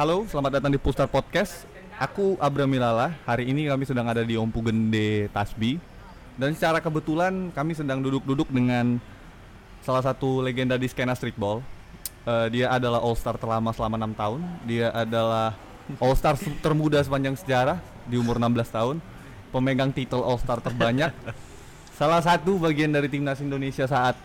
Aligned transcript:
halo, 0.00 0.24
selamat 0.24 0.56
datang 0.56 0.72
di 0.72 0.80
Pustar 0.80 1.04
Podcast. 1.12 1.68
Aku 2.00 2.40
Abram 2.40 2.64
Milala. 2.64 3.12
Hari 3.28 3.52
ini 3.52 3.68
kami 3.68 3.84
sedang 3.84 4.08
ada 4.08 4.24
di 4.24 4.32
Ompu 4.32 4.64
Gende 4.64 5.28
Tasbi. 5.28 5.76
Dan 6.40 6.56
secara 6.56 6.80
kebetulan 6.80 7.52
kami 7.52 7.76
sedang 7.76 8.00
duduk-duduk 8.00 8.48
dengan 8.48 8.96
salah 9.84 10.00
satu 10.00 10.40
legenda 10.40 10.80
di 10.80 10.88
skena 10.88 11.12
streetball. 11.12 11.60
Eh, 12.24 12.48
dia 12.48 12.72
adalah 12.72 13.04
All 13.04 13.12
Star 13.12 13.36
terlama 13.36 13.76
selama 13.76 14.00
enam 14.00 14.16
tahun. 14.16 14.40
Dia 14.64 14.88
adalah 14.88 15.52
All 16.00 16.16
Star 16.16 16.32
termuda 16.64 17.04
sepanjang 17.04 17.36
sejarah 17.36 17.76
di 18.08 18.16
umur 18.16 18.40
16 18.40 18.72
tahun. 18.72 19.04
Pemegang 19.52 19.92
titel 19.92 20.24
All 20.24 20.40
Star 20.40 20.64
terbanyak. 20.64 21.12
salah 22.00 22.24
satu 22.24 22.56
bagian 22.56 22.88
dari 22.88 23.12
timnas 23.12 23.44
Indonesia 23.44 23.84
saat 23.84 24.16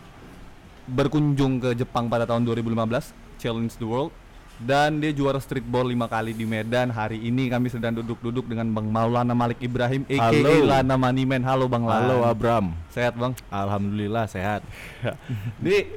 berkunjung 0.87 1.59
ke 1.59 1.75
Jepang 1.75 2.07
pada 2.07 2.23
tahun 2.23 2.47
2015 2.47 3.11
Challenge 3.43 3.75
the 3.75 3.83
World 3.83 4.15
dan 4.61 5.03
dia 5.03 5.11
juara 5.11 5.39
streetball 5.43 5.83
lima 5.83 6.07
kali 6.07 6.31
di 6.31 6.47
Medan. 6.47 6.87
Hari 6.87 7.19
ini 7.19 7.51
kami 7.51 7.67
sedang 7.67 7.99
duduk-duduk 7.99 8.47
dengan 8.47 8.71
Bang 8.71 8.87
Maulana 8.87 9.35
Malik 9.35 9.59
Ibrahim 9.59 10.07
aka 10.07 10.31
Halo. 10.31 10.63
Lana 10.63 10.95
Maniman 10.95 11.43
halo 11.43 11.67
Bang 11.67 11.83
Lan. 11.83 12.07
Halo 12.07 12.23
Abram, 12.23 12.71
sehat 12.91 13.19
Bang? 13.19 13.35
Alhamdulillah 13.51 14.31
sehat. 14.31 14.63
Ini 15.59 15.91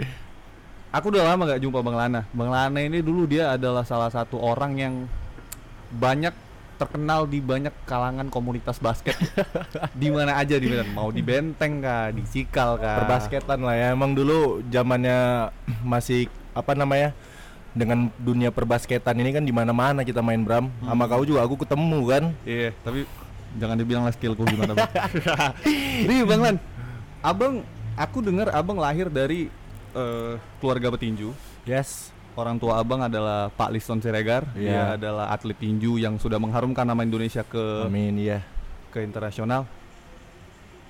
aku 0.90 1.14
udah 1.14 1.22
lama 1.22 1.54
gak 1.54 1.62
jumpa 1.62 1.78
Bang 1.86 1.96
Lana. 1.96 2.26
Bang 2.34 2.50
Lana 2.50 2.78
ini 2.82 2.98
dulu 2.98 3.30
dia 3.30 3.54
adalah 3.54 3.86
salah 3.86 4.10
satu 4.10 4.42
orang 4.42 4.72
yang 4.74 4.94
banyak 5.94 6.34
terkenal 6.78 7.26
di 7.26 7.42
banyak 7.42 7.74
kalangan 7.86 8.30
komunitas 8.30 8.78
basket. 8.78 9.18
Di 9.98 10.14
mana 10.14 10.38
aja 10.38 10.54
di 10.62 10.70
Medan. 10.70 10.94
Mau 10.94 11.10
di 11.10 11.26
Benteng 11.26 11.82
kah 11.82 12.14
di 12.14 12.22
Cikal 12.22 12.78
kah? 12.78 13.02
Perbasketan 13.02 13.66
lah 13.66 13.74
ya, 13.74 13.86
emang 13.98 14.14
dulu 14.14 14.62
zamannya 14.70 15.50
masih 15.82 16.30
apa 16.54 16.78
namanya 16.78 17.18
dengan 17.72 18.08
dunia 18.16 18.48
perbasketan 18.48 19.16
ini 19.16 19.30
kan 19.30 19.44
di 19.44 19.52
mana-mana 19.52 20.02
kita 20.02 20.20
main 20.20 20.40
Bram. 20.42 20.72
Sama 20.80 21.04
kau 21.06 21.22
juga 21.22 21.44
aku 21.44 21.60
ketemu 21.60 22.00
kan. 22.08 22.24
Iya, 22.42 22.72
tapi 22.82 23.04
jangan 23.56 23.76
dibilang 23.76 24.04
lah 24.04 24.12
skillku 24.12 24.44
gimana 24.44 24.72
bang. 24.74 24.90
Nih 26.08 26.24
bang 26.24 26.40
Lan, 26.40 26.56
abang, 27.20 27.64
aku 27.94 28.18
dengar 28.20 28.52
abang 28.52 28.76
lahir 28.76 29.08
dari 29.08 29.48
eh, 29.92 30.32
keluarga 30.58 30.92
petinju. 30.92 31.32
Yes. 31.64 32.10
Orang 32.38 32.54
tua 32.54 32.78
abang 32.78 33.02
adalah 33.02 33.50
Pak 33.50 33.74
Liston 33.74 33.98
Siregar. 33.98 34.46
Dia 34.54 34.62
Iya. 34.62 34.82
adalah 34.94 35.26
atlet 35.34 35.58
tinju 35.58 35.98
yang 35.98 36.22
sudah 36.22 36.38
mengharumkan 36.38 36.86
nama 36.86 37.02
Indonesia 37.02 37.42
ke 37.42 37.82
Amin 37.82 38.14
ya. 38.14 38.46
ke 38.94 39.02
internasional. 39.02 39.66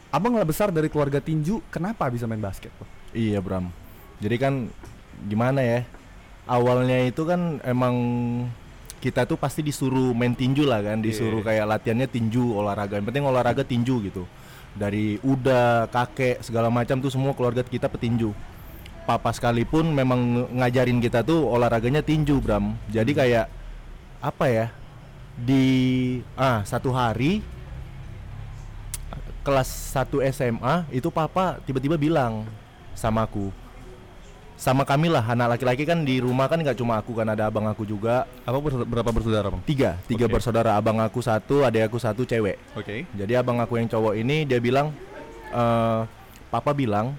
Abang 0.08 0.36
lah 0.36 0.44
besar 0.44 0.68
dari 0.68 0.88
keluarga 0.88 1.20
tinju, 1.20 1.60
kenapa 1.68 2.08
bisa 2.08 2.28
main 2.28 2.40
basket? 2.40 2.68
Bang? 2.76 2.88
Iya 3.16 3.40
Bram. 3.40 3.72
Jadi 4.20 4.36
kan 4.36 4.68
gimana 5.24 5.64
ya? 5.64 5.80
Awalnya 6.48 7.04
itu 7.04 7.28
kan 7.28 7.60
emang 7.60 7.94
kita 8.98 9.28
tuh 9.28 9.36
pasti 9.36 9.60
disuruh 9.60 10.16
main 10.16 10.32
tinju 10.32 10.64
lah 10.64 10.80
kan, 10.82 10.98
disuruh 10.98 11.44
Iya. 11.44 11.46
kayak 11.60 11.64
latihannya 11.76 12.08
tinju, 12.08 12.56
olahraga. 12.56 12.98
Yang 12.98 13.06
penting 13.12 13.24
olahraga 13.28 13.62
tinju 13.62 13.94
gitu. 14.08 14.24
Dari 14.74 15.20
udah, 15.22 15.86
kakek, 15.92 16.40
segala 16.40 16.72
macam 16.72 16.98
tuh 16.98 17.12
semua 17.12 17.36
keluarga 17.36 17.60
kita 17.62 17.86
petinju. 17.86 18.32
Papa 19.04 19.30
sekalipun 19.32 19.92
memang 19.92 20.50
ngajarin 20.56 20.98
kita 21.04 21.20
tuh 21.20 21.46
olahraganya 21.46 22.00
tinju, 22.00 22.40
Bram. 22.40 22.74
Jadi 22.90 23.12
kayak 23.12 23.46
apa 24.18 24.44
ya? 24.48 24.66
Di 25.38 25.64
ah 26.34 26.66
satu 26.66 26.90
hari 26.90 27.44
kelas 29.46 29.70
1 29.96 30.20
SMA 30.28 30.84
itu 30.92 31.08
papa 31.08 31.56
tiba-tiba 31.64 31.96
bilang 31.96 32.44
sama 32.92 33.24
aku 33.24 33.48
sama 34.58 34.82
kami 34.82 35.06
lah 35.06 35.22
anak 35.22 35.54
laki-laki 35.54 35.86
kan 35.86 36.02
di 36.02 36.18
rumah 36.18 36.50
kan 36.50 36.58
nggak 36.58 36.74
cuma 36.74 36.98
aku 36.98 37.14
kan 37.14 37.30
ada 37.30 37.46
abang 37.46 37.62
aku 37.70 37.86
juga 37.86 38.26
Apa 38.42 38.58
berapa 38.82 39.10
bersaudara 39.14 39.54
bang? 39.54 39.62
tiga 39.62 39.90
tiga 40.10 40.26
Oke. 40.26 40.34
bersaudara 40.34 40.74
abang 40.74 40.98
aku 40.98 41.22
satu 41.22 41.62
adik 41.62 41.86
aku 41.86 42.02
satu 42.02 42.26
cewek 42.26 42.58
Oke. 42.74 43.06
jadi 43.14 43.38
abang 43.38 43.62
aku 43.62 43.78
yang 43.78 43.86
cowok 43.86 44.18
ini 44.18 44.42
dia 44.42 44.58
bilang 44.58 44.90
eh 45.54 46.00
papa 46.50 46.74
bilang 46.74 47.14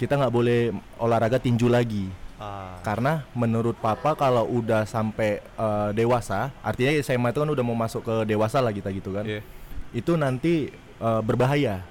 kita 0.00 0.16
nggak 0.16 0.32
boleh 0.32 0.72
olahraga 0.96 1.36
tinju 1.36 1.68
lagi 1.68 2.08
Ah, 2.40 2.80
karena 2.80 3.28
menurut 3.36 3.76
papa 3.76 4.16
kalau 4.16 4.48
udah 4.48 4.88
sampai 4.88 5.44
eh, 5.44 5.90
dewasa 5.92 6.48
artinya 6.64 6.96
SMA 7.04 7.36
itu 7.36 7.44
kan 7.44 7.50
udah 7.52 7.60
mau 7.60 7.76
masuk 7.76 8.00
ke 8.00 8.14
dewasa 8.24 8.64
lah 8.64 8.72
kita 8.72 8.88
gitu 8.96 9.12
kan 9.12 9.28
iya. 9.28 9.44
itu 9.92 10.16
nanti 10.16 10.72
eh, 11.04 11.20
berbahaya. 11.20 11.84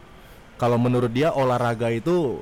Kalau 0.57 0.81
menurut 0.81 1.13
dia 1.13 1.29
olahraga 1.31 1.87
itu 1.93 2.41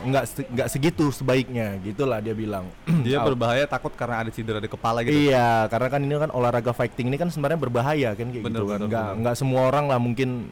nggak 0.00 0.24
se- 0.24 0.48
nggak 0.48 0.68
segitu 0.68 1.04
sebaiknya, 1.10 1.76
gitulah 1.80 2.18
dia 2.18 2.32
bilang. 2.32 2.68
Dia 3.06 3.20
Au. 3.20 3.28
berbahaya 3.28 3.64
takut 3.64 3.92
karena 3.92 4.24
ada 4.24 4.30
cedera 4.30 4.56
di 4.56 4.66
kepala 4.66 5.04
gitu. 5.04 5.12
Iya, 5.12 5.68
karena 5.68 5.88
kan 5.88 6.00
ini 6.00 6.14
kan 6.16 6.30
olahraga 6.30 6.72
fighting 6.72 7.08
ini 7.08 7.16
kan 7.16 7.28
sebenarnya 7.28 7.60
berbahaya 7.60 8.10
kan 8.12 8.26
kayak 8.28 8.44
Bener, 8.44 8.60
gitu 8.60 8.66
kan. 8.66 8.78
bener, 8.80 8.88
Nggak 8.88 9.06
bener. 9.06 9.20
nggak 9.20 9.34
semua 9.36 9.60
orang 9.66 9.84
lah 9.86 9.98
mungkin 10.00 10.48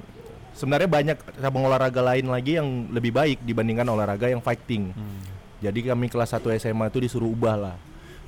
sebenarnya 0.52 0.86
banyak 0.86 1.18
cabang 1.34 1.64
olahraga 1.64 2.02
lain 2.04 2.26
lagi 2.26 2.52
yang 2.56 2.68
lebih 2.90 3.10
baik 3.10 3.38
dibandingkan 3.42 3.86
olahraga 3.86 4.26
yang 4.26 4.40
fighting. 4.40 4.92
Hmm. 4.92 5.20
Jadi 5.58 5.80
kami 5.84 6.06
kelas 6.06 6.34
1 6.34 6.54
SMA 6.54 6.86
itu 6.86 6.98
disuruh 7.00 7.28
ubah 7.28 7.56
lah. 7.56 7.76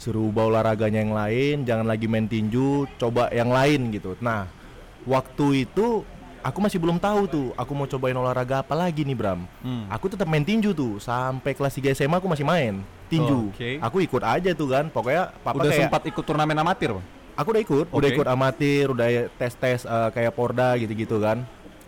Suruh 0.01 0.25
ubah 0.25 0.49
olahraganya 0.49 0.99
yang 0.99 1.13
lain, 1.13 1.57
jangan 1.63 1.85
lagi 1.85 2.09
main 2.09 2.25
tinju, 2.25 2.89
coba 2.97 3.29
yang 3.31 3.53
lain 3.53 3.93
gitu. 3.93 4.17
Nah, 4.19 4.49
waktu 5.05 5.65
itu 5.65 6.03
aku 6.41 6.59
masih 6.61 6.79
belum 6.81 6.97
tahu 6.97 7.23
tuh, 7.29 7.47
aku 7.57 7.73
mau 7.77 7.87
cobain 7.87 8.17
olahraga 8.17 8.65
apa 8.65 8.75
lagi 8.77 9.05
nih, 9.05 9.17
Bram. 9.17 9.45
Hmm. 9.61 9.85
Aku 9.93 10.09
tetap 10.09 10.27
main 10.27 10.45
tinju 10.45 10.73
tuh, 10.73 11.01
sampai 11.01 11.53
kelas 11.53 11.77
3 11.77 11.93
SMA 11.97 12.17
aku 12.19 12.29
masih 12.29 12.45
main 12.45 12.81
tinju. 13.11 13.51
Oke. 13.53 13.79
Aku 13.83 13.99
ikut 14.01 14.23
aja 14.23 14.51
tuh 14.55 14.69
kan, 14.71 14.87
pokoknya 14.89 15.35
papa 15.43 15.59
Udah 15.61 15.71
kayak 15.73 15.81
sempat 15.87 16.03
ikut 16.07 16.25
turnamen 16.25 16.57
amatir 16.57 16.97
bang? 16.97 17.07
aku 17.41 17.57
udah 17.57 17.63
ikut, 17.65 17.87
udah 17.89 18.09
Oke. 18.13 18.17
ikut 18.21 18.29
amatir, 18.29 18.85
udah 18.93 19.09
tes-tes 19.41 19.89
eh, 19.89 20.09
kayak 20.13 20.33
Porda 20.37 20.77
gitu-gitu 20.77 21.17
kan. 21.25 21.41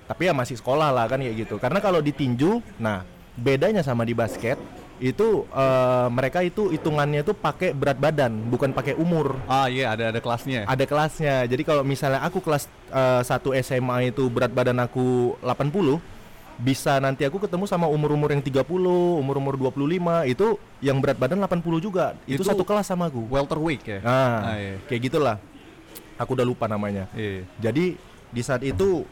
Tapi 0.09 0.29
ya 0.29 0.33
masih 0.33 0.57
sekolah 0.57 0.89
lah 0.89 1.05
kan 1.05 1.21
kayak 1.21 1.45
gitu. 1.45 1.61
Karena 1.61 1.79
kalau 1.85 2.01
di 2.01 2.13
tinju, 2.13 2.65
nah 2.81 3.05
bedanya 3.37 3.85
sama 3.85 4.09
di 4.09 4.17
basket 4.17 4.57
itu 5.03 5.51
eh, 5.51 6.07
mereka 6.15 6.47
itu 6.47 6.71
hitungannya 6.71 7.27
tuh 7.27 7.35
pakai 7.35 7.75
berat 7.75 7.99
badan, 7.99 8.47
bukan 8.47 8.71
pakai 8.71 8.95
umur. 8.95 9.35
Ah 9.51 9.67
iya 9.67 9.91
ada 9.91 10.15
ada 10.15 10.21
kelasnya. 10.23 10.63
Ada 10.63 10.85
kelasnya. 10.87 11.43
Jadi 11.45 11.63
kalau 11.67 11.83
misalnya 11.83 12.23
aku 12.23 12.39
kelas 12.39 12.71
eh, 12.89 13.23
1 13.27 13.35
SMA 13.67 14.15
itu 14.15 14.23
berat 14.31 14.55
badan 14.55 14.79
aku 14.79 15.35
80, 15.43 15.99
bisa 16.63 17.03
nanti 17.03 17.27
aku 17.27 17.43
ketemu 17.43 17.67
sama 17.67 17.91
umur-umur 17.91 18.31
yang 18.31 18.39
30, 18.39 18.63
umur-umur 19.19 19.59
25 19.59 19.75
itu 20.31 20.47
yang 20.79 21.03
berat 21.03 21.19
badan 21.19 21.43
80 21.43 21.83
juga. 21.83 22.15
Itu, 22.23 22.47
Itu- 22.47 22.47
satu 22.47 22.63
kelas 22.63 22.87
sama 22.87 23.11
aku. 23.11 23.27
Welterweight 23.27 23.83
ya. 23.83 23.99
Nah, 24.07 24.55
Ah, 24.55 24.57
iya. 24.57 24.79
kayak 24.87 25.11
gitulah. 25.11 25.37
Aku 26.15 26.39
udah 26.39 26.47
lupa 26.47 26.71
namanya. 26.71 27.11
Iya. 27.19 27.43
Jadi 27.59 27.99
di 28.31 28.43
saat 28.47 28.63
itu 28.63 29.03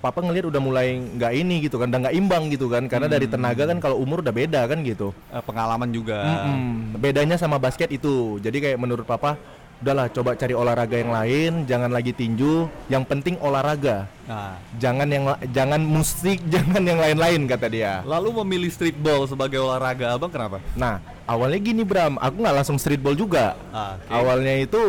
papa 0.00 0.20
ngelihat 0.20 0.48
udah 0.48 0.62
mulai 0.62 0.96
nggak 0.96 1.32
ini 1.32 1.64
gitu 1.64 1.76
kan, 1.76 1.88
udah 1.88 2.08
nggak 2.08 2.16
imbang 2.16 2.48
gitu 2.48 2.66
kan, 2.66 2.86
karena 2.86 3.06
dari 3.06 3.26
tenaga 3.26 3.68
kan 3.68 3.78
kalau 3.78 3.96
umur 3.96 4.24
udah 4.24 4.32
beda 4.32 4.64
kan 4.64 4.80
gitu. 4.80 5.12
Eh, 5.28 5.42
pengalaman 5.42 5.88
juga. 5.90 6.24
Mm-mm. 6.24 6.96
Bedanya 6.96 7.36
sama 7.36 7.56
basket 7.56 7.90
itu. 7.90 8.40
Jadi 8.40 8.56
kayak 8.58 8.78
menurut 8.80 9.04
papa, 9.04 9.36
udahlah 9.76 10.08
coba 10.08 10.32
cari 10.32 10.56
olahraga 10.56 10.96
yang 10.96 11.12
lain, 11.12 11.52
jangan 11.68 11.92
lagi 11.92 12.16
tinju, 12.16 12.64
yang 12.88 13.04
penting 13.04 13.36
olahraga. 13.38 14.08
Nah, 14.24 14.56
Jangan 14.80 15.06
yang 15.06 15.24
jangan 15.52 15.80
musik, 15.84 16.40
jangan 16.54 16.80
yang 16.80 16.96
lain-lain 16.96 17.44
kata 17.44 17.66
dia. 17.68 18.00
lalu 18.02 18.32
memilih 18.42 18.72
streetball 18.72 19.28
sebagai 19.28 19.60
olahraga 19.60 20.16
abang 20.16 20.32
kenapa? 20.32 20.64
Nah, 20.72 20.98
awalnya 21.28 21.60
gini 21.60 21.84
Bram, 21.84 22.16
aku 22.16 22.36
nggak 22.40 22.56
langsung 22.56 22.80
streetball 22.80 23.12
juga. 23.12 23.52
Ah, 23.68 24.00
oke. 24.00 24.08
Awalnya 24.08 24.54
itu 24.64 24.82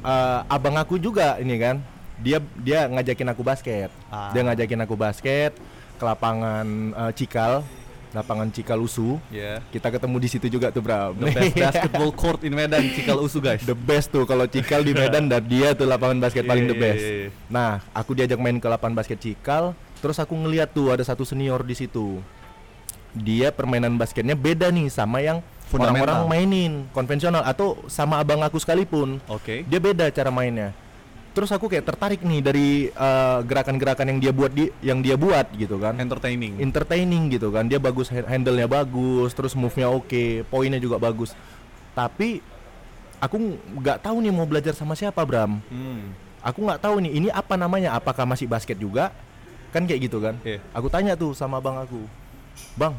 eh, 0.00 0.38
abang 0.48 0.76
aku 0.80 0.96
juga 0.96 1.36
ini 1.36 1.60
kan, 1.60 1.76
dia 2.20 2.38
dia 2.56 2.86
ngajakin 2.86 3.28
aku 3.28 3.42
basket. 3.42 3.90
Ah. 4.06 4.30
Dia 4.30 4.42
ngajakin 4.42 4.80
aku 4.80 4.94
basket 4.94 5.52
ke 5.96 6.04
lapangan 6.04 6.66
eh, 6.90 7.12
Cikal, 7.12 7.60
lapangan 8.10 8.48
Cikal 8.48 8.78
Usu. 8.78 9.20
Ya. 9.28 9.60
Kita 9.68 9.88
ketemu 9.88 10.16
di 10.16 10.28
situ 10.28 10.46
juga 10.46 10.68
tuh 10.68 10.80
Bram. 10.80 11.12
The 11.14 11.28
best 11.30 11.54
basketball 11.66 12.10
court 12.10 12.40
in 12.42 12.52
Medan, 12.52 12.84
Cikal 12.90 13.18
Usu 13.18 13.38
guys. 13.38 13.60
the 13.62 13.74
best 13.74 14.08
tuh 14.08 14.24
kalau 14.24 14.44
Cikal 14.44 14.80
di 14.80 14.92
Medan 14.92 15.26
dan 15.26 15.42
dia 15.42 15.72
tuh 15.72 15.84
lapangan 15.84 16.16
basket 16.18 16.44
paling 16.44 16.64
the 16.64 16.74
Iya, 16.74 16.82
best. 16.82 17.02
iya, 17.02 17.12
iya. 17.16 17.28
Nah, 17.46 17.70
aku 17.90 18.12
diajak 18.12 18.36
main 18.36 18.56
ke 18.56 18.66
lapangan 18.66 18.96
basket 18.96 19.18
Cikal, 19.18 19.72
terus 19.98 20.16
aku 20.16 20.32
ngeliat 20.32 20.70
tuh 20.70 20.88
ada 20.88 21.00
satu 21.00 21.22
senior 21.22 21.60
di 21.60 21.74
situ. 21.74 22.20
Dia 23.10 23.50
permainan 23.50 23.94
basketnya 23.94 24.32
beda 24.32 24.70
nih 24.70 24.86
sama 24.86 25.18
yang 25.18 25.42
Fundamental. 25.66 26.06
orang-orang 26.06 26.20
mainin 26.26 26.72
konvensional 26.90 27.42
atau 27.42 27.78
sama 27.86 28.18
abang 28.18 28.38
aku 28.38 28.56
sekalipun. 28.56 29.18
Oke. 29.26 29.66
Dia 29.66 29.78
beda 29.78 30.08
cara 30.08 30.30
mainnya. 30.30 30.70
Terus 31.30 31.50
aku 31.54 31.70
kayak 31.70 31.86
tertarik 31.86 32.20
nih 32.26 32.40
dari 32.42 32.68
eh, 32.90 33.38
gerakan-gerakan 33.46 34.06
yang 34.10 34.18
dia 34.18 34.32
buat 34.34 34.50
di 34.50 34.66
yang 34.82 34.98
dia 34.98 35.14
buat 35.14 35.46
gitu 35.54 35.78
kan. 35.78 35.94
Entertaining. 35.96 36.58
Entertaining 36.58 37.30
gitu 37.30 37.54
kan. 37.54 37.70
Dia 37.70 37.78
bagus 37.78 38.10
ha- 38.10 38.26
handle-nya 38.26 38.66
bagus, 38.66 39.30
terus 39.32 39.54
move-nya 39.54 39.86
oke, 39.90 40.42
poinnya 40.50 40.82
juga 40.82 40.98
bagus. 40.98 41.30
Tapi 41.94 42.42
aku 43.22 43.36
nggak 43.78 44.02
tahu 44.02 44.16
nih 44.26 44.32
mau 44.34 44.46
belajar 44.48 44.74
sama 44.74 44.98
siapa, 44.98 45.22
Bram. 45.22 45.62
Hmm. 45.70 46.10
Aku 46.42 46.64
nggak 46.66 46.82
tahu 46.82 47.04
nih 47.04 47.12
ini 47.14 47.28
apa 47.30 47.54
namanya, 47.54 47.94
apakah 47.94 48.24
masih 48.26 48.50
basket 48.50 48.80
juga? 48.80 49.14
Kan 49.70 49.86
kayak 49.86 50.10
gitu 50.10 50.18
kan. 50.18 50.34
Iya. 50.42 50.58
Aku 50.74 50.90
tanya 50.90 51.14
tuh 51.14 51.30
sama 51.36 51.62
bang 51.62 51.78
aku. 51.78 52.02
Bang, 52.74 52.98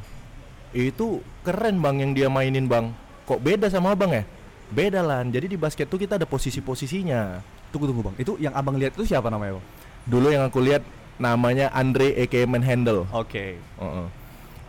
itu 0.72 1.20
keren 1.44 1.84
bang 1.84 1.96
yang 2.00 2.12
dia 2.16 2.28
mainin 2.32 2.64
bang. 2.64 2.96
Kok 3.28 3.44
beda 3.44 3.68
sama 3.68 3.92
abang 3.92 4.16
ya? 4.16 4.24
Beda 4.72 5.04
lah. 5.04 5.20
Jadi 5.28 5.52
di 5.52 5.58
basket 5.60 5.92
tuh 5.92 6.00
kita 6.00 6.16
ada 6.16 6.24
posisi-posisinya. 6.24 7.44
Tunggu 7.72 7.88
tunggu 7.88 8.04
bang. 8.06 8.16
Itu 8.20 8.36
yang 8.38 8.54
abang 8.54 8.76
lihat 8.76 8.94
itu 9.00 9.08
siapa 9.08 9.32
namanya 9.32 9.58
bang? 9.58 9.66
Dulu 10.06 10.28
yang 10.30 10.44
aku 10.46 10.60
lihat 10.60 10.84
namanya 11.18 11.72
Andre 11.72 12.14
aka 12.20 12.44
Manhandle. 12.46 13.08
Oke. 13.16 13.58
Heeh. 13.58 14.08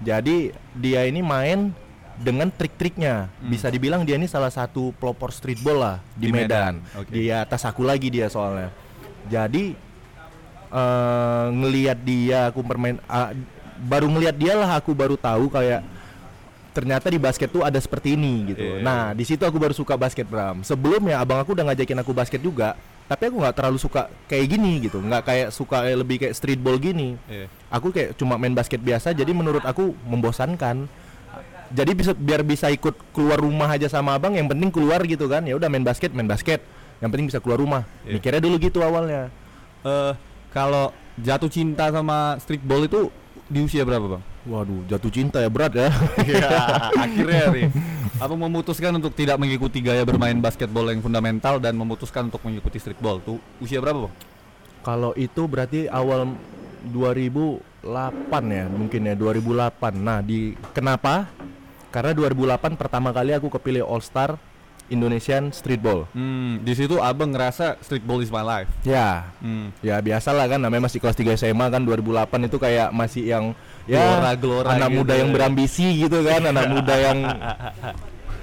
Jadi 0.02 0.36
dia 0.74 1.06
ini 1.06 1.22
main 1.22 1.70
dengan 2.18 2.50
trik-triknya. 2.50 3.26
Hmm. 3.26 3.50
Bisa 3.50 3.66
dibilang 3.72 4.06
dia 4.06 4.14
ini 4.18 4.30
salah 4.30 4.50
satu 4.50 4.94
pelopor 4.96 5.34
streetball 5.34 5.78
lah 5.78 5.96
di, 6.14 6.28
Di 6.28 6.34
Medan. 6.34 6.78
Medan, 6.78 6.98
oke. 6.98 7.10
Di 7.10 7.24
atas 7.32 7.62
aku 7.66 7.82
lagi 7.82 8.08
dia 8.10 8.30
soalnya. 8.30 8.70
Jadi 9.26 9.74
eh 10.72 11.46
ngelihat 11.52 11.98
dia 12.00 12.48
aku 12.48 12.64
bermain 12.64 12.96
ah, 13.04 13.36
baru 13.76 14.08
ngelihat 14.08 14.36
dia 14.40 14.56
lah 14.56 14.80
aku 14.80 14.96
baru 14.96 15.20
tahu 15.20 15.52
kayak 15.52 15.84
ternyata 16.72 17.12
di 17.12 17.20
basket 17.20 17.52
tuh 17.52 17.60
ada 17.62 17.76
seperti 17.76 18.16
ini 18.16 18.56
gitu. 18.56 18.80
Iya. 18.80 18.84
Nah, 18.84 19.12
di 19.12 19.28
situ 19.28 19.44
aku 19.44 19.60
baru 19.60 19.76
suka 19.76 19.94
basket 19.94 20.24
Bram. 20.24 20.64
Sebelumnya 20.64 21.20
abang 21.20 21.36
aku 21.36 21.52
udah 21.52 21.68
ngajakin 21.68 22.00
aku 22.00 22.16
basket 22.16 22.40
juga, 22.40 22.74
tapi 23.12 23.28
aku 23.28 23.36
nggak 23.38 23.52
terlalu 23.54 23.76
suka 23.76 24.08
kayak 24.24 24.46
gini 24.48 24.80
gitu. 24.80 24.96
nggak 24.98 25.22
kayak 25.22 25.48
suka 25.50 25.84
kayak 25.84 25.98
lebih 26.00 26.16
kayak 26.18 26.32
streetball 26.32 26.80
gini 26.80 27.20
Iya. 27.28 27.46
aku 27.68 27.92
kayak 27.92 28.16
cuma 28.16 28.40
main 28.40 28.50
basket 28.50 28.80
biasa 28.80 29.12
jadi 29.12 29.28
menurut 29.30 29.60
aku 29.62 29.92
membosankan 30.02 30.88
jadi 31.68 31.92
bisa 31.92 32.12
biar 32.12 32.40
bisa 32.40 32.68
ikut 32.68 32.96
keluar 33.12 33.36
rumah 33.36 33.68
aja 33.68 33.84
sama 33.86 34.16
abang 34.16 34.32
yang 34.32 34.48
penting 34.48 34.68
keluar 34.68 35.04
gitu 35.04 35.28
kan 35.28 35.44
ya 35.44 35.52
udah 35.52 35.68
main 35.68 35.84
basket 35.84 36.08
main 36.10 36.24
basket 36.24 36.64
yang 36.98 37.12
penting 37.12 37.28
bisa 37.28 37.36
keluar 37.36 37.60
rumah 37.60 37.84
Iya. 38.02 38.16
mikirnya 38.16 38.40
dulu 38.40 38.56
gitu 38.58 38.80
awalnya 38.80 39.28
Eh, 39.82 40.12
kalau 40.48 40.88
jatuh 41.18 41.50
cinta 41.50 41.90
sama 41.90 42.38
streetball 42.38 42.86
itu 42.86 43.10
di 43.44 43.60
usia 43.60 43.82
berapa 43.82 44.06
bang? 44.08 44.22
Waduh 44.42 44.82
jatuh 44.90 45.12
cinta 45.14 45.38
ya 45.38 45.46
berat 45.46 45.70
ya 45.74 45.88
Iya, 46.26 46.50
akhirnya 46.98 47.44
nih. 47.54 47.66
Abang 48.22 48.38
memutuskan 48.38 48.94
untuk 48.94 49.14
tidak 49.14 49.38
mengikuti 49.38 49.82
gaya 49.82 50.02
bermain 50.02 50.38
basketball 50.38 50.90
yang 50.90 51.02
fundamental 51.02 51.58
dan 51.58 51.74
memutuskan 51.74 52.30
untuk 52.30 52.42
mengikuti 52.46 52.78
streetball. 52.78 53.18
Tuh 53.22 53.38
usia 53.58 53.78
berapa 53.82 54.06
bang? 54.06 54.14
kalau 54.82 55.14
itu 55.14 55.46
berarti 55.46 55.86
awal 55.86 56.34
2008 56.90 57.86
ya 58.50 58.66
mungkin 58.66 59.00
ya 59.06 59.14
2008 59.14 59.94
nah 59.94 60.18
di 60.18 60.58
kenapa 60.74 61.30
karena 61.94 62.10
2008 62.12 62.74
pertama 62.74 63.14
kali 63.14 63.30
aku 63.38 63.46
kepilih 63.46 63.86
All 63.86 64.02
Star 64.02 64.34
Indonesian 64.92 65.48
Streetball 65.48 66.04
Hmm, 66.12 66.60
di 66.60 66.72
situ 66.72 67.00
abang 67.00 67.32
ngerasa 67.32 67.80
streetball 67.80 68.20
is 68.20 68.28
my 68.28 68.40
life. 68.40 68.68
ya 68.82 69.32
Hmm. 69.40 69.72
Ya 69.80 69.96
biasalah 69.98 70.46
kan 70.46 70.60
namanya 70.60 70.86
masih 70.86 71.00
kelas 71.00 71.16
3 71.16 71.34
SMA 71.34 71.66
kan 71.66 71.80
2008 71.80 72.04
itu 72.44 72.56
kayak 72.56 72.92
masih 72.92 73.24
yang 73.24 73.44
ya 73.84 73.98
Gelora-gelora 74.14 74.68
anak 74.70 74.88
gitu 74.88 74.98
muda 74.98 75.12
ya. 75.12 75.18
yang 75.18 75.30
berambisi 75.30 75.86
gitu 75.98 76.18
kan, 76.22 76.42
anak 76.44 76.66
muda 76.68 76.94
yang 76.94 77.18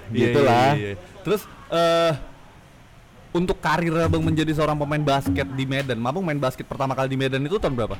Iya, 0.10 0.20
gitulah. 0.26 0.70
iya, 0.74 0.88
iya. 0.92 0.96
Terus 1.22 1.42
eh 1.70 2.14
untuk 3.30 3.62
karir 3.62 3.94
abang 4.00 4.26
menjadi 4.26 4.50
seorang 4.52 4.74
pemain 4.74 5.06
basket 5.06 5.46
di 5.54 5.62
Medan, 5.64 6.02
abang 6.02 6.26
main 6.26 6.36
basket 6.36 6.66
pertama 6.66 6.98
kali 6.98 7.14
di 7.14 7.18
Medan 7.18 7.46
itu 7.46 7.62
tahun 7.62 7.78
berapa? 7.78 7.94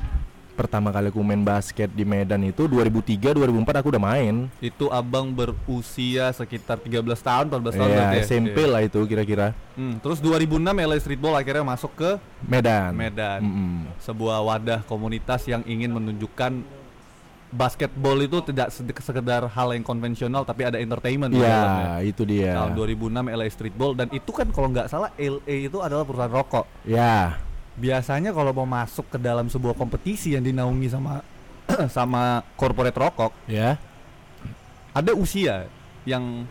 Pertama 0.60 0.92
kali 0.92 1.08
aku 1.08 1.24
main 1.24 1.40
basket 1.40 1.88
di 1.88 2.04
Medan 2.04 2.44
itu 2.44 2.68
2003 2.68 3.32
2004 3.32 3.80
aku 3.80 3.88
udah 3.96 4.04
main. 4.04 4.44
Itu 4.60 4.92
abang 4.92 5.32
berusia 5.32 6.28
sekitar 6.36 6.76
13 6.76 7.00
tahun, 7.16 7.48
14 7.48 7.80
tahun 7.80 7.88
Ya, 7.88 7.96
berarti 7.96 8.18
ya? 8.20 8.24
SMP 8.28 8.58
Iya. 8.60 8.68
lah 8.68 8.80
itu 8.84 9.00
kira-kira. 9.08 9.56
Hmm, 9.72 9.96
terus 9.98 10.20
2006 10.20 10.60
LA 10.76 11.00
Streetball 11.00 11.32
akhirnya 11.32 11.64
masuk 11.64 11.96
ke 11.96 12.10
Medan. 12.44 12.92
Medan. 12.92 13.40
Mm-mm. 13.40 13.72
sebuah 13.96 14.44
wadah 14.44 14.84
komunitas 14.84 15.48
yang 15.48 15.64
ingin 15.64 15.96
menunjukkan 15.96 16.60
basketball 17.50 18.20
itu 18.20 18.38
tidak 18.44 18.68
sekedar 19.00 19.42
hal 19.48 19.68
yang 19.72 19.82
konvensional 19.82 20.44
tapi 20.44 20.62
ada 20.62 20.76
entertainment 20.76 21.32
di 21.32 21.40
dalamnya. 21.40 21.86
Ya, 21.88 21.94
itu 22.04 22.22
dia. 22.22 22.52
Tahun 22.52 22.76
2006 22.76 23.10
LA 23.26 23.46
Streetball 23.48 23.96
dan 23.96 24.12
itu 24.12 24.28
kan 24.28 24.52
kalau 24.52 24.68
nggak 24.68 24.86
salah 24.86 25.08
LA 25.16 25.66
itu 25.66 25.80
adalah 25.80 26.04
perusahaan 26.04 26.30
rokok. 26.30 26.68
Ya, 26.84 27.40
Biasanya 27.78 28.34
kalau 28.34 28.50
mau 28.50 28.68
masuk 28.68 29.06
ke 29.12 29.18
dalam 29.20 29.46
sebuah 29.46 29.78
kompetisi 29.78 30.34
yang 30.34 30.42
dinaungi 30.44 30.88
sama 30.90 31.22
sama 31.96 32.42
corporate 32.58 32.98
rokok, 32.98 33.32
ya. 33.46 33.78
ada 34.90 35.14
usia 35.14 35.70
yang 36.02 36.42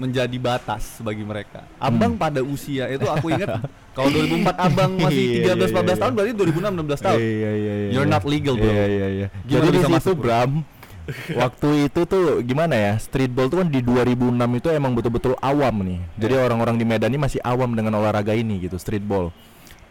menjadi 0.00 0.36
batas 0.40 1.00
bagi 1.04 1.20
mereka. 1.20 1.60
Abang 1.76 2.16
pada 2.16 2.40
usia 2.40 2.88
itu 2.88 3.04
aku 3.04 3.36
ingat 3.36 3.60
kalau 3.96 4.08
2004 4.08 4.66
abang 4.68 4.92
masih 4.96 5.44
Iya, 5.44 5.52
13 5.56 5.60
iya, 5.60 5.66
14 5.76 5.84
iya, 5.84 5.96
tahun 6.00 6.12
berarti 6.16 6.32
2006 6.32 6.56
16 6.96 7.06
tahun. 7.06 7.18
Iya, 7.20 7.30
iya, 7.36 7.50
iya. 7.52 7.88
You're 7.92 8.08
iya. 8.08 8.14
not 8.16 8.24
legal, 8.24 8.54
bro. 8.56 8.64
Iya, 8.64 8.84
iya, 8.88 9.06
iya. 9.12 9.26
Gimana 9.44 9.52
Jadi 9.52 9.66
di 9.68 9.76
bisa 9.76 9.88
situ 9.88 9.96
masuk? 9.96 10.16
Bram, 10.24 10.52
waktu 11.42 11.68
itu 11.92 12.00
tuh 12.08 12.22
gimana 12.40 12.74
ya? 12.76 12.92
Streetball 12.96 13.46
tuh 13.52 13.58
kan 13.60 13.68
di 13.68 13.80
2006 13.84 14.60
itu 14.60 14.68
emang 14.72 14.92
betul-betul 14.96 15.36
awam 15.44 15.74
nih. 15.84 16.00
Jadi 16.16 16.34
Iya. 16.36 16.42
orang-orang 16.48 16.76
di 16.80 16.84
Medan 16.88 17.12
ini 17.12 17.20
masih 17.20 17.40
awam 17.44 17.70
dengan 17.76 17.92
olahraga 18.00 18.32
ini 18.32 18.56
gitu, 18.64 18.80
streetball. 18.80 19.28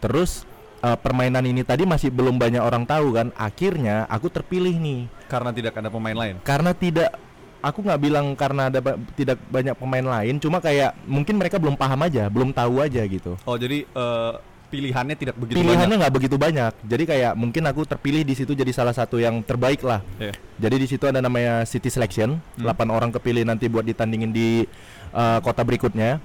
Terus 0.02 0.48
eh, 0.80 0.98
permainan 0.98 1.44
ini 1.44 1.62
tadi 1.62 1.84
masih 1.84 2.10
belum 2.10 2.36
banyak 2.36 2.60
orang 2.60 2.84
tahu 2.84 3.14
kan. 3.14 3.28
Akhirnya 3.34 4.04
aku 4.06 4.28
terpilih 4.28 4.76
nih 4.76 5.08
Karena 5.26 5.52
tidak 5.52 5.74
ada 5.76 5.88
pemain 5.88 6.16
lain. 6.16 6.36
karena 6.42 6.72
tidak 6.72 7.10
aku 7.60 7.84
nggak 7.84 8.00
bilang 8.00 8.26
karena 8.34 8.68
ada 8.68 8.80
ba- 8.80 8.96
tidak 9.14 9.36
banyak 9.46 9.76
pemain 9.76 10.08
lain, 10.10 10.40
cuma 10.40 10.58
kayak 10.58 10.96
mungkin 11.04 11.36
mereka 11.36 11.60
belum 11.60 11.76
paham 11.76 12.00
aja, 12.02 12.26
belum 12.26 12.50
tahu 12.50 12.80
aja 12.80 13.04
gitu. 13.04 13.36
Oh 13.44 13.60
jadi 13.60 13.84
eh, 13.84 14.34
pilihannya 14.70 15.14
tidak 15.14 15.36
begitu 15.36 15.60
Pilihannya 15.60 15.98
nggak 15.98 16.14
begitu 16.14 16.38
banyak, 16.38 16.72
jadi 16.84 17.04
kayak 17.04 17.32
mungkin 17.34 17.66
aku 17.66 17.84
terpilih 17.84 18.22
di 18.22 18.32
situ 18.32 18.54
jadi 18.54 18.70
salah 18.70 18.94
satu 18.94 19.18
yang 19.18 19.42
terbaik 19.42 19.82
lah. 19.82 20.00
Iya. 20.16 20.32
Jadi 20.56 20.76
di 20.78 20.88
situ 20.88 21.04
ada 21.04 21.20
namanya 21.20 21.66
city 21.66 21.90
selection, 21.90 22.40
Hmm. 22.56 22.64
8 22.64 22.88
orang 22.88 23.10
kepilih 23.12 23.44
nanti 23.44 23.66
buat 23.66 23.84
ditandingin 23.84 24.30
di 24.30 24.64
uh, 25.12 25.38
kota 25.40 25.60
berikutnya. 25.62 26.22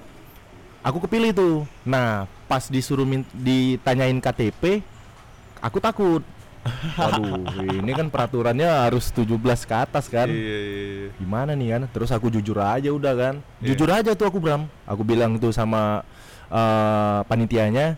Aku 0.85 1.01
kepilih 1.01 1.33
tuh. 1.33 1.55
Nah, 1.81 2.29
pas 2.45 2.69
disuruh 2.69 3.09
min- 3.09 3.25
ditanyain 3.33 4.13
KTP, 4.21 4.85
aku 5.57 5.81
takut. 5.81 6.21
Waduh, 6.97 7.41
ini 7.77 7.93
kan 7.93 8.09
peraturannya 8.09 8.65
harus 8.65 9.09
17 9.09 9.65
ke 9.65 9.73
atas 9.73 10.05
kan. 10.09 10.29
Iya, 10.29 10.37
iya, 10.37 10.85
iya. 10.85 11.09
Gimana 11.17 11.57
nih 11.57 11.77
kan? 11.77 11.81
Terus 11.89 12.09
aku 12.09 12.29
jujur 12.29 12.57
aja 12.57 12.89
udah 12.89 13.13
kan. 13.13 13.35
Iya. 13.61 13.73
Jujur 13.73 13.89
aja 13.89 14.11
tuh 14.13 14.29
aku 14.29 14.37
Bram. 14.37 14.65
Aku 14.85 15.01
bilang 15.01 15.37
tuh 15.37 15.49
sama 15.49 16.05
uh, 16.49 17.21
panitianya, 17.25 17.97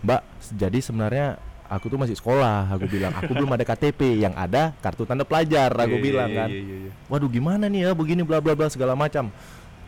"Mbak, 0.00 0.20
jadi 0.56 0.78
sebenarnya 0.80 1.26
aku 1.64 1.88
tuh 1.88 2.00
masih 2.00 2.16
sekolah." 2.16 2.68
Aku 2.76 2.88
bilang, 2.88 3.12
"Aku 3.12 3.32
belum 3.32 3.52
ada 3.52 3.64
KTP, 3.64 4.20
yang 4.20 4.32
ada 4.36 4.72
kartu 4.80 5.04
tanda 5.04 5.24
pelajar." 5.24 5.68
Aku 5.68 5.96
Iya, 5.96 6.04
bilang 6.04 6.28
iya, 6.32 6.38
kan. 6.44 6.48
iya, 6.48 6.60
iya, 6.60 6.76
iya. 6.88 6.92
Waduh, 7.08 7.28
gimana 7.28 7.68
nih 7.68 7.88
ya 7.88 7.90
begini 7.92 8.20
bla 8.20 8.40
bla 8.40 8.52
bla 8.52 8.68
segala 8.68 8.92
macam. 8.92 9.28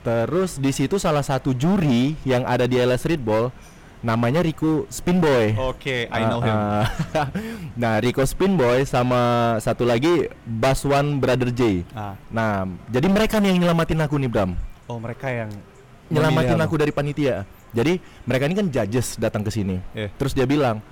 Terus 0.00 0.56
di 0.56 0.72
situ 0.72 0.96
salah 0.96 1.20
satu 1.20 1.52
juri 1.52 2.16
yang 2.24 2.42
ada 2.42 2.64
di 2.64 2.76
LS 2.76 3.04
Streetball 3.04 3.52
namanya 4.00 4.40
Rico 4.40 4.88
Spinboy. 4.88 5.52
Oke, 5.60 6.08
I 6.08 6.22
know 6.24 6.40
Ah, 6.40 6.46
him. 6.48 6.56
ah. 6.56 6.86
nah, 7.80 7.94
Rico 8.00 8.24
Spinboy 8.24 8.88
sama 8.88 9.20
satu 9.60 9.84
lagi 9.84 10.24
Baswan 10.40 11.20
Brother 11.20 11.52
J. 11.52 11.84
Ah. 11.92 12.16
Nah, 12.32 12.64
jadi 12.88 13.12
mereka 13.12 13.36
nih 13.36 13.52
yang 13.52 13.60
nyelamatin 13.60 14.00
aku 14.00 14.16
nih, 14.16 14.32
Bram. 14.32 14.56
Oh, 14.88 14.96
mereka 14.96 15.28
yang 15.28 15.52
Nyelamatin 16.10 16.58
aku 16.58 16.74
dari 16.74 16.90
panitia. 16.90 17.46
Jadi, 17.70 18.02
mereka 18.26 18.50
ini 18.50 18.58
kan 18.58 18.66
judges 18.66 19.14
datang 19.14 19.46
ke 19.46 19.50
sini. 19.54 19.78
Iya. 19.94 20.10
Terus 20.18 20.34
dia 20.34 20.42
bilang, 20.42 20.82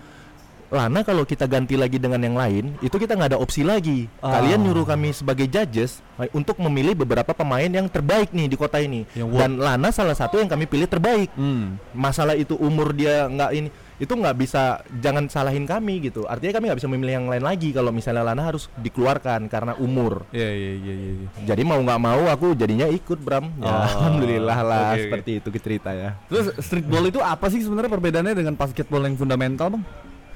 Lana 0.69 1.01
kalau 1.01 1.25
kita 1.25 1.49
ganti 1.49 1.81
lagi 1.81 1.97
dengan 1.97 2.21
yang 2.21 2.37
lain, 2.37 2.77
itu 2.85 2.93
kita 2.93 3.17
nggak 3.17 3.33
ada 3.33 3.41
opsi 3.41 3.65
lagi. 3.65 4.05
Ah. 4.21 4.37
Kalian 4.37 4.69
nyuruh 4.69 4.85
kami 4.85 5.17
sebagai 5.17 5.49
judges 5.49 6.05
eh, 6.21 6.29
untuk 6.37 6.61
memilih 6.61 6.93
beberapa 6.93 7.33
pemain 7.33 7.69
yang 7.73 7.89
terbaik 7.89 8.37
nih 8.37 8.53
di 8.53 8.57
kota 8.61 8.77
ini. 8.77 9.09
Yang. 9.17 9.33
Dan 9.33 9.51
Lana 9.57 9.89
salah 9.89 10.13
satu 10.13 10.37
yang 10.37 10.49
kami 10.49 10.69
pilih 10.69 10.85
terbaik. 10.85 11.33
Hmm. 11.33 11.81
Masalah 11.97 12.37
itu 12.37 12.53
umur 12.61 12.93
dia 12.93 13.25
nggak 13.33 13.51
ini, 13.57 13.69
itu 13.97 14.13
nggak 14.13 14.37
bisa 14.37 14.85
jangan 15.01 15.25
salahin 15.33 15.65
kami 15.65 16.05
gitu. 16.05 16.29
Artinya 16.29 16.61
kami 16.61 16.65
nggak 16.69 16.79
bisa 16.85 16.91
memilih 16.93 17.15
yang 17.17 17.27
lain 17.33 17.45
lagi 17.49 17.73
kalau 17.73 17.89
misalnya 17.89 18.29
Lana 18.29 18.45
harus 18.45 18.69
dikeluarkan 18.77 19.49
karena 19.49 19.73
umur. 19.81 20.29
Iya, 20.37 20.53
iya, 20.53 20.73
iya, 20.85 20.95
iya. 20.95 21.13
iya. 21.25 21.29
Jadi 21.49 21.63
mau 21.65 21.81
nggak 21.81 22.01
mau 22.01 22.29
aku 22.29 22.53
jadinya 22.53 22.85
ikut 22.93 23.17
Bram. 23.25 23.49
Ya, 23.57 23.73
Oh, 23.73 23.83
Alhamdulillah 23.89 24.59
lah 24.69 24.93
oke. 24.93 25.01
seperti 25.01 25.31
itu 25.41 25.49
cerita 25.65 25.97
ya. 25.97 26.13
Terus 26.29 26.53
streetball 26.61 27.09
itu 27.09 27.25
apa 27.25 27.49
sih 27.49 27.65
sebenarnya 27.65 27.89
perbedaannya 27.89 28.37
dengan 28.37 28.53
basketball 28.53 29.01
yang 29.09 29.17
fundamental, 29.17 29.73
Bang? 29.73 29.85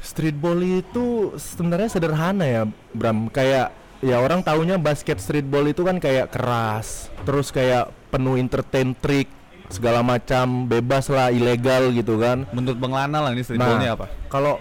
Streetball 0.02 0.58
itu 0.66 1.38
sebenarnya 1.38 1.88
sederhana 1.88 2.44
ya 2.44 2.62
Bram. 2.90 3.30
Kayak 3.30 3.70
ya 4.02 4.18
orang 4.18 4.42
taunya 4.42 4.74
basket 4.82 5.22
streetball 5.22 5.62
itu 5.70 5.86
kan 5.86 6.02
kayak 6.02 6.34
keras, 6.34 7.06
terus 7.22 7.54
kayak 7.54 7.94
penuh 8.10 8.34
entertain 8.34 8.98
trick 8.98 9.30
segala 9.70 10.02
macam 10.02 10.66
bebas 10.66 11.06
lah 11.06 11.30
ilegal 11.30 11.94
gitu 11.94 12.18
kan. 12.18 12.44
Menurut 12.50 12.82
Bang 12.82 12.92
Lana 12.98 13.22
lah 13.22 13.30
ini 13.30 13.46
streetballnya 13.46 13.94
apa? 13.94 14.10
Kalau 14.26 14.58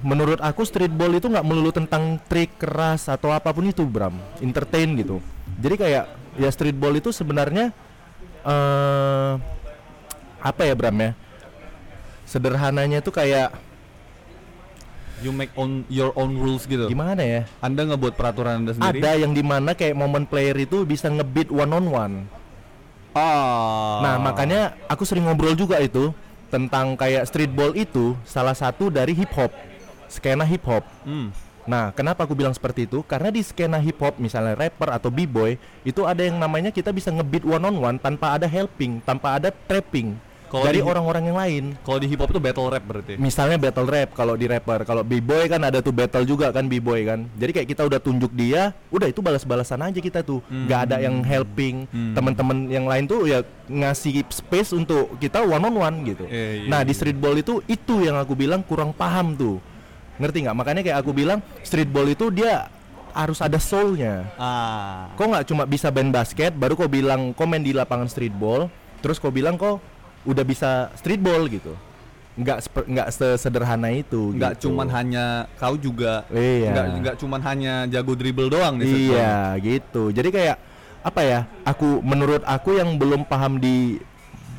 menurut 0.00 0.40
aku 0.40 0.64
streetball 0.64 1.12
itu 1.12 1.28
nggak 1.28 1.44
melulu 1.44 1.68
tentang 1.68 2.16
trik 2.24 2.56
keras 2.56 3.12
atau 3.12 3.36
apa 3.36 3.52
pun 3.52 3.68
itu 3.68 3.84
Bram, 3.84 4.16
entertain 4.40 4.88
gitu. 4.96 5.20
Jadi 5.60 5.76
kayak 5.76 6.04
ya 6.40 6.48
streetball 6.48 6.96
itu 6.96 7.12
sebenarnya 7.12 7.76
eh 8.40 9.32
apa 10.40 10.62
ya 10.64 10.72
Bram 10.72 10.96
ya? 10.96 11.12
Sederhananya 12.24 13.04
tuh 13.04 13.14
kayak 13.14 13.52
You 15.24 15.32
make 15.32 15.48
on 15.56 15.88
your 15.88 16.12
own 16.12 16.36
rules 16.36 16.68
gitu. 16.68 16.92
gimana 16.92 17.24
ya? 17.24 17.42
Anda 17.64 17.88
ngebuat 17.88 18.20
peraturan 18.20 18.64
Anda 18.64 18.76
sendiri. 18.76 19.00
Ada 19.00 19.10
yang 19.16 19.32
di 19.32 19.40
mana 19.40 19.72
kayak 19.72 19.96
momen 19.96 20.28
player 20.28 20.56
itu 20.60 20.84
bisa 20.84 21.08
ngebit 21.08 21.48
one 21.48 21.72
on 21.72 21.86
one. 21.88 22.14
Oh. 23.16 24.04
Nah, 24.04 24.20
makanya 24.20 24.76
aku 24.92 25.08
sering 25.08 25.24
ngobrol 25.24 25.56
juga 25.56 25.80
itu 25.80 26.12
tentang 26.52 27.00
kayak 27.00 27.24
streetball 27.24 27.72
itu 27.72 28.12
salah 28.28 28.52
satu 28.52 28.92
dari 28.92 29.16
hip 29.16 29.32
hop. 29.32 29.48
Skena 30.12 30.44
hip 30.44 30.68
hop. 30.68 30.84
Hmm. 31.08 31.32
Nah, 31.66 31.90
kenapa 31.96 32.28
aku 32.28 32.36
bilang 32.36 32.54
seperti 32.54 32.86
itu? 32.86 33.02
Karena 33.02 33.32
di 33.32 33.42
skena 33.42 33.80
hip 33.82 33.98
hop, 33.98 34.22
misalnya 34.22 34.54
rapper 34.54 34.94
atau 34.94 35.10
b-boy, 35.10 35.58
itu 35.82 36.06
ada 36.06 36.22
yang 36.22 36.38
namanya 36.38 36.70
kita 36.70 36.94
bisa 36.94 37.10
ngebeat 37.10 37.42
one 37.42 37.64
on 37.66 37.76
one 37.82 37.96
tanpa 37.98 38.38
ada 38.38 38.46
helping, 38.46 39.02
tanpa 39.02 39.40
ada 39.40 39.50
trapping 39.50 40.14
Kalau 40.46 40.64
dari 40.64 40.78
di- 40.78 40.86
orang-orang 40.86 41.24
yang 41.26 41.38
lain. 41.38 41.64
Kalau 41.82 41.98
di 41.98 42.06
hip 42.06 42.20
hop 42.22 42.30
itu 42.30 42.40
battle 42.40 42.68
rap 42.70 42.84
berarti. 42.86 43.18
Misalnya 43.18 43.58
battle 43.58 43.88
rap 43.88 44.10
kalau 44.14 44.34
di 44.38 44.46
rapper, 44.46 44.86
kalau 44.86 45.02
b-boy 45.02 45.50
kan 45.50 45.60
ada 45.66 45.82
tuh 45.82 45.90
battle 45.90 46.22
juga 46.22 46.54
kan 46.54 46.70
b-boy 46.70 47.02
kan. 47.02 47.26
Jadi 47.34 47.50
kayak 47.50 47.68
kita 47.74 47.82
udah 47.84 47.98
tunjuk 47.98 48.30
dia, 48.32 48.70
udah 48.88 49.10
itu 49.10 49.18
balas-balasan 49.18 49.82
aja 49.82 49.98
kita 49.98 50.22
tuh. 50.22 50.38
nggak 50.46 50.80
ada 50.90 50.96
yang 51.02 51.22
helping. 51.26 51.90
Hmm. 51.90 52.14
Teman-teman 52.14 52.70
yang 52.70 52.86
lain 52.86 53.04
tuh 53.10 53.26
ya 53.26 53.42
ngasih 53.66 54.22
space 54.30 54.70
untuk 54.74 55.18
kita 55.18 55.42
one 55.42 55.62
on 55.66 55.74
one 55.74 55.96
gitu. 56.06 56.24
Iya, 56.30 56.64
iya, 56.64 56.68
nah, 56.70 56.80
di 56.86 56.94
iya. 56.94 56.98
streetball 56.98 57.34
itu 57.34 57.60
itu 57.66 58.06
yang 58.06 58.16
aku 58.18 58.38
bilang 58.38 58.62
kurang 58.62 58.94
paham 58.94 59.34
tuh. 59.34 59.58
Ngerti 60.16 60.46
nggak? 60.46 60.56
Makanya 60.56 60.80
kayak 60.86 60.98
aku 61.02 61.10
bilang 61.12 61.42
streetball 61.60 62.06
itu 62.08 62.30
dia 62.32 62.70
harus 63.16 63.40
ada 63.40 63.56
soulnya. 63.56 64.28
Ah. 64.36 65.08
Kok 65.16 65.26
nggak 65.32 65.46
cuma 65.48 65.62
bisa 65.64 65.88
main 65.88 66.12
basket, 66.12 66.52
baru 66.52 66.76
kau 66.76 66.88
bilang 66.88 67.32
kau 67.32 67.48
main 67.48 67.64
di 67.64 67.72
lapangan 67.72 68.12
streetball, 68.12 68.68
terus 69.00 69.16
kau 69.16 69.32
bilang 69.32 69.56
kau 69.56 69.80
udah 70.26 70.44
bisa 70.44 70.90
streetball 70.98 71.46
gitu. 71.46 71.72
Nggak 72.36 72.68
nggak 72.68 73.08
sesederhana 73.14 73.88
itu. 73.94 74.36
Nggak 74.36 74.60
gitu. 74.60 74.68
cuman 74.68 74.88
hanya 74.92 75.48
kau 75.56 75.78
juga. 75.78 76.28
Iya. 76.28 76.70
Nggak 76.74 76.86
nggak 77.00 77.16
cuman 77.22 77.40
hanya 77.46 77.74
jago 77.88 78.12
dribble 78.12 78.52
doang 78.52 78.76
di. 78.76 79.08
Iya, 79.08 79.56
gitu. 79.62 80.12
Jadi 80.12 80.28
kayak 80.28 80.56
apa 81.00 81.20
ya? 81.24 81.40
Aku 81.64 82.04
menurut 82.04 82.44
aku 82.44 82.76
yang 82.76 82.98
belum 83.00 83.24
paham 83.24 83.56
di 83.56 83.96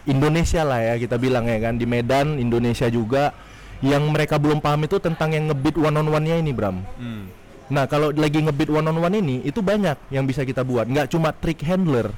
Indonesia 0.07 0.63
lah 0.63 0.79
ya 0.79 0.95
kita 0.95 1.19
bilang 1.19 1.43
ya 1.45 1.59
kan 1.59 1.75
di 1.75 1.83
Medan 1.83 2.39
Indonesia 2.39 2.87
juga 2.87 3.35
yang 3.83 4.07
mereka 4.09 4.39
belum 4.39 4.63
paham 4.63 4.87
itu 4.87 4.97
tentang 4.97 5.35
yang 5.35 5.51
ngebeat 5.51 5.75
one 5.77 5.97
on 5.99 6.07
one-nya 6.09 6.39
ini 6.39 6.55
Bram. 6.55 6.81
Hmm. 6.97 7.29
Nah 7.67 7.85
kalau 7.85 8.15
lagi 8.15 8.39
ngebeat 8.39 8.71
one 8.71 8.87
on 8.87 8.97
one 8.97 9.15
ini 9.19 9.43
itu 9.43 9.59
banyak 9.59 9.99
yang 10.09 10.23
bisa 10.23 10.47
kita 10.47 10.63
buat. 10.63 10.87
Nggak 10.87 11.11
cuma 11.11 11.35
trick 11.35 11.61
handler, 11.61 12.09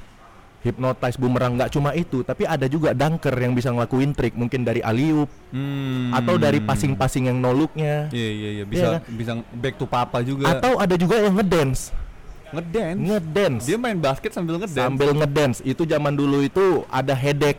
hypnotize 0.60 1.16
boomerang 1.16 1.56
nggak 1.56 1.70
cuma 1.70 1.90
itu, 1.90 2.20
tapi 2.20 2.44
ada 2.44 2.64
juga 2.64 2.92
dunker 2.92 3.32
yang 3.32 3.52
bisa 3.52 3.68
ngelakuin 3.68 4.12
trik 4.12 4.34
mungkin 4.34 4.60
dari 4.60 4.80
aliup 4.80 5.28
Hmm. 5.48 6.12
atau 6.12 6.36
dari 6.36 6.60
passing-passing 6.60 7.26
yang 7.26 7.36
no 7.36 7.50
look-nya. 7.50 8.06
Iya 8.08 8.30
iya 8.30 8.48
iya 8.52 8.64
bisa 8.64 8.78
Iya 8.78 8.90
kan? 8.94 9.02
bisa 9.10 9.32
back 9.50 9.74
to 9.74 9.84
papa 9.84 10.20
juga. 10.20 10.46
Atau 10.50 10.76
ada 10.76 10.94
juga 10.94 11.16
yang 11.18 11.32
ngedance, 11.34 11.90
ngedance. 12.50 13.00
ngedance. 13.00 13.62
Dia 13.64 13.76
main 13.76 13.96
basket 13.96 14.30
sambil 14.30 14.56
ngedance. 14.56 14.76
sambil 14.78 15.10
ngedance 15.12 15.58
itu 15.62 15.82
zaman 15.82 16.12
dulu 16.12 16.40
itu 16.40 16.84
ada 16.86 17.12
headache 17.12 17.58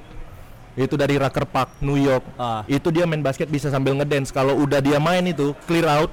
itu 0.71 0.95
dari 0.95 1.17
Rucker 1.17 1.43
Park 1.43 1.75
New 1.79 1.97
York 1.97 2.23
Ah. 2.33 2.63
itu 2.63 2.87
dia 2.89 3.03
main 3.03 3.19
basket 3.19 3.45
bisa 3.45 3.67
sambil 3.67 3.91
ngedance 3.93 4.29
kalau 4.29 4.55
udah 4.55 4.79
dia 4.79 4.95
main 4.97 5.25
itu 5.25 5.51
clear 5.65 5.83
out 5.83 6.07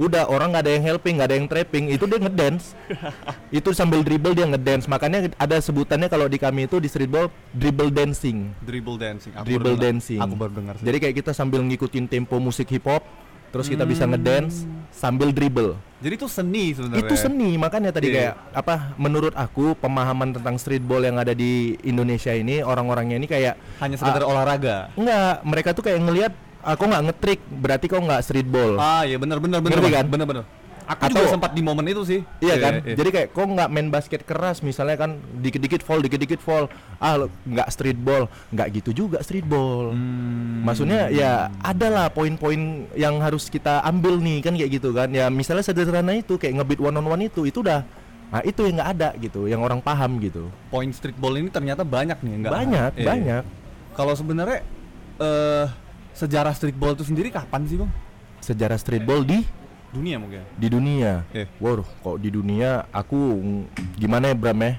udah 0.00 0.24
orang 0.26 0.48
nggak 0.50 0.64
ada 0.64 0.72
yang 0.72 0.84
helping 0.86 1.14
nggak 1.14 1.28
ada 1.28 1.36
yang 1.36 1.44
trapping 1.44 1.84
itu 1.88 2.02
dia 2.02 2.16
ngedance 2.18 2.72
itu 3.52 3.68
sambil 3.70 4.00
dribble 4.00 4.32
dia 4.32 4.46
ngedance 4.46 4.84
makanya 4.86 5.28
ada 5.36 5.56
sebutannya 5.56 6.08
kalau 6.08 6.24
di 6.24 6.36
kami 6.36 6.64
itu 6.64 6.80
di 6.80 6.88
streetball 6.88 7.28
dribble 7.52 7.88
dancing 7.88 8.48
dribble 8.60 8.96
dancing. 8.96 9.30
Aku 9.34 9.44
dribble 9.44 9.60
baru 9.66 9.76
dengar- 9.76 9.84
dancing 9.92 10.18
Aku 10.18 10.34
baru 10.34 10.52
dengar. 10.54 10.74
sih. 10.74 10.84
jadi 10.84 10.96
kayak 10.98 11.14
kita 11.16 11.30
sambil 11.30 11.60
ngikutin 11.62 12.04
tempo 12.06 12.36
musik 12.36 12.64
hip 12.66 12.82
hop 12.82 13.04
terus 13.50 13.66
kita 13.66 13.82
bisa 13.82 14.02
Hmm. 14.02 14.14
ngedance 14.14 14.62
sambil 14.90 15.28
dribble 15.28 15.76
Jadi 15.98 16.14
itu 16.16 16.26
seni 16.26 16.72
sebenarnya. 16.72 17.02
itu 17.02 17.14
seni 17.14 17.50
makanya 17.54 17.90
tadi 17.90 18.08
Iya. 18.08 18.14
kayak 18.16 18.34
apa 18.56 18.74
menurut 18.96 19.34
aku 19.34 19.76
pemahaman 19.76 20.32
tentang 20.32 20.56
streetball 20.56 21.02
yang 21.02 21.14
ada 21.14 21.34
di 21.34 21.76
Indonesia 21.82 22.32
ini 22.32 22.62
orang-orangnya 22.62 23.14
ini 23.14 23.26
kayak 23.26 23.60
Hanya 23.76 23.98
sekedar 23.98 24.22
olahraga. 24.22 24.88
enggak 24.94 25.44
mereka 25.44 25.68
tuh 25.70 25.82
kayak 25.82 26.00
ngelihat 26.00 26.32
aku 26.62 26.82
nggak 26.84 27.02
ngetrik 27.08 27.40
berarti 27.50 27.86
kau 27.86 28.00
nggak 28.00 28.20
streetball 28.20 28.76
Ah 28.76 29.02
iya 29.02 29.16
benar 29.16 29.38
benar 29.38 29.60
benar. 29.60 29.80
Kan? 29.80 30.06
Benar 30.06 30.26
benar. 30.26 30.44
Aku 30.90 31.06
Atau- 31.06 31.22
juga 31.22 31.30
sempat 31.30 31.54
di 31.54 31.62
momen 31.62 31.86
itu 31.86 32.02
sih. 32.02 32.20
Iya 32.38 32.58
kan? 32.58 32.72
Jadi 32.82 33.08
kayak 33.08 33.28
kok 33.30 33.46
nggak 33.46 33.70
main 33.70 33.88
basket 33.88 34.26
keras 34.26 34.58
misalnya 34.58 34.98
kan 34.98 35.10
dikit-dikit 35.38 35.86
fall, 35.86 36.02
dikit-dikit 36.02 36.42
fall. 36.42 36.66
Ah 36.98 37.14
nggak 37.46 37.70
streetball, 37.70 38.26
nggak 38.50 38.68
gitu 38.74 38.90
juga 38.96 39.22
streetball. 39.22 39.94
Hmm. 39.94 40.66
Maksudnya 40.66 41.06
ya 41.08 41.46
ada 41.62 41.86
lah 41.86 42.06
poin-poin 42.10 42.90
yang 42.92 43.22
harus 43.22 43.46
kita 43.46 43.86
ambil 43.86 44.18
nih 44.18 44.42
kan 44.42 44.58
kayak 44.58 44.70
gitu 44.76 44.90
kan. 44.90 45.14
Ya 45.14 45.30
misalnya 45.30 45.62
sederhana 45.62 46.10
itu 46.10 46.34
kayak 46.34 46.58
ngebeat 46.58 46.82
one 46.82 46.96
on 46.96 47.06
one 47.06 47.22
itu 47.24 47.46
itu 47.46 47.62
udah 47.62 47.86
Nah 48.30 48.42
itu 48.42 48.62
yang 48.62 48.78
nggak 48.78 48.90
ada 48.94 49.08
gitu, 49.18 49.46
yang 49.46 49.58
orang 49.58 49.82
paham 49.82 50.18
gitu. 50.18 50.54
poin 50.70 50.86
streetball 50.90 51.34
ini 51.34 51.50
ternyata 51.50 51.82
banyak 51.82 52.14
nih 52.22 52.32
enggak? 52.38 52.52
banyak, 52.54 52.90
Iya. 52.94 53.06
banyak. 53.06 53.42
Kalau 53.90 54.14
sebenarnya 54.14 54.62
eh 55.18 55.66
sejarah 56.20 56.52
streetball 56.52 56.92
itu 56.92 57.08
sendiri 57.08 57.32
kapan 57.32 57.64
sih, 57.64 57.80
Bang? 57.80 57.90
Sejarah 58.44 58.76
streetball 58.76 59.24
di 59.24 59.40
Dunia 59.90 60.22
mungkin. 60.22 60.44
di 60.54 60.68
dunia. 60.70 61.26
Iya. 61.34 61.50
Waduh, 61.58 61.88
kok 61.98 62.16
di 62.22 62.30
dunia 62.30 62.86
aku 62.94 63.42
gimana 63.98 64.30
ya 64.30 64.36
Bram 64.38 64.60
ya? 64.62 64.78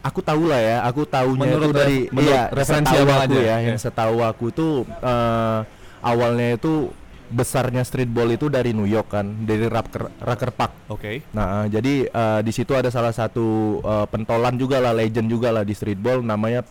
Aku 0.00 0.24
tahu 0.24 0.48
lah 0.48 0.58
ya, 0.58 0.76
aku 0.82 1.04
tahunya 1.06 1.44
Menurut 1.44 1.70
itu 1.70 1.76
dari 1.76 1.98
menurut 2.08 2.32
iya, 2.34 2.42
referensi 2.50 2.88
setahu 2.88 3.06
aku 3.12 3.20
aja. 3.20 3.40
ya, 3.44 3.56
yang 3.68 3.76
setahu 3.78 4.16
aku 4.24 4.46
tuh 4.50 4.72
eh, 4.88 5.58
awalnya 6.02 6.56
itu 6.56 6.88
besarnya 7.30 7.86
streetball 7.86 8.26
itu 8.32 8.50
dari 8.50 8.74
New 8.74 8.88
York 8.90 9.12
kan, 9.12 9.46
dari 9.46 9.70
Rucker, 9.70 10.10
Rucker 10.18 10.50
Park. 10.50 10.72
Oke. 10.90 11.22
Nah, 11.30 11.62
eh, 11.62 11.78
jadi 11.78 11.94
eh, 12.10 12.40
di 12.42 12.50
situ 12.50 12.74
ada 12.74 12.90
salah 12.90 13.14
satu 13.14 13.78
eh, 13.84 14.06
pentolan 14.10 14.58
juga 14.58 14.82
lah, 14.82 14.96
legend 14.96 15.30
juga 15.30 15.54
lah 15.54 15.62
di 15.62 15.76
streetball 15.76 16.26
namanya 16.26 16.66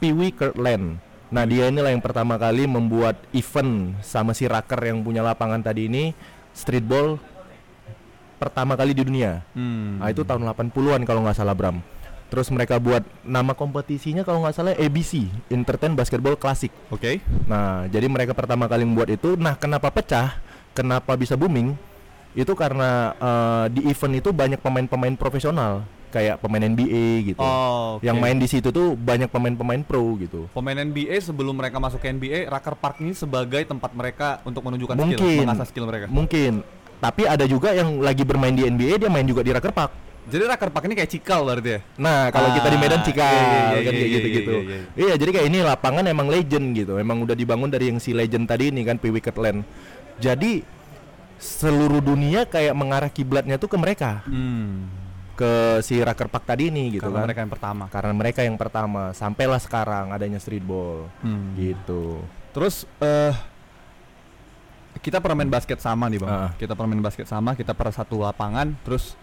Pee 0.00 0.14
Wee 0.14 0.32
Kirtland. 0.32 1.03
Nah, 1.32 1.44
dia 1.48 1.72
inilah 1.72 1.90
yang 1.92 2.04
pertama 2.04 2.36
kali 2.36 2.68
membuat 2.68 3.16
event 3.32 3.96
sama 4.04 4.36
si 4.36 4.44
Rucker 4.44 4.80
yang 4.84 5.00
punya 5.00 5.24
lapangan 5.24 5.64
tadi 5.64 5.88
ini 5.88 6.12
streetball 6.52 7.16
pertama 8.36 8.76
kali 8.76 8.92
di 8.92 9.02
dunia. 9.02 9.40
Hmm. 9.56 10.02
Nah, 10.02 10.12
itu 10.12 10.22
tahun 10.22 10.44
80-an 10.44 11.02
kalau 11.08 11.24
nggak 11.24 11.38
salah 11.38 11.56
Bram. 11.56 11.80
Terus 12.28 12.50
mereka 12.50 12.82
buat 12.82 13.06
nama 13.22 13.54
kompetisinya 13.54 14.26
kalau 14.26 14.42
nggak 14.42 14.56
salah 14.56 14.74
ABC, 14.74 15.30
Entertain 15.48 15.94
Basketball 15.94 16.34
Classic. 16.34 16.72
Oke. 16.90 17.22
Nah, 17.46 17.86
jadi 17.86 18.10
mereka 18.10 18.34
pertama 18.34 18.66
kali 18.66 18.82
membuat 18.82 19.12
itu. 19.12 19.38
Nah, 19.38 19.54
kenapa 19.54 19.88
pecah? 19.94 20.34
Kenapa 20.74 21.14
bisa 21.14 21.38
booming? 21.38 21.78
Itu 22.34 22.58
karena 22.58 23.14
eh, 23.14 23.64
di 23.78 23.80
event 23.86 24.18
itu 24.18 24.34
banyak 24.34 24.58
pemain-pemain 24.58 25.14
profesional, 25.14 25.86
kayak 26.14 26.38
pemain 26.38 26.62
NBA 26.62 27.04
gitu. 27.28 27.42
Oh, 27.42 27.98
oke. 27.98 28.06
Yang 28.06 28.16
main 28.16 28.36
di 28.38 28.46
situ 28.46 28.70
tuh 28.70 28.94
banyak 28.94 29.26
pemain-pemain 29.26 29.82
pro 29.82 30.14
gitu. 30.16 30.46
Pemain 30.54 30.78
NBA 30.78 31.18
sebelum 31.18 31.50
mereka 31.52 31.76
masuk 31.76 31.98
ke 31.98 32.06
NBA, 32.08 32.46
Rucker 32.46 32.78
Park 32.78 33.02
ini 33.02 33.10
sebagai 33.10 33.66
tempat 33.66 33.90
mereka 33.90 34.38
untuk 34.46 34.62
menunjukkan 34.62 34.94
skill, 34.94 35.10
Mungkin. 35.10 35.38
mengasah 35.42 35.66
skill 35.66 35.84
mereka. 35.84 36.06
Mungkin. 36.06 36.52
Tapi 36.96 37.22
ada 37.26 37.42
juga 37.44 37.74
yang 37.74 37.98
lagi 37.98 38.22
bermain 38.22 38.54
di 38.54 38.62
NBA 38.62 38.96
dia 38.96 39.10
main 39.10 39.26
juga 39.26 39.42
di 39.42 39.50
Rucker 39.50 39.74
Park. 39.74 39.92
Jadi 40.24 40.40
Rucker 40.40 40.70
Park 40.72 40.84
ini 40.86 40.94
kayak 40.94 41.10
cikal 41.10 41.44
berarti 41.44 41.68
ya? 41.68 41.80
Nah, 42.00 42.32
kalau 42.32 42.48
kita 42.54 42.72
di 42.72 42.78
Medan 42.80 42.96
Ah, 42.96 43.04
Cikal 43.04 43.28
iya, 43.28 43.44
iya, 43.44 43.60
kan 43.60 43.60
iya, 43.68 43.84
kayak 43.92 43.98
iya, 44.00 44.16
gitu-gitu. 44.16 44.52
iya, 44.52 44.62
Iya, 44.64 44.78
iya, 44.96 45.04
iya. 45.04 45.14
jadi 45.20 45.30
kayak 45.36 45.46
ini 45.52 45.58
lapangan 45.60 46.04
emang 46.08 46.28
legend 46.32 46.66
gitu. 46.72 46.96
Emang 46.96 47.20
udah 47.20 47.36
dibangun 47.36 47.68
dari 47.68 47.92
yang 47.92 48.00
si 48.00 48.16
legend 48.16 48.48
tadi 48.48 48.72
ini 48.72 48.88
kan 48.88 48.96
Pee 48.96 49.12
Wee 49.12 49.20
Kirtland. 49.20 49.68
Jadi 50.16 50.64
seluruh 51.36 52.00
dunia 52.00 52.48
kayak 52.48 52.72
mengarah 52.72 53.12
kiblatnya 53.12 53.60
tuh 53.60 53.68
ke 53.68 53.76
mereka, 53.76 54.24
Hmm. 54.24 54.88
Ke 55.34 55.82
si 55.82 55.98
Rucker 55.98 56.30
Park 56.30 56.46
tadi 56.46 56.70
ini 56.70 56.94
gitu 56.94 57.10
Karena 57.10 57.22
kan. 57.22 57.26
mereka 57.26 57.40
yang 57.42 57.52
pertama. 57.52 57.84
Karena 57.90 58.12
mereka 58.14 58.40
yang 58.46 58.56
pertama, 58.56 59.02
sampailah 59.12 59.60
sekarang 59.60 60.14
adanya 60.14 60.38
streetball. 60.38 61.10
Hmm. 61.20 61.52
Gitu. 61.58 62.22
Terus 62.54 62.86
eh 63.02 63.34
kita 65.02 65.20
pernah 65.20 65.44
main 65.44 65.52
basket 65.52 65.82
sama 65.82 66.08
nih 66.08 66.22
bang. 66.22 66.30
Ah. 66.30 66.50
Kita 66.56 66.72
pernah 66.72 66.94
main 66.94 67.04
basket 67.04 67.26
sama, 67.28 67.52
kita 67.58 67.74
pernah 67.76 67.92
satu 67.92 68.22
lapangan. 68.24 68.72
Terus 68.86 69.18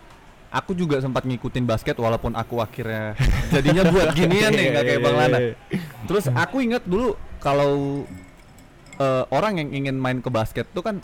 aku 0.51 0.75
juga 0.75 0.99
sempat 0.99 1.23
ngikutin 1.23 1.63
basket 1.63 1.95
walaupun 1.95 2.35
aku 2.35 2.59
akhirnya 2.59 3.15
jadinya 3.55 3.87
buat 3.87 4.11
ginian 4.11 4.51
nih 4.51 4.65
nggak 4.75 4.85
kayak 4.85 5.01
bang 5.01 5.15
Lana. 5.15 5.39
Terus 6.05 6.25
aku 6.27 6.59
ingat 6.61 6.83
dulu 6.83 7.15
kalau 7.39 8.03
eh, 8.99 9.23
orang 9.31 9.63
yang 9.63 9.69
ingin 9.71 9.95
main 9.97 10.19
ke 10.19 10.29
basket 10.29 10.67
tuh 10.75 10.83
kan 10.83 10.99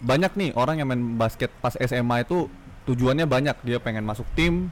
banyak 0.00 0.32
nih 0.32 0.50
orang 0.56 0.80
yang 0.80 0.88
main 0.88 1.16
basket 1.20 1.52
pas 1.60 1.76
SMA 1.76 2.24
itu 2.24 2.48
tujuannya 2.84 3.26
banyak. 3.26 3.56
Dia 3.64 3.78
pengen 3.78 4.04
masuk 4.04 4.24
tim, 4.32 4.68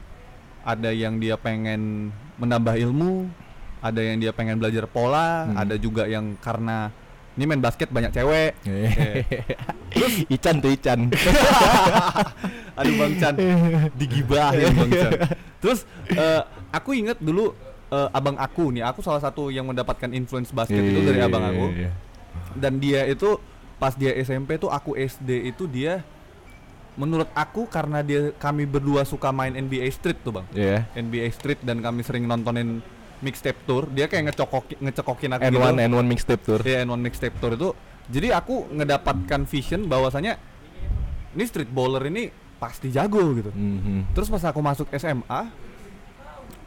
ada 0.61 0.89
yang 0.89 1.17
dia 1.17 1.35
pengen 1.35 2.09
menambah 2.37 2.75
ilmu, 2.79 3.29
ada 3.79 4.01
yang 4.01 4.17
dia 4.17 4.31
pengen 4.31 4.59
belajar 4.59 4.85
pola, 4.85 5.47
Hmm. 5.47 5.55
ada 5.57 5.75
juga 5.75 6.05
yang 6.05 6.35
karena 6.39 6.91
ini 7.35 7.47
main 7.47 7.63
basket 7.63 7.87
banyak 7.87 8.11
cewek. 8.11 8.51
Eh, 8.67 9.23
Ican 10.35 10.59
tuh 10.59 10.75
Ican. 10.75 11.07
Aduh 12.79 12.95
Bang 12.95 13.15
Chan, 13.15 13.35
digibahin 13.95 14.71
Bang 14.75 14.91
Chan. 14.91 15.11
Terus 15.59 15.79
eh, 16.11 16.41
aku 16.71 16.95
inget 16.95 17.19
dulu 17.19 17.55
eh, 17.89 18.09
abang 18.11 18.35
aku 18.35 18.71
nih, 18.71 18.83
aku 18.83 18.99
salah 18.99 19.23
satu 19.23 19.47
yang 19.51 19.67
mendapatkan 19.67 20.11
influence 20.11 20.51
basket 20.51 20.79
itu 20.79 20.99
dari 21.03 21.19
abang 21.23 21.43
aku. 21.43 21.65
Iya, 21.75 21.91
Dan 22.59 22.79
dia 22.79 23.07
itu 23.07 23.39
pas 23.79 23.95
dia 23.95 24.11
SMP 24.19 24.59
tuh 24.59 24.67
aku 24.67 24.99
SD 24.99 25.55
itu 25.55 25.63
dia 25.63 26.03
menurut 26.95 27.29
aku 27.37 27.69
karena 27.69 28.01
dia 28.01 28.31
kami 28.37 28.65
berdua 28.65 29.05
suka 29.05 29.29
main 29.29 29.53
NBA 29.53 29.89
Street 29.93 30.19
tuh 30.23 30.41
bang. 30.41 30.47
Iya. 30.55 30.77
NBA 30.97 31.27
Street 31.35 31.59
dan 31.61 31.83
kami 31.83 32.01
sering 32.01 32.25
nontonin 32.25 32.81
mixtape 33.19 33.59
tour. 33.67 33.87
Dia 33.91 34.07
kayak 34.07 34.31
ngecokok 34.31 34.79
ngecekokin 34.79 35.35
aku 35.35 35.43
N1 35.47 35.51
gitu. 35.51 35.85
N1 35.91 36.05
mixtape 36.07 36.43
tour. 36.43 36.59
Iya, 36.63 36.87
N1 36.87 36.99
mixtape 37.03 37.37
tour 37.37 37.53
itu. 37.55 37.69
Jadi 38.09 38.27
aku 38.33 38.65
ngedapatkan 38.73 39.41
vision 39.45 39.85
bahwasanya 39.85 40.41
ini 41.37 41.43
street 41.45 41.69
baller 41.69 42.09
ini 42.09 42.33
pasti 42.57 42.89
jago 42.91 43.21
gitu. 43.37 43.51
Mhm. 43.53 44.11
Terus 44.17 44.27
pas 44.27 44.43
aku 44.49 44.59
masuk 44.59 44.87
SMA, 44.97 45.41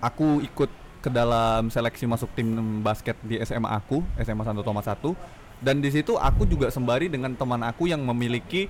aku 0.00 0.41
ikut 0.41 0.71
ke 1.02 1.11
dalam 1.11 1.67
seleksi 1.67 2.07
masuk 2.07 2.31
tim 2.38 2.81
basket 2.81 3.19
di 3.26 3.43
SMA 3.43 3.67
aku, 3.69 4.07
SMA 4.23 4.47
Santo 4.47 4.62
Thomas 4.62 4.87
1. 4.87 5.19
Dan 5.62 5.78
di 5.78 5.88
situ 5.88 6.19
aku 6.19 6.42
juga 6.42 6.69
sembari 6.69 7.07
dengan 7.07 7.31
teman 7.33 7.62
aku 7.62 7.87
yang 7.87 8.02
memiliki 8.02 8.66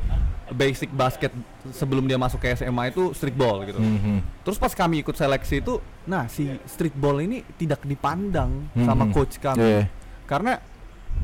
basic 0.52 0.92
basket 0.92 1.32
sebelum 1.72 2.04
dia 2.04 2.20
masuk 2.20 2.37
ke 2.37 2.52
SMA 2.52 2.92
itu 2.92 3.16
streetball 3.16 3.64
gitu. 3.64 3.80
Mhm. 3.80 4.44
Terus 4.44 4.61
pas 4.61 4.68
kami 4.68 5.00
ikut 5.00 5.16
seleksi 5.16 5.64
itu, 5.64 5.80
nah 6.04 6.28
si 6.28 6.44
streetball 6.68 7.16
ini 7.18 7.40
tidak 7.56 7.80
dipandang 7.82 8.68
sama 8.76 9.08
Mhm. 9.08 9.12
coach 9.16 9.40
kami. 9.40 9.64
Iya. 9.64 9.82
Karena 10.28 10.61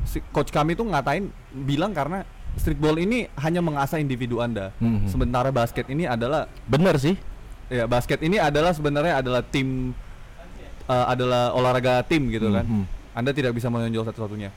si 0.08 0.24
coach 0.32 0.48
kami 0.48 0.72
tuh 0.72 0.88
ngatain 0.88 1.28
bilang 1.52 1.92
karena 1.92 2.24
streetball 2.56 2.96
ini 2.96 3.28
hanya 3.36 3.60
mengasah 3.60 4.00
individu 4.00 4.40
Anda. 4.40 4.72
Mhm. 4.80 5.12
Sementara 5.12 5.52
basket 5.52 5.84
ini 5.92 6.08
adalah 6.08 6.48
Bener 6.64 6.96
sih. 6.96 7.12
ya 7.68 7.84
basket 7.84 8.24
ini 8.24 8.40
adalah 8.40 8.72
sebenarnya 8.72 9.20
adalah 9.20 9.44
tim 9.44 9.92
eh, 10.88 11.04
adalah 11.04 11.52
olahraga 11.52 12.00
tim 12.00 12.32
gitu 12.32 12.48
kan. 12.48 12.64
Mhm. 12.64 12.84
Anda 13.12 13.36
tidak 13.36 13.52
bisa 13.52 13.68
menonjol 13.68 14.08
satu-satunya. 14.08 14.48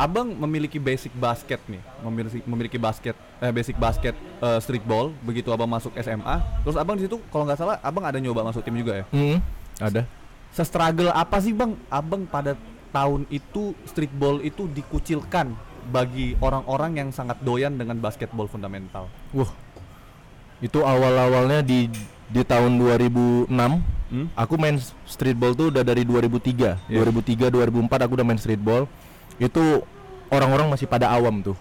Abang 0.00 0.32
memiliki 0.32 0.80
basic 0.80 1.12
basket 1.12 1.60
nih, 1.68 1.76
memiliki 2.00 2.40
memiliki 2.48 2.78
basket 2.80 3.12
eh 3.36 3.52
basic 3.52 3.76
basket 3.76 4.16
eh, 4.40 4.56
streetball 4.64 5.12
begitu 5.20 5.52
Abang 5.52 5.68
masuk 5.68 5.92
SMA. 6.00 6.40
Terus 6.64 6.80
Abang 6.80 6.96
di 6.96 7.04
situ 7.04 7.20
kalau 7.28 7.44
nggak 7.44 7.60
salah 7.60 7.76
Abang 7.84 8.08
ada 8.08 8.16
nyoba 8.16 8.48
masuk 8.48 8.64
tim 8.64 8.72
juga 8.80 9.04
ya. 9.04 9.06
Mhm. 9.12 9.38
Ada. 9.76 10.08
Se-struggle 10.56 11.12
apa 11.12 11.36
sih 11.44 11.52
Bang 11.52 11.76
Abang 11.92 12.24
pada 12.24 12.56
tahun 12.96 13.28
itu 13.28 13.76
streetball 13.84 14.40
itu 14.40 14.64
dikucilkan 14.72 15.52
bagi 15.92 16.32
orang-orang 16.40 16.96
yang 16.96 17.08
sangat 17.12 17.36
doyan 17.44 17.76
dengan 17.76 18.00
basketball 18.00 18.48
fundamental. 18.48 19.04
Wah. 19.36 19.52
Itu 20.64 20.80
awal-awalnya 20.80 21.60
di 21.60 21.92
di 22.32 22.40
tahun 22.40 22.80
2006 22.80 24.00
Hmm? 24.10 24.26
aku 24.34 24.58
main 24.58 24.74
streetball 25.06 25.54
tuh 25.54 25.70
udah 25.70 25.86
dari 25.86 26.02
2003. 26.02 26.74
Iya. 26.90 27.06
2003 27.06 27.46
2004 27.46 28.10
aku 28.10 28.18
udah 28.18 28.26
main 28.26 28.42
streetball. 28.42 28.90
Itu 29.40 29.82
orang-orang 30.28 30.68
masih 30.68 30.84
pada 30.84 31.08
awam 31.08 31.40
tuh. 31.40 31.56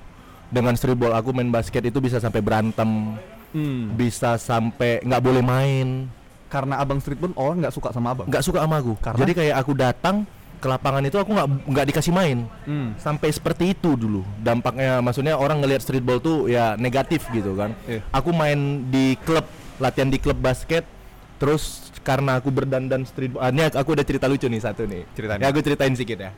Dengan 0.50 0.76
streetball 0.76 1.14
aku 1.14 1.32
main 1.32 1.48
basket 1.48 1.86
itu 1.86 1.98
bisa 1.98 2.20
sampai 2.20 2.42
berantem, 2.42 3.16
Hmm. 3.50 3.98
bisa 3.98 4.38
sampai 4.38 5.02
nggak 5.02 5.22
boleh 5.24 5.42
main, 5.42 6.06
Karena 6.50 6.82
Abang 6.82 6.98
streetball 6.98 7.30
orang 7.38 7.62
nggak 7.62 7.74
suka 7.74 7.94
sama 7.94 8.10
Abang. 8.10 8.26
nggak 8.26 8.42
suka 8.42 8.66
sama 8.66 8.82
aku. 8.82 8.98
Karena? 8.98 9.22
Jadi 9.22 9.32
kayak 9.38 9.56
aku 9.56 9.72
datang 9.78 10.26
ke 10.58 10.66
lapangan 10.66 11.06
itu 11.06 11.16
aku 11.16 11.30
nggak 11.30 11.48
nggak 11.70 11.86
dikasih 11.94 12.10
main. 12.10 12.50
Hmm. 12.66 12.98
Sampai 12.98 13.30
seperti 13.30 13.72
itu 13.72 13.94
dulu. 13.94 14.26
Dampaknya 14.36 14.98
maksudnya 15.00 15.38
orang 15.38 15.62
ngelihat 15.62 15.86
streetball 15.86 16.18
tuh 16.18 16.50
ya 16.50 16.74
negatif 16.76 17.30
gitu 17.30 17.54
kan. 17.54 17.78
Iya. 17.86 18.02
Aku 18.10 18.34
main 18.34 18.58
di 18.90 19.14
klub, 19.22 19.46
latihan 19.78 20.10
di 20.10 20.18
klub 20.18 20.42
basket. 20.42 20.90
Terus 21.38 21.94
karena 22.02 22.36
aku 22.36 22.50
berdandan 22.50 23.06
streetball, 23.06 23.40
ah, 23.40 23.54
ini 23.54 23.70
aku 23.70 23.94
udah 23.94 24.04
cerita 24.04 24.26
lucu 24.26 24.50
nih 24.50 24.60
satu 24.60 24.84
nih. 24.84 25.06
Ceritain. 25.14 25.40
Ya 25.40 25.48
aku 25.48 25.62
ceritain 25.62 25.94
sedikit 25.94 26.18
ya. 26.20 26.32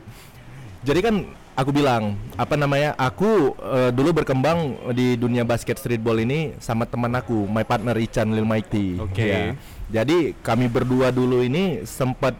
Jadi 0.82 0.98
kan 0.98 1.14
aku 1.54 1.70
bilang 1.70 2.18
apa 2.34 2.58
namanya? 2.58 2.98
Aku 2.98 3.54
eh, 3.54 3.90
dulu 3.94 4.22
berkembang 4.22 4.90
di 4.94 5.14
dunia 5.14 5.46
basket 5.46 5.78
streetball 5.78 6.18
ini 6.18 6.58
sama 6.58 6.84
teman 6.90 7.14
aku, 7.14 7.46
my 7.46 7.62
partner 7.62 7.94
Ican 7.94 8.34
Lil 8.34 8.46
Mighty. 8.46 8.98
Oke. 8.98 9.22
Ya. 9.22 9.42
Jadi 10.02 10.34
kami 10.42 10.66
berdua 10.66 11.14
dulu 11.14 11.44
ini 11.44 11.86
sempat 11.86 12.34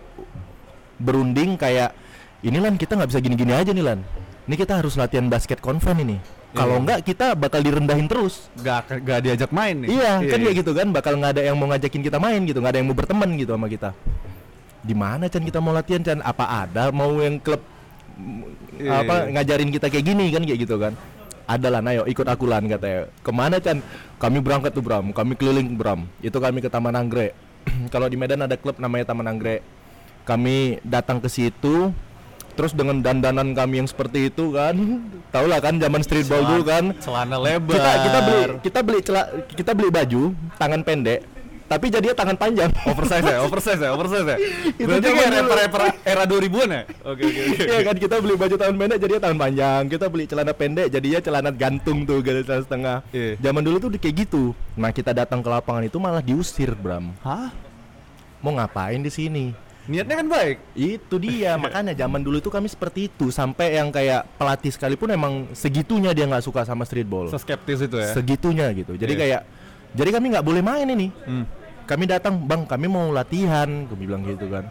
berunding 0.98 1.55
kayak 1.55 1.94
ini 2.42 2.59
lan 2.59 2.74
kita 2.74 2.98
nggak 2.98 3.11
bisa 3.14 3.20
gini-gini 3.22 3.55
aja 3.55 3.70
nih 3.70 3.85
lan. 3.87 4.02
Ini 4.50 4.55
kita 4.59 4.83
harus 4.83 4.98
latihan 4.98 5.31
basket 5.31 5.62
konven 5.62 6.02
ini. 6.02 6.18
Kalau 6.52 6.76
Iya. 6.76 6.83
enggak 6.85 7.00
kita 7.07 7.26
bakal 7.33 7.64
direndahin 7.64 8.05
terus. 8.11 8.50
Gak, 8.61 9.00
gak 9.07 9.24
diajak 9.24 9.48
main 9.57 9.72
nih. 9.72 9.88
Iya, 9.88 10.20
kan 10.20 10.38
kayak 10.42 10.57
gitu 10.61 10.72
kan 10.76 10.92
bakal 10.92 11.16
nggak 11.16 11.38
ada 11.38 11.42
yang 11.48 11.57
mau 11.57 11.70
ngajakin 11.72 12.02
kita 12.05 12.18
main 12.20 12.44
gitu, 12.44 12.61
nggak 12.61 12.72
ada 12.76 12.78
yang 12.83 12.88
mau 12.92 12.98
berteman 12.98 13.31
gitu 13.40 13.57
sama 13.57 13.72
kita. 13.72 13.96
Di 14.83 14.92
mana 14.92 15.31
Chan 15.33 15.46
kita 15.46 15.62
mau 15.64 15.72
latihan 15.72 16.02
Chan? 16.05 16.20
Apa 16.20 16.66
ada 16.66 16.92
mau 16.92 17.09
yang 17.22 17.40
klub 17.40 17.62
Iya, 18.79 19.05
apa 19.05 19.14
ngajarin 19.31 19.70
kita 19.70 19.87
kayak 19.92 20.05
gini 20.05 20.25
kan 20.33 20.42
kayak 20.42 20.61
gitu 20.64 20.77
kan? 20.81 20.92
Ada 21.46 21.68
lan, 21.68 21.85
ayo 21.90 22.03
ikut 22.07 22.25
aku 22.25 22.46
lan 22.46 22.70
katanya. 22.70 23.11
Ke 23.20 23.31
mana 23.35 23.59
Chan? 23.59 23.83
Kami 24.16 24.38
berangkat 24.38 24.72
tuh 24.72 24.81
Bram, 24.81 25.11
kami 25.11 25.35
keliling 25.35 25.75
Bram. 25.75 26.07
Itu 26.22 26.38
kami 26.38 26.62
ke 26.62 26.70
Taman 26.70 26.94
Anggrek. 26.94 27.35
Kalau 27.92 28.07
di 28.07 28.16
Medan 28.16 28.46
ada 28.46 28.55
klub 28.55 28.79
namanya 28.79 29.11
Taman 29.11 29.27
Anggrek. 29.27 29.61
Kami 30.22 30.79
datang 30.87 31.18
ke 31.18 31.27
situ, 31.27 31.90
terus 32.55 32.70
dengan 32.70 33.03
dandanan 33.03 33.59
kami 33.59 33.83
yang 33.83 33.90
seperti 33.90 34.31
itu 34.31 34.55
kan, 34.55 34.79
tau 35.35 35.51
lah 35.51 35.59
kan 35.59 35.83
zaman 35.83 36.01
streetball 36.07 36.46
dulu 36.46 36.62
kan, 36.62 36.94
Celana 37.03 37.42
lebar. 37.42 37.75
kita 37.75 37.92
kita 38.07 38.18
beli 38.22 38.42
kita 38.62 38.79
beli 38.87 39.01
cela, 39.03 39.22
kita 39.51 39.70
beli 39.75 39.90
baju 39.90 40.22
tangan 40.62 40.81
pendek 40.87 41.31
tapi 41.72 41.88
jadinya 41.88 42.12
tangan 42.14 42.37
panjang 42.37 42.68
oversize 42.92 43.24
ya, 43.24 43.38
oversize 43.40 43.80
ya, 43.80 43.90
oversize 43.90 44.26
ya. 44.26 44.37
Itu 44.76 44.85
Berarti 44.85 45.08
kayak 45.08 45.24
dulu. 45.24 45.37
rapper-rapper 45.38 45.82
era 46.04 46.22
2000-an 46.22 46.68
ya? 46.70 46.82
Oke, 47.02 47.22
oke, 47.22 47.40
oke. 47.48 47.64
Iya 47.64 47.78
kan 47.82 47.96
kita 47.96 48.16
beli 48.18 48.35
baju 48.35 48.54
tangan 48.54 48.76
pendek 48.76 48.98
jadinya 48.98 49.20
tangan 49.22 49.38
panjang 49.40 49.82
kita 49.88 50.06
beli 50.06 50.24
celana 50.26 50.52
pendek 50.52 50.87
jadinya 50.88 51.18
celana 51.18 51.50
gantung 51.50 51.98
tuh 52.02 52.18
garis 52.20 52.44
celana 52.44 52.62
setengah 52.62 52.96
Iya. 53.11 53.30
zaman 53.40 53.62
dulu 53.62 53.76
tuh 53.78 53.88
kayak 53.94 54.16
gitu 54.20 54.42
nah 54.74 54.90
kita 54.90 55.11
datang 55.11 55.40
ke 55.40 55.48
lapangan 55.48 55.82
itu 55.82 55.96
malah 55.96 56.20
diusir 56.20 56.72
Bram 56.74 57.16
Hah? 57.20 57.48
mau 58.38 58.52
ngapain 58.52 58.98
di 58.98 59.08
sini 59.08 59.46
Niatnya 59.82 60.14
kan 60.14 60.28
baik. 60.28 60.56
itu 60.72 61.14
dia 61.16 61.58
makanya 61.62 61.90
zaman 61.92 62.20
dulu 62.20 62.38
itu 62.38 62.48
kami 62.48 62.66
seperti 62.66 63.08
itu 63.08 63.28
sampai 63.28 63.76
yang 63.76 63.88
kayak 63.88 64.28
pelatih 64.37 64.70
sekalipun 64.70 65.08
emang 65.08 65.32
segitunya 65.52 66.11
dia 66.11 66.22
nggak 66.24 66.42
suka 66.42 66.62
sama 66.62 66.82
streetball 66.82 67.26
Seskeptis 67.28 67.82
itu 67.82 67.96
ya. 67.96 68.11
segitunya 68.12 68.66
gitu 68.72 68.94
jadi 68.94 69.11
Iya. 69.11 69.18
kayak 69.18 69.40
jadi 69.92 70.11
kami 70.11 70.26
nggak 70.30 70.44
boleh 70.44 70.62
main 70.62 70.87
ini 70.87 71.08
Hmm. 71.22 71.44
Kami 71.84 72.04
datang 72.08 72.38
bang 72.42 72.62
kami 72.64 72.86
mau 72.88 73.10
latihan. 73.10 73.68
Kami 73.86 74.04
bilang 74.04 74.22
gitu 74.24 74.46
kan. 74.48 74.66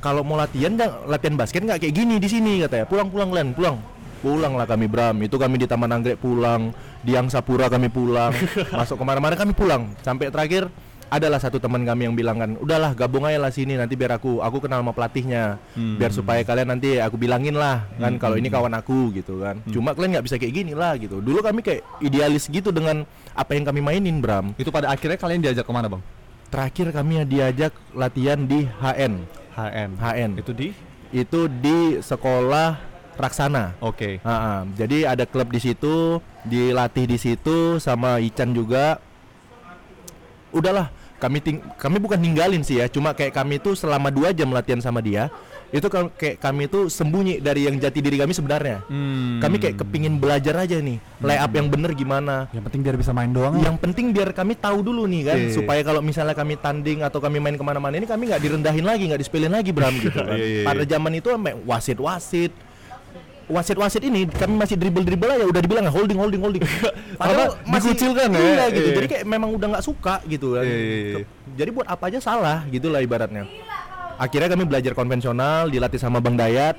Kalau 0.00 0.24
mau 0.24 0.40
latihan 0.40 0.72
jangan 0.72 1.04
latihan 1.04 1.34
basket 1.36 1.60
nggak 1.64 1.80
kayak 1.84 1.94
gini 1.94 2.16
di 2.16 2.28
sini 2.28 2.52
katanya. 2.64 2.86
Pulang 2.88 3.08
pulang 3.12 3.30
Len 3.32 3.48
pulang. 3.52 3.76
Pulang 4.20 4.52
lah 4.56 4.68
kami 4.68 4.84
Bram. 4.84 5.16
Itu 5.24 5.40
kami 5.40 5.56
di 5.56 5.66
Taman 5.68 5.88
Anggrek 5.96 6.20
pulang. 6.20 6.72
Di 7.00 7.16
Angsapura 7.16 7.72
kami 7.72 7.88
pulang. 7.88 8.32
Masuk 8.76 9.00
ke 9.00 9.04
mana-mana 9.04 9.32
kami 9.36 9.56
pulang. 9.56 9.96
Sampai 10.04 10.28
terakhir 10.28 10.68
adalah 11.10 11.42
satu 11.42 11.58
teman 11.58 11.82
kami 11.82 12.06
yang 12.06 12.14
bilang 12.14 12.38
kan 12.38 12.50
udahlah 12.56 12.94
gabung 12.94 13.26
aja 13.26 13.42
lah 13.42 13.50
sini 13.50 13.74
nanti 13.74 13.98
biar 13.98 14.16
aku 14.16 14.38
aku 14.38 14.62
kenal 14.62 14.80
sama 14.80 14.94
pelatihnya 14.94 15.58
Hmm. 15.74 15.98
biar 15.98 16.14
supaya 16.14 16.40
kalian 16.46 16.70
nanti 16.70 17.02
aku 17.02 17.18
bilangin 17.18 17.58
lah 17.58 17.86
kan 17.98 18.14
kalau 18.22 18.38
ini 18.38 18.46
kawan 18.46 18.70
aku 18.78 19.10
gitu 19.14 19.42
kan 19.42 19.58
cuma 19.70 19.90
kalian 19.94 20.18
nggak 20.18 20.26
bisa 20.30 20.36
kayak 20.38 20.54
gini 20.54 20.72
lah 20.72 20.94
gitu 20.96 21.18
dulu 21.18 21.42
kami 21.42 21.60
kayak 21.66 21.82
idealis 21.98 22.46
gitu 22.46 22.70
dengan 22.70 23.02
apa 23.34 23.58
yang 23.58 23.66
kami 23.66 23.82
mainin 23.82 24.22
Bram 24.22 24.54
Itu 24.54 24.70
pada 24.70 24.92
akhirnya 24.92 25.18
kalian 25.18 25.40
diajak 25.42 25.66
ke 25.66 25.72
mana 25.72 25.90
bang? 25.90 26.02
Terakhir 26.50 26.90
kami 26.90 27.22
diajak 27.24 27.72
latihan 27.94 28.42
di 28.42 28.66
HN. 28.66 29.22
HN. 29.54 29.90
HN. 29.96 30.30
Itu 30.38 30.52
di? 30.52 30.74
Itu 31.14 31.46
di 31.46 32.02
sekolah 32.02 32.78
Raksana. 33.14 33.78
Oke. 33.78 34.18
Ah, 34.26 34.32
ah. 34.32 34.58
jadi 34.74 35.08
ada 35.08 35.24
klub 35.28 35.52
di 35.52 35.60
situ, 35.62 36.18
dilatih 36.42 37.06
di 37.06 37.18
situ 37.20 37.76
sama 37.78 38.18
Ican 38.18 38.50
juga. 38.50 38.98
Udahlah, 40.50 40.90
kami 41.20 41.38
ting 41.38 41.60
kami 41.76 42.00
bukan 42.00 42.16
ninggalin 42.16 42.64
sih 42.64 42.80
ya, 42.80 42.88
cuma 42.88 43.12
kayak 43.12 43.30
kami 43.30 43.56
tuh 43.56 43.76
selama 43.76 44.08
dua 44.08 44.32
jam 44.32 44.48
latihan 44.48 44.80
sama 44.80 44.98
dia, 44.98 45.28
itu 45.68 45.84
kan 45.86 46.08
kayak 46.10 46.40
kami 46.40 46.66
tuh 46.66 46.88
sembunyi 46.88 47.38
dari 47.38 47.68
yang 47.68 47.76
jati 47.76 48.00
diri 48.00 48.16
kami 48.16 48.32
sebenarnya. 48.32 48.80
Hmm. 48.88 49.38
Kami 49.38 49.60
kayak 49.60 49.76
kepingin 49.78 50.16
belajar 50.16 50.56
aja 50.56 50.80
nih, 50.80 50.96
layup 51.20 51.52
yang 51.52 51.68
bener 51.68 51.92
gimana, 51.92 52.48
Yang 52.50 52.64
penting 52.66 52.80
biar 52.80 52.96
bisa 52.96 53.12
main 53.12 53.30
doang. 53.30 53.54
yang 53.60 53.76
penting 53.76 54.10
biar 54.10 54.32
kami 54.32 54.56
tahu 54.56 54.80
dulu 54.80 55.04
nih 55.04 55.22
kan 55.22 55.36
Iya, 55.36 55.46
iya. 55.46 55.54
supaya 55.54 55.80
kalau 55.84 56.00
misalnya 56.00 56.32
kami 56.32 56.56
tanding 56.56 57.04
atau 57.04 57.20
kami 57.20 57.36
main 57.38 57.54
ke 57.54 57.62
mana-mana 57.62 57.94
ini 57.94 58.08
kami 58.08 58.32
nggak 58.32 58.40
direndahin 58.40 58.82
lagi 58.82 59.04
nggak 59.04 59.20
disepelin 59.20 59.52
lagi 59.52 59.70
Bram 59.70 59.92
gitu 60.00 60.16
kan 60.16 60.32
Iya, 60.34 60.46
iya, 60.46 60.64
pada 60.64 60.82
iya. 60.82 60.88
zaman 60.88 61.12
itu 61.14 61.28
sampai 61.28 61.52
wasit 61.62 61.98
wasit 62.00 62.52
wasit 63.50 63.76
wasit 63.76 64.02
ini 64.02 64.30
kami 64.30 64.54
masih 64.54 64.78
dribble 64.78 65.02
dribble 65.02 65.28
aja 65.28 65.44
udah 65.44 65.60
dibilang 65.60 65.84
holding 65.90 66.18
holding 66.18 66.40
holding 66.40 66.62
Karena 67.20 67.50
dikucilkan 67.66 68.28
ya? 68.30 68.38
iya 68.40 68.64
gitu 68.70 68.88
Iya. 68.88 68.96
jadi 68.96 69.06
kayak 69.10 69.24
memang 69.26 69.50
udah 69.52 69.66
nggak 69.76 69.84
suka 69.84 70.22
gitu 70.24 70.54
kan 70.56 70.64
Iya, 70.64 70.76
iya, 70.78 70.96
iya. 71.20 71.24
Jadi 71.58 71.70
buat 71.74 71.86
apa 71.90 72.08
aja 72.08 72.18
salah 72.22 72.62
gitulah 72.70 73.02
ibaratnya 73.02 73.44
akhirnya 74.16 74.48
kami 74.52 74.64
belajar 74.64 74.92
konvensional 74.94 75.66
dilatih 75.68 75.98
sama 75.98 76.22
Bang 76.22 76.38
Dayat 76.38 76.78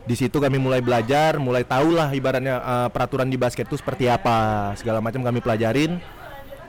di 0.00 0.16
situ 0.16 0.40
kami 0.40 0.56
mulai 0.56 0.80
belajar, 0.80 1.36
mulai 1.36 1.60
tahu 1.62 1.92
lah 1.94 2.08
ibaratnya 2.10 2.56
eh, 2.58 2.88
peraturan 2.90 3.28
di 3.28 3.36
basket 3.36 3.68
itu 3.68 3.76
seperti 3.76 4.08
apa, 4.08 4.72
segala 4.74 4.98
macam 4.98 5.20
kami 5.20 5.38
pelajarin. 5.38 6.00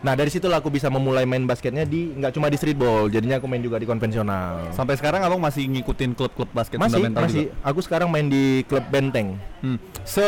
Nah 0.01 0.17
dari 0.17 0.33
situlah 0.33 0.57
aku 0.57 0.73
bisa 0.73 0.89
memulai 0.89 1.29
main 1.29 1.45
basketnya 1.45 1.85
di 1.85 2.09
nggak 2.11 2.33
cuma 2.33 2.49
di 2.49 2.57
streetball, 2.57 3.05
jadinya 3.05 3.37
aku 3.37 3.45
main 3.45 3.61
juga 3.61 3.77
di 3.77 3.85
konvensional. 3.85 4.73
Sampai 4.73 4.97
sekarang 4.97 5.21
abang 5.21 5.37
masih 5.37 5.69
ngikutin 5.69 6.17
klub-klub 6.17 6.49
basket 6.49 6.81
Masih, 6.81 6.97
fundamental 6.97 7.21
masih. 7.21 7.41
juga? 7.45 7.53
Aku 7.61 7.79
sekarang 7.79 8.09
main 8.09 8.25
di 8.25 8.65
klub 8.65 8.81
Benteng. 8.89 9.37
Hmm. 9.61 9.77
Se 10.01 10.25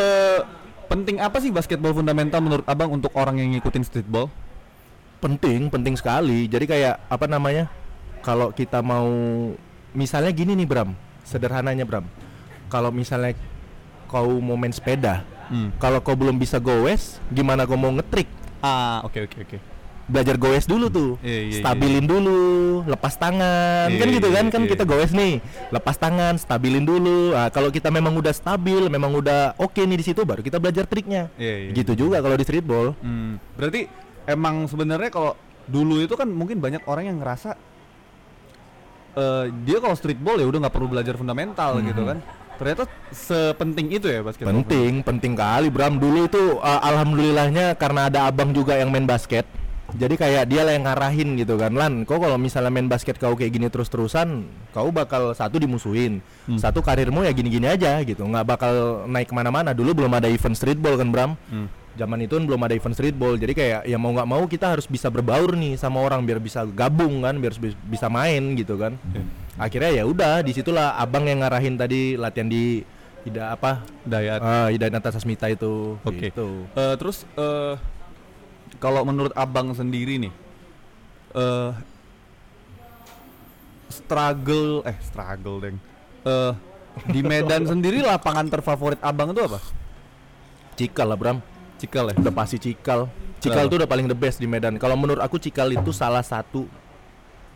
penting 0.86 1.18
apa 1.18 1.42
sih 1.42 1.50
basketball 1.50 1.90
fundamental 1.90 2.38
menurut 2.38 2.66
abang 2.70 2.94
untuk 2.94 3.10
orang 3.18 3.42
yang 3.42 3.50
ngikutin 3.52 3.82
streetball? 3.82 4.30
Penting, 5.18 5.74
penting 5.74 5.98
sekali. 5.98 6.46
Jadi 6.46 6.70
kayak 6.70 7.10
apa 7.10 7.26
namanya? 7.26 7.66
Kalau 8.22 8.54
kita 8.54 8.80
mau 8.80 9.10
misalnya 9.92 10.30
gini 10.30 10.54
nih 10.54 10.70
Bram, 10.70 10.94
sederhananya 11.24 11.82
Bram. 11.84 12.06
Kalau 12.70 12.94
misalnya 12.94 13.34
kau 14.06 14.38
mau 14.38 14.54
main 14.54 14.70
sepeda, 14.72 15.26
Hmm. 15.44 15.74
kalau 15.76 16.00
kau 16.00 16.14
belum 16.14 16.38
bisa 16.38 16.56
goes, 16.56 17.18
gimana 17.28 17.66
kau 17.66 17.76
mau 17.76 17.92
ngetrik? 17.92 18.30
Ah, 18.64 19.04
oke 19.04 19.28
oke 19.28 19.38
oke. 19.44 19.58
Belajar 20.04 20.36
goes 20.36 20.68
dulu 20.68 20.92
tuh, 20.92 21.12
Iya, 21.24 21.32
iya, 21.32 21.44
iya. 21.48 21.60
stabilin 21.64 22.04
dulu, 22.04 22.84
lepas 22.84 23.16
tangan, 23.16 23.88
Iya, 23.88 24.00
kan 24.04 24.08
gitu 24.12 24.30
kan? 24.36 24.46
iya, 24.48 24.52
Kan 24.52 24.62
iya. 24.64 24.72
kita 24.76 24.84
goes 24.84 25.12
nih, 25.16 25.34
lepas 25.72 25.96
tangan, 25.96 26.34
stabilin 26.36 26.84
dulu. 26.84 27.32
Ah, 27.32 27.48
kalau 27.48 27.72
kita 27.72 27.88
memang 27.88 28.16
udah 28.16 28.32
stabil, 28.36 28.88
memang 28.88 29.16
udah 29.16 29.56
oke 29.56 29.80
nih 29.80 30.00
di 30.00 30.04
situ, 30.04 30.24
baru 30.24 30.44
kita 30.44 30.60
belajar 30.60 30.84
triknya. 30.88 31.32
Iya, 31.40 31.56
iya. 31.56 31.70
Gitu 31.72 32.08
juga 32.08 32.20
kalau 32.20 32.36
di 32.36 32.44
streetball. 32.44 32.96
Hmm, 33.00 33.40
berarti 33.56 33.88
emang 34.28 34.68
sebenarnya 34.68 35.08
kalau 35.08 35.40
dulu 35.72 36.04
itu 36.04 36.16
kan 36.20 36.28
mungkin 36.28 36.60
banyak 36.60 36.84
orang 36.84 37.08
yang 37.08 37.18
ngerasa 37.24 37.56
eh 39.14 39.46
dia 39.64 39.78
kalau 39.78 39.94
streetball 39.96 40.36
ya 40.36 40.48
udah 40.50 40.68
nggak 40.68 40.74
perlu 40.74 40.90
belajar 40.92 41.16
fundamental 41.16 41.80
gitu 41.80 42.04
kan. 42.04 42.18
Ternyata 42.60 42.84
sepenting 43.10 43.88
itu 43.98 44.08
ya 44.10 44.22
basket. 44.22 44.46
Penting, 44.46 45.02
penting 45.02 45.34
kali 45.34 45.68
Bram. 45.74 45.98
Dulu 45.98 46.30
itu 46.30 46.58
uh, 46.62 46.82
alhamdulillahnya 46.84 47.74
karena 47.76 48.08
ada 48.08 48.30
abang 48.30 48.54
juga 48.54 48.78
yang 48.78 48.94
main 48.94 49.06
basket. 49.06 49.46
Jadi 49.94 50.18
kayak 50.18 50.50
dia 50.50 50.66
lah 50.66 50.74
yang 50.74 50.90
ngarahin 50.90 51.38
gitu 51.38 51.54
kan 51.54 51.70
Lan, 51.76 52.02
kau 52.08 52.18
kalau 52.18 52.40
misalnya 52.40 52.74
main 52.74 52.90
basket 52.90 53.22
kau 53.22 53.38
kayak 53.38 53.54
gini 53.54 53.68
terus-terusan 53.70 54.48
Kau 54.74 54.90
bakal 54.90 55.38
satu 55.38 55.62
dimusuhin 55.62 56.24
Hmm. 56.44 56.60
Satu 56.60 56.84
karirmu 56.84 57.24
ya 57.24 57.32
gini-gini 57.32 57.70
aja 57.70 58.04
gitu 58.04 58.20
nggak 58.26 58.44
bakal 58.44 59.06
naik 59.08 59.32
ke 59.32 59.36
mana-mana 59.38 59.72
Dulu 59.72 60.04
belum 60.04 60.12
ada 60.12 60.28
event 60.28 60.58
streetball 60.58 60.98
kan 60.98 61.08
Bram 61.14 61.32
Hmm. 61.48 61.68
Zaman 61.94 62.20
itu 62.20 62.34
kan 62.34 62.44
belum 62.44 62.58
ada 62.60 62.74
event 62.74 62.92
streetball 62.92 63.38
Jadi 63.38 63.54
kayak 63.54 63.82
ya 63.84 63.98
mau 63.98 64.10
nggak 64.10 64.26
mau 64.26 64.44
kita 64.44 64.74
harus 64.74 64.90
bisa 64.90 65.08
berbaur 65.08 65.54
nih 65.54 65.78
sama 65.78 66.00
orang 66.00 66.22
Biar 66.22 66.42
bisa 66.42 66.66
gabung 66.66 67.22
kan, 67.22 67.38
biar 67.38 67.54
bis- 67.54 67.78
bisa 67.84 68.10
main 68.10 68.54
gitu 68.54 68.76
kan 68.76 68.98
Iya. 69.08 69.24
Akhirnya 69.54 69.92
ya 69.94 70.04
udah 70.04 70.42
di 70.42 70.50
situlah 70.50 70.98
abang 70.98 71.30
yang 71.30 71.40
ngarahin 71.40 71.78
tadi 71.78 72.18
latihan 72.18 72.50
di 72.50 72.82
tidak 73.24 73.56
apa 73.56 73.72
Dayat. 74.02 74.42
Ah, 74.42 74.68
Hidayat 74.68 74.92
Nata 74.92 75.14
Sasmita 75.14 75.46
itu. 75.48 75.96
Oke. 76.02 76.28
Gitu. 76.28 76.66
Eh, 76.74 76.96
terus 76.98 77.24
eh 77.38 77.78
kalau 78.82 79.06
menurut 79.06 79.30
abang 79.32 79.70
sendiri 79.72 80.18
nih, 80.18 80.34
eh 81.32 81.72
struggle, 83.88 84.82
eh 84.84 84.98
struggle 85.00 85.58
deng. 85.62 85.78
Eh 86.24 86.52
di 87.10 87.22
Medan 87.22 87.64
sendiri 87.72 88.02
lapangan 88.02 88.50
terfavorit 88.50 89.00
abang 89.00 89.32
itu 89.32 89.42
apa? 89.44 89.60
Cikal 90.74 91.08
lah 91.08 91.18
Bram. 91.18 91.38
Cikal 91.84 92.06
ya. 92.10 92.16
Udah 92.18 92.34
pasti 92.34 92.58
Cikal. 92.58 93.12
Cikal 93.38 93.56
Kenapa? 93.60 93.70
tuh 93.70 93.78
udah 93.78 93.90
paling 93.90 94.08
the 94.08 94.16
best 94.16 94.38
di 94.38 94.48
Medan. 94.48 94.76
Kalau 94.78 94.96
menurut 94.96 95.20
aku 95.20 95.36
Cikal 95.36 95.72
itu 95.72 95.92
salah 95.92 96.24
satu 96.24 96.64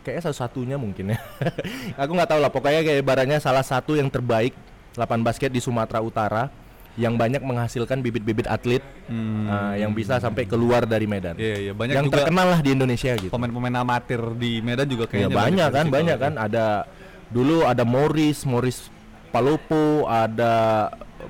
kayaknya 0.00 0.22
salah 0.24 0.38
satunya 0.42 0.76
mungkin 0.76 1.12
ya. 1.12 1.18
aku 2.00 2.10
nggak 2.10 2.28
tahu 2.28 2.38
lah. 2.38 2.48
Pokoknya 2.48 2.80
kayak 2.82 3.00
ibaratnya 3.00 3.38
salah 3.38 3.62
satu 3.62 3.92
yang 3.92 4.06
terbaik 4.06 4.52
lapangan 4.94 5.24
basket 5.24 5.48
di 5.48 5.58
Sumatera 5.58 5.98
Utara 5.98 6.52
yang 6.94 7.14
banyak 7.14 7.38
menghasilkan 7.40 7.98
bibit-bibit 7.98 8.44
atlet 8.44 8.82
Hmm. 9.06 9.48
ah, 9.48 9.72
yang 9.72 9.94
bisa 9.94 10.18
sampai 10.18 10.44
keluar 10.44 10.84
dari 10.84 11.06
Medan. 11.06 11.32
Iya 11.38 11.56
iya 11.62 11.72
banyak 11.72 11.94
yang 11.94 12.04
juga 12.04 12.20
terkenal 12.20 12.46
lah 12.50 12.60
di 12.60 12.70
Indonesia 12.70 13.16
gitu. 13.16 13.30
pemain-pemain 13.30 13.76
amatir 13.78 14.20
di 14.36 14.60
Medan 14.60 14.84
juga 14.84 15.06
Ya, 15.06 15.10
kayaknya 15.24 15.32
banyak 15.32 15.64
kan, 15.64 15.72
dari 15.72 15.86
situ 15.86 15.94
banyak 15.94 16.18
ya. 16.18 16.20
kan. 16.20 16.32
Ada 16.36 16.66
dulu 17.28 17.56
ada 17.64 17.84
Morris, 17.86 18.44
Morris 18.44 18.92
Palopo, 19.28 20.04
ada 20.04 20.52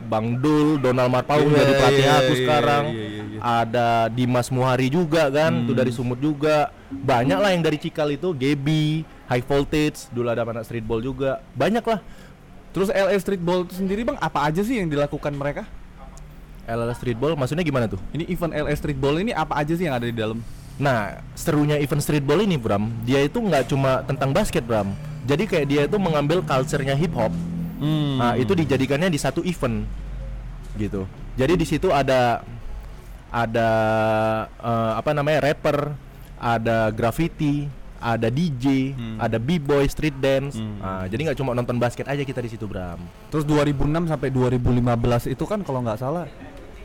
Bang 0.09 0.37
Dul, 0.39 0.77
Donald 0.79 1.09
Marpaung 1.09 1.49
Iya, 1.49 1.65
jadi 1.65 1.73
pelatih 1.77 2.05
iya, 2.05 2.17
aku 2.17 2.33
iya, 2.33 2.41
sekarang. 2.41 2.85
iya, 2.93 3.07
iya, 3.07 3.23
iya. 3.25 3.41
Ada 3.41 3.89
Dimas 4.11 4.49
Muhari 4.53 4.89
juga 4.89 5.31
kan, 5.31 5.53
Hmm. 5.53 5.67
tuh 5.71 5.75
dari 5.77 5.93
Sumut 5.95 6.19
juga. 6.19 6.69
Banyak 6.89 7.39
lah 7.39 7.51
yang 7.55 7.63
dari 7.65 7.79
Cikal 7.79 8.13
itu, 8.13 8.35
Gebi, 8.35 9.03
High 9.27 9.45
Voltage, 9.45 10.11
dulu 10.11 10.29
ada 10.29 10.45
anak 10.45 10.65
streetball 10.65 11.01
juga. 11.01 11.41
Banyak 11.55 11.85
lah. 11.85 12.01
Terus 12.69 12.93
LA 12.93 13.17
Streetball 13.17 13.65
itu 13.65 13.81
sendiri 13.81 14.05
bang 14.05 14.21
apa 14.21 14.45
aja 14.45 14.61
sih 14.61 14.77
yang 14.77 14.93
dilakukan 14.93 15.33
mereka? 15.33 15.65
LL 16.69 16.93
Streetball 16.93 17.33
maksudnya 17.33 17.65
gimana 17.65 17.89
tuh? 17.89 17.97
Ini 18.13 18.29
event 18.29 18.53
LA 18.53 18.77
Streetball 18.77 19.17
ini 19.19 19.33
apa 19.33 19.57
aja 19.57 19.73
sih 19.73 19.89
yang 19.89 19.97
ada 19.97 20.05
di 20.05 20.13
dalam? 20.13 20.45
Nah, 20.79 21.19
serunya 21.35 21.75
event 21.75 21.99
streetball 21.99 22.39
ini, 22.39 22.55
Bram, 22.55 22.87
dia 23.03 23.19
itu 23.27 23.43
nggak 23.43 23.67
cuma 23.67 24.07
tentang 24.07 24.31
basket, 24.31 24.63
Bram. 24.63 24.95
Jadi 25.27 25.51
kayak 25.51 25.67
dia 25.67 25.83
itu 25.91 25.99
mengambil 25.99 26.39
culture-nya 26.39 26.95
hip 26.95 27.11
hop, 27.19 27.35
Hmm. 27.79 28.19
Nah, 28.19 28.33
itu 28.35 28.53
dijadikannya 28.53 29.09
di 29.09 29.19
satu 29.19 29.41
event 29.43 29.87
gitu. 30.75 31.07
Jadi 31.35 31.55
di 31.55 31.67
situ 31.67 31.91
ada 31.91 32.43
ada 33.29 33.71
eh, 34.51 34.93
apa 34.99 35.11
namanya 35.13 35.51
rapper, 35.51 35.93
ada 36.39 36.91
graffiti, 36.91 37.69
ada 37.99 38.31
DJ, 38.31 38.95
Hmm. 38.95 39.19
ada 39.19 39.37
b-boy, 39.37 39.85
street 39.87 40.17
dance. 40.19 40.57
Hmm. 40.57 40.79
Nah, 40.79 41.05
jadi 41.07 41.31
nggak 41.31 41.39
cuma 41.39 41.53
nonton 41.53 41.77
basket 41.77 42.07
aja 42.07 42.23
kita 42.23 42.39
di 42.39 42.51
situ, 42.51 42.65
Bram. 42.65 42.99
Terus 43.29 43.45
2006 43.45 44.07
sampai 44.07 44.31
2015 44.31 45.27
itu 45.27 45.45
kan 45.45 45.61
kalau 45.63 45.83
nggak 45.83 45.99
salah 45.99 46.27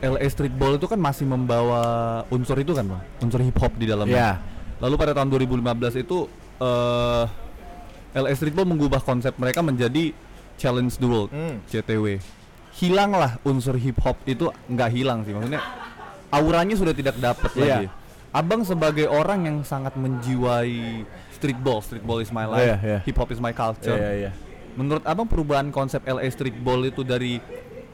LA 0.04 0.26
Streetball 0.28 0.76
itu 0.76 0.84
kan 0.84 1.00
masih 1.00 1.24
membawa 1.24 1.82
unsur 2.28 2.58
itu 2.60 2.76
kan 2.76 2.84
bang, 2.84 3.02
unsur 3.24 3.40
hip 3.40 3.56
hop 3.56 3.72
di 3.78 3.88
dalamnya. 3.88 4.12
Ya. 4.14 4.30
Lalu 4.82 4.94
pada 5.00 5.12
tahun 5.16 5.32
2015 5.32 5.96
itu 5.96 6.28
eh 6.60 7.24
LA 8.14 8.32
Streetball 8.36 8.68
mengubah 8.68 9.00
konsep 9.00 9.32
mereka 9.40 9.64
menjadi 9.64 10.12
Challenge 10.56 10.92
the 10.92 11.06
World 11.06 11.30
Hmm. 11.30 11.60
CTW. 11.66 12.18
Hilanglah 12.74 13.38
unsur 13.42 13.74
hip 13.74 13.98
hop 14.00 14.18
itu 14.24 14.50
nggak 14.66 14.90
hilang 14.90 15.22
sih 15.22 15.30
maksudnya 15.30 15.62
auranya 16.28 16.74
sudah 16.74 16.90
tidak 16.90 17.14
dapat 17.16 17.50
Iya. 17.54 17.62
lagi. 17.62 17.86
Abang 18.30 18.66
sebagai 18.66 19.06
orang 19.06 19.46
yang 19.46 19.58
sangat 19.62 19.94
menjiwai 19.94 21.06
streetball, 21.30 21.78
streetball 21.78 22.18
is 22.18 22.28
my 22.28 22.42
life, 22.44 22.66
Iya, 22.66 22.76
iya. 22.82 22.98
hip 23.02 23.14
hop 23.14 23.30
is 23.30 23.38
my 23.38 23.50
culture. 23.50 23.94
Iya, 23.94 24.10
iya. 24.16 24.30
Menurut 24.74 25.06
abang 25.06 25.22
perubahan 25.24 25.70
konsep 25.70 26.02
LA 26.02 26.26
Streetball 26.26 26.82
itu 26.82 27.06
dari 27.06 27.38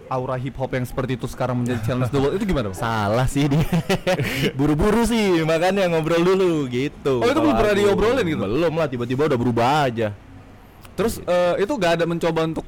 aura 0.09 0.35
hip 0.35 0.57
hop 0.57 0.73
yang 0.73 0.83
seperti 0.83 1.15
itu 1.15 1.29
sekarang 1.29 1.61
menjadi 1.61 1.85
challenge 1.85 2.09
the 2.09 2.17
world 2.17 2.35
itu 2.35 2.49
gimana? 2.49 2.73
Bang? 2.73 2.81
Salah 2.81 3.29
sih 3.29 3.47
dia. 3.47 3.61
Buru-buru 4.59 5.05
sih, 5.05 5.45
makanya 5.45 5.87
ngobrol 5.87 6.25
dulu 6.25 6.65
gitu. 6.67 7.21
Oh, 7.21 7.29
itu 7.29 7.37
belum 7.37 7.55
pernah 7.55 7.75
diobrolin 7.77 8.25
gitu? 8.25 8.41
Belum 8.41 8.73
lah, 8.73 8.89
tiba-tiba 8.89 9.29
udah 9.29 9.39
berubah 9.39 9.69
aja. 9.87 10.09
Terus 11.01 11.17
eh, 11.25 11.65
itu 11.65 11.73
gak 11.81 11.97
ada 11.97 12.05
mencoba 12.05 12.45
untuk 12.45 12.67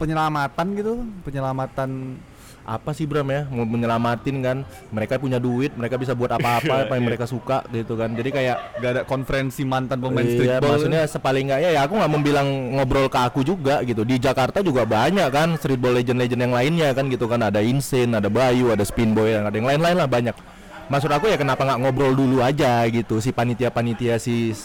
penyelamatan 0.00 0.66
gitu, 0.80 1.04
penyelamatan 1.28 2.16
apa 2.64 2.96
sih 2.96 3.04
Bram 3.04 3.28
ya? 3.28 3.44
Mau 3.52 3.68
menyelamatin 3.68 4.36
kan? 4.40 4.58
Mereka 4.88 5.20
punya 5.20 5.36
duit 5.36 5.76
mereka 5.76 6.00
bisa 6.00 6.16
buat 6.16 6.32
apa-apa 6.32 6.72
apa 6.88 6.92
yang 6.96 7.04
mereka 7.04 7.28
suka 7.28 7.60
gitu 7.68 8.00
kan. 8.00 8.16
Jadi 8.16 8.30
kayak 8.32 8.56
gak 8.80 8.90
ada 8.96 9.02
konferensi 9.04 9.60
mantan 9.68 10.00
pemain 10.00 10.24
iya, 10.24 10.32
streetball. 10.32 10.72
maksudnya 10.72 11.02
sepaling 11.04 11.52
nggak 11.52 11.60
ya, 11.60 11.70
ya 11.76 11.80
aku 11.84 12.00
nggak 12.00 12.10
mau 12.10 12.20
bilang 12.24 12.48
ngobrol 12.80 13.12
ke 13.12 13.20
aku 13.20 13.44
juga 13.44 13.84
gitu. 13.84 14.08
Di 14.08 14.16
Jakarta 14.16 14.64
juga 14.64 14.88
banyak 14.88 15.28
kan 15.28 15.60
streetball 15.60 16.00
legend-legend 16.00 16.40
yang 16.40 16.54
lainnya 16.56 16.88
kan 16.96 17.12
gitu 17.12 17.28
kan. 17.28 17.44
Ada 17.44 17.60
Insane 17.60 18.16
ada 18.16 18.32
Bayu 18.32 18.72
ada 18.72 18.88
Spin 18.88 19.12
Boy 19.12 19.36
ada 19.36 19.52
yang 19.52 19.68
lain-lain 19.68 20.00
lah 20.00 20.08
banyak. 20.08 20.36
Maksud 20.90 21.12
aku 21.12 21.28
ya 21.28 21.36
kenapa 21.36 21.62
nggak 21.62 21.80
ngobrol 21.84 22.16
dulu 22.16 22.40
aja 22.40 22.88
gitu. 22.88 23.20
Si 23.20 23.30
panitia-panitia 23.36 24.16
si 24.16 24.56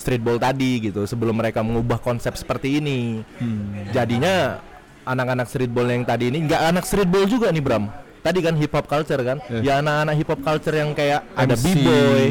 streetball 0.00 0.36
tadi 0.36 0.80
gitu 0.82 1.04
sebelum 1.04 1.32
mereka 1.32 1.60
mengubah 1.60 1.96
konsep 1.96 2.32
seperti 2.34 2.80
ini 2.80 3.20
Hmm. 3.36 3.86
jadinya 3.90 4.58
anak-anak 5.02 5.46
streetball 5.46 5.86
yang 5.86 6.02
tadi 6.02 6.28
ini 6.28 6.44
nggak 6.44 6.62
anak 6.66 6.84
streetball 6.84 7.24
juga 7.24 7.48
nih 7.48 7.60
Bram 7.60 7.86
tadi 8.20 8.40
kan 8.40 8.52
hip 8.54 8.70
hop 8.70 8.84
culture 8.84 9.20
kan 9.20 9.38
Iya. 9.46 9.60
ya 9.60 9.72
anak-anak 9.78 10.14
hip 10.14 10.28
hop 10.28 10.40
culture 10.40 10.74
yang 10.74 10.90
kayak 10.92 11.24
ada 11.34 11.54
MC. 11.54 11.64
b-boy 11.66 12.24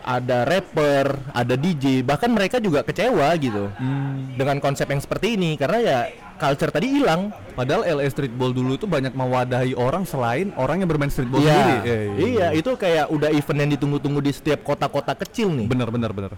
ada 0.00 0.38
rapper 0.42 1.06
ada 1.32 1.52
DJ 1.52 2.00
bahkan 2.00 2.28
mereka 2.28 2.56
juga 2.56 2.80
kecewa 2.80 3.28
gitu 3.36 3.68
Hmm. 3.74 4.34
dengan 4.34 4.56
konsep 4.58 4.86
yang 4.86 4.98
seperti 4.98 5.34
ini 5.34 5.54
karena 5.54 5.78
ya 5.78 5.98
culture 6.36 6.70
tadi 6.70 6.86
hilang 6.92 7.30
Padahal 7.52 7.82
LA 7.82 8.06
Streetball 8.06 8.54
dulu 8.54 8.78
itu 8.78 8.86
banyak 8.86 9.10
mewadahi 9.10 9.74
orang 9.74 10.06
selain 10.06 10.54
orang 10.54 10.78
yang 10.78 10.86
bermain 10.86 11.10
streetball 11.10 11.42
Iya, 11.42 11.50
sendiri. 11.50 11.98
iya 12.30 12.46
itu 12.54 12.70
kayak 12.72 13.10
udah 13.10 13.34
event 13.34 13.58
yang 13.58 13.70
ditunggu-tunggu 13.74 14.22
di 14.22 14.30
setiap 14.30 14.62
kota-kota 14.62 15.10
kecil 15.12 15.50
nih 15.50 15.66
Bener 15.66 15.90
bener 15.90 16.14
bener. 16.14 16.32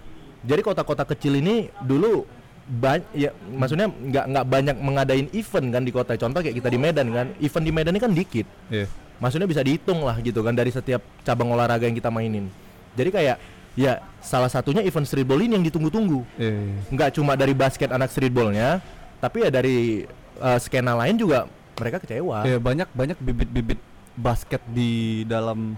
Jadi 0.45 0.61
kota-kota 0.65 1.05
kecil 1.05 1.37
ini 1.37 1.69
dulu 1.85 2.25
banyak 2.71 3.07
ya 3.19 3.31
maksudnya 3.51 3.91
nggak 3.91 4.25
nggak 4.31 4.47
banyak 4.47 4.77
mengadain 4.79 5.27
event 5.35 5.67
kan 5.75 5.83
di 5.83 5.93
kota. 5.93 6.15
Contoh 6.15 6.39
kayak 6.39 6.57
kita 6.63 6.69
di 6.71 6.79
Medan 6.79 7.09
kan 7.11 7.27
event 7.43 7.65
di 7.67 7.73
Medan 7.75 7.93
ini 7.99 8.03
kan 8.03 8.13
dikit. 8.15 8.47
Iya. 8.71 8.87
maksudnya 9.21 9.45
bisa 9.45 9.61
dihitung 9.61 10.01
lah 10.01 10.17
gitu 10.25 10.41
kan 10.41 10.57
dari 10.57 10.73
setiap 10.73 11.05
cabang 11.29 11.53
olahraga 11.53 11.85
yang 11.85 11.93
kita 11.93 12.09
mainin. 12.09 12.49
Jadi 12.97 13.13
kayak 13.13 13.37
ya 13.77 14.01
salah 14.25 14.49
satunya 14.49 14.81
event 14.81 15.05
streetball 15.05 15.45
ini 15.45 15.61
yang 15.61 15.67
ditunggu-tunggu. 15.67 16.25
Iya. 16.41 16.57
nggak 16.89 17.11
cuma 17.21 17.37
dari 17.37 17.53
basket 17.53 17.93
anak 17.93 18.09
streetballnya 18.09 18.81
tapi 19.21 19.45
ya 19.45 19.53
dari 19.53 20.09
uh, 20.41 20.57
skena 20.57 20.97
lain 20.97 21.21
juga 21.21 21.45
mereka 21.77 22.01
kecewa. 22.01 22.49
Iya, 22.49 22.57
banyak 22.57 22.89
banyak 22.97 23.19
bibit-bibit 23.21 23.81
basket 24.17 24.61
di 24.73 25.23
dalam 25.29 25.77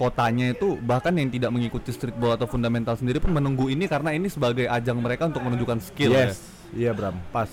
kotanya 0.00 0.56
itu 0.56 0.80
bahkan 0.80 1.12
yang 1.12 1.28
tidak 1.28 1.52
mengikuti 1.52 1.92
streetball 1.92 2.32
atau 2.32 2.48
fundamental 2.48 2.96
sendiri 2.96 3.20
pun 3.20 3.36
menunggu 3.36 3.68
ini 3.68 3.84
karena 3.84 4.16
ini 4.16 4.32
sebagai 4.32 4.64
ajang 4.64 4.96
mereka 4.96 5.28
untuk 5.28 5.44
menunjukkan 5.44 5.84
skill 5.84 6.16
ya. 6.16 6.32
yes 6.32 6.40
iya 6.72 6.96
Bram 6.96 7.20
pas 7.28 7.52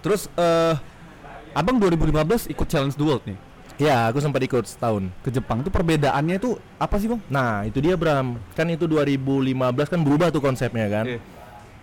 Terus 0.00 0.28
eh 0.36 0.76
Abang 1.52 1.80
2015 1.80 2.52
ikut 2.52 2.66
Challenge 2.68 2.92
the 2.92 3.04
World 3.04 3.24
nih 3.24 3.36
ya 3.74 4.08
aku 4.08 4.20
sempat 4.20 4.38
ikut 4.40 4.64
setahun 4.70 5.10
ke 5.20 5.34
Jepang. 5.34 5.58
Itu 5.58 5.66
perbedaannya 5.66 6.38
itu 6.38 6.54
apa 6.78 6.94
sih, 6.94 7.10
Bang? 7.10 7.20
nah 7.26 7.64
itu 7.66 7.82
dia 7.82 7.98
Bram 7.98 8.38
kan 8.54 8.68
itu 8.70 8.86
2015 8.86 9.92
kan 9.92 10.00
berubah 10.00 10.28
tuh 10.30 10.40
konsepnya 10.40 10.86
kan 10.88 11.04
Iya. 11.08 11.20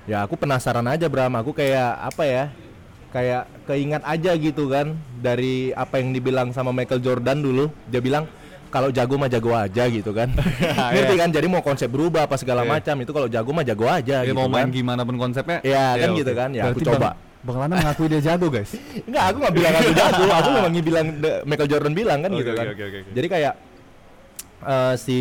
ya 0.07 0.17
aku 0.25 0.33
penasaran 0.39 0.85
aja 0.87 1.05
Bram 1.11 1.33
aku 1.35 1.51
kayak 1.51 1.91
apa 1.99 2.23
ya 2.25 2.43
kayak 3.11 3.43
keingat 3.67 4.01
aja 4.07 4.31
gitu 4.39 4.71
kan 4.71 4.95
dari 5.19 5.75
apa 5.75 5.99
yang 5.99 6.15
dibilang 6.15 6.55
sama 6.55 6.71
Michael 6.71 7.03
Jordan 7.03 7.43
dulu 7.43 7.67
dia 7.91 7.99
bilang 7.99 8.23
kalau 8.71 8.87
jago 8.89 9.19
mah 9.19 9.27
jago 9.27 9.51
aja 9.51 9.83
gitu 9.85 10.15
kan 10.15 10.31
ngerti 10.95 11.15
kan 11.19 11.29
jadi 11.29 11.45
mau 11.45 11.59
konsep 11.59 11.91
berubah 11.91 12.25
apa 12.25 12.39
segala 12.39 12.63
Iya. 12.63 12.71
macam 12.71 12.95
itu 13.03 13.11
kalau 13.11 13.27
jago 13.27 13.51
mah 13.51 13.65
jago 13.67 13.85
aja 13.85 14.23
gitu 14.23 14.31
mau 14.31 14.47
main 14.47 14.65
kan 14.65 14.71
gimana 14.71 15.01
pun 15.03 15.15
konsepnya. 15.19 15.59
Iya, 15.61 15.85
kan 15.97 16.09
gitu 16.15 16.31
kan. 16.31 16.49
Ya, 16.55 16.63
aku 16.69 16.79
coba. 16.81 17.13
Bang, 17.17 17.17
Bang 17.41 17.57
Lana 17.57 17.73
mengakui 17.73 18.05
dia 18.05 18.21
jago, 18.21 18.47
guys. 18.47 18.71
Enggak, 19.09 19.23
aku 19.33 19.37
nggak 19.41 19.55
bilang 19.57 19.73
aku 19.73 19.91
jago, 19.91 20.23
aku 20.29 20.49
memang 20.61 20.71
bilang 20.79 21.05
Michael 21.43 21.69
Jordan 21.69 21.93
bilang 21.97 22.19
kan 22.21 22.31
Oke, 22.31 22.39
gitu 22.39 22.51
kan. 22.53 22.65
Jadi 23.11 23.27
kayak 23.27 23.53
eh, 24.61 24.93
si 24.95 25.17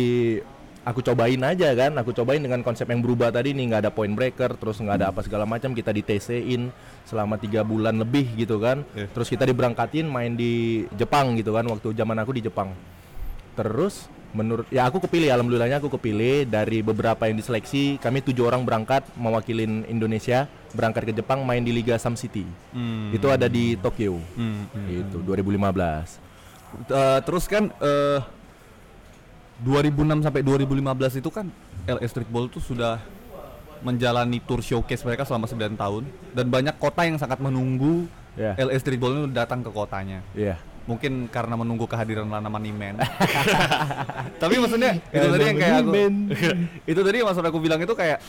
aku 0.81 1.01
cobain 1.01 1.41
aja 1.41 1.67
kan, 1.73 1.91
aku 1.97 2.13
cobain 2.13 2.41
dengan 2.41 2.61
konsep 2.61 2.85
yang 2.89 3.01
berubah 3.01 3.33
tadi 3.33 3.53
nih, 3.57 3.73
nggak 3.73 3.81
ada 3.89 3.91
point 3.93 4.13
breaker, 4.13 4.53
terus 4.57 4.77
nggak 4.81 4.95
ada 5.01 5.05
apa 5.09 5.21
segala 5.25 5.49
macam, 5.49 5.73
kita 5.73 5.89
di 5.89 6.01
TC-in 6.01 6.69
selama 7.05 7.37
tiga 7.37 7.65
bulan 7.65 7.97
lebih 7.97 8.37
gitu 8.37 8.61
kan. 8.61 8.85
Iya. 8.93 9.09
Terus 9.13 9.27
kita 9.29 9.45
diberangkatin 9.45 10.05
main 10.05 10.33
di 10.33 10.85
Jepang 10.93 11.33
gitu 11.37 11.53
kan, 11.53 11.65
waktu 11.65 11.93
zaman 11.93 12.17
aku 12.21 12.37
di 12.37 12.45
Jepang. 12.45 12.69
Terus 13.61 14.09
menurut 14.31 14.63
ya 14.71 14.87
aku 14.87 15.03
kepilih 15.05 15.29
alhamdulillahnya 15.37 15.77
aku 15.77 15.93
kepilih. 15.93 16.49
Dari 16.49 16.81
beberapa 16.81 17.29
yang 17.29 17.37
diseleksi 17.37 18.01
kami 18.01 18.25
tujuh 18.25 18.49
orang 18.49 18.65
berangkat 18.65 19.05
mewakilin 19.13 19.85
Indonesia 19.85 20.49
berangkat 20.73 21.11
ke 21.11 21.13
Jepang 21.21 21.45
main 21.45 21.61
di 21.61 21.69
Liga 21.69 21.93
Sam 22.01 22.17
City. 22.17 22.47
Hmm. 22.73 23.13
itu 23.13 23.27
ada 23.29 23.45
di 23.45 23.77
Tokyo. 23.77 24.17
Hmm, 24.33 24.65
hmm. 24.73 24.87
itu 25.05 25.17
2015 25.21 26.31
Eh, 26.71 27.19
terus 27.27 27.45
kan 27.51 27.67
eh 27.83 28.19
2006 29.61 30.25
sampai 30.25 30.41
2015 30.41 31.21
itu 31.21 31.29
kan 31.29 31.45
LA 31.85 32.07
Streetball 32.07 32.49
itu 32.49 32.57
sudah 32.63 32.97
menjalani 33.85 34.41
tour 34.41 34.63
showcase 34.63 35.05
mereka 35.05 35.27
selama 35.27 35.45
9 35.45 35.75
tahun. 35.77 36.03
Dan 36.33 36.47
banyak 36.49 36.79
kota 36.79 37.05
yang 37.05 37.19
sangat 37.19 37.37
menunggu 37.43 38.07
ya. 38.39 38.55
LA 38.57 38.79
Streetball 38.79 39.13
itu 39.19 39.27
datang 39.35 39.61
ke 39.61 39.69
kotanya. 39.69 40.23
ya 40.33 40.57
Mungkin 40.91 41.31
karena 41.31 41.55
menunggu 41.55 41.87
kehadiran 41.87 42.27
Lana 42.27 42.47
Maniman. 42.47 42.99
Tapi 44.41 44.59
maksudnya 44.59 44.99
itu 45.07 45.25
tadi 45.25 45.43
yang 45.45 45.57
kayak 45.57 45.75
aku 45.79 45.91
itu 46.91 46.99
tadi 46.99 47.15
yang 47.15 47.27
maksud 47.27 47.43
aku 47.43 47.57
bilang 47.57 47.79
itu 47.79 47.93
kayak 47.93 48.19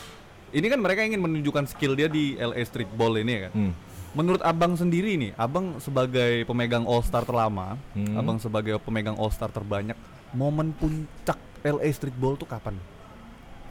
ini 0.49 0.65
kan 0.65 0.79
mereka 0.79 1.01
ingin 1.01 1.19
menunjukkan 1.19 1.65
skill 1.67 1.91
dia 1.91 2.07
di 2.07 2.37
LA 2.37 2.63
Streetball 2.63 3.19
ini 3.19 3.31
ya 3.33 3.41
kan. 3.49 3.53
hmm. 3.53 3.73
Menurut 4.13 4.45
Abang 4.45 4.77
sendiri 4.77 5.17
nih, 5.17 5.33
Abang 5.33 5.81
sebagai 5.81 6.45
pemegang 6.45 6.85
All 6.85 7.01
Star 7.01 7.25
terlama, 7.25 7.81
Hmm. 7.91 8.13
Abang 8.13 8.37
sebagai 8.37 8.77
pemegang 8.77 9.17
All 9.17 9.33
Star 9.33 9.49
terbanyak, 9.49 9.97
momen 10.31 10.69
puncak 10.71 11.35
LA 11.59 11.89
Streetball 11.89 12.37
tuh 12.37 12.47
kapan? 12.47 12.77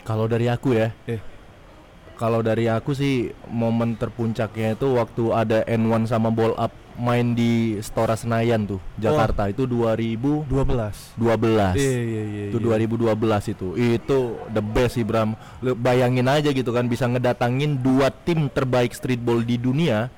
kalau 0.03 0.27
dari 0.27 0.51
aku 0.51 0.75
ya 0.75 0.91
Eh, 1.07 1.23
kalau 2.19 2.43
dari 2.43 2.67
aku 2.67 2.91
sih 2.91 3.31
momen 3.47 3.95
terpuncaknya 3.95 4.75
itu 4.75 4.99
waktu 4.99 5.31
ada 5.31 5.59
N1 5.63 6.11
sama 6.11 6.27
Ball 6.29 6.59
Up 6.59 6.75
main 6.99 7.33
di 7.33 7.79
Stora 7.81 8.15
Senayan 8.15 8.69
tuh 8.69 8.81
Jakarta 8.97 9.49
itu 9.49 9.65
2012 9.65 10.49
12. 11.17 11.77
Iya 11.77 12.01
iya 12.03 12.23
iya. 12.23 12.45
itu 12.53 12.59
iya. 12.59 12.87
2012 12.89 13.53
itu 13.55 13.69
itu 13.77 14.19
the 14.53 14.63
best 14.63 14.95
sih 15.01 15.05
Bram 15.07 15.33
Lu 15.65 15.73
bayangin 15.73 16.29
aja 16.29 16.53
gitu 16.53 16.71
kan 16.71 16.85
bisa 16.87 17.09
ngedatangin 17.09 17.81
dua 17.81 18.13
tim 18.13 18.49
terbaik 18.53 18.93
streetball 18.93 19.41
di 19.41 19.57
dunia 19.57 20.13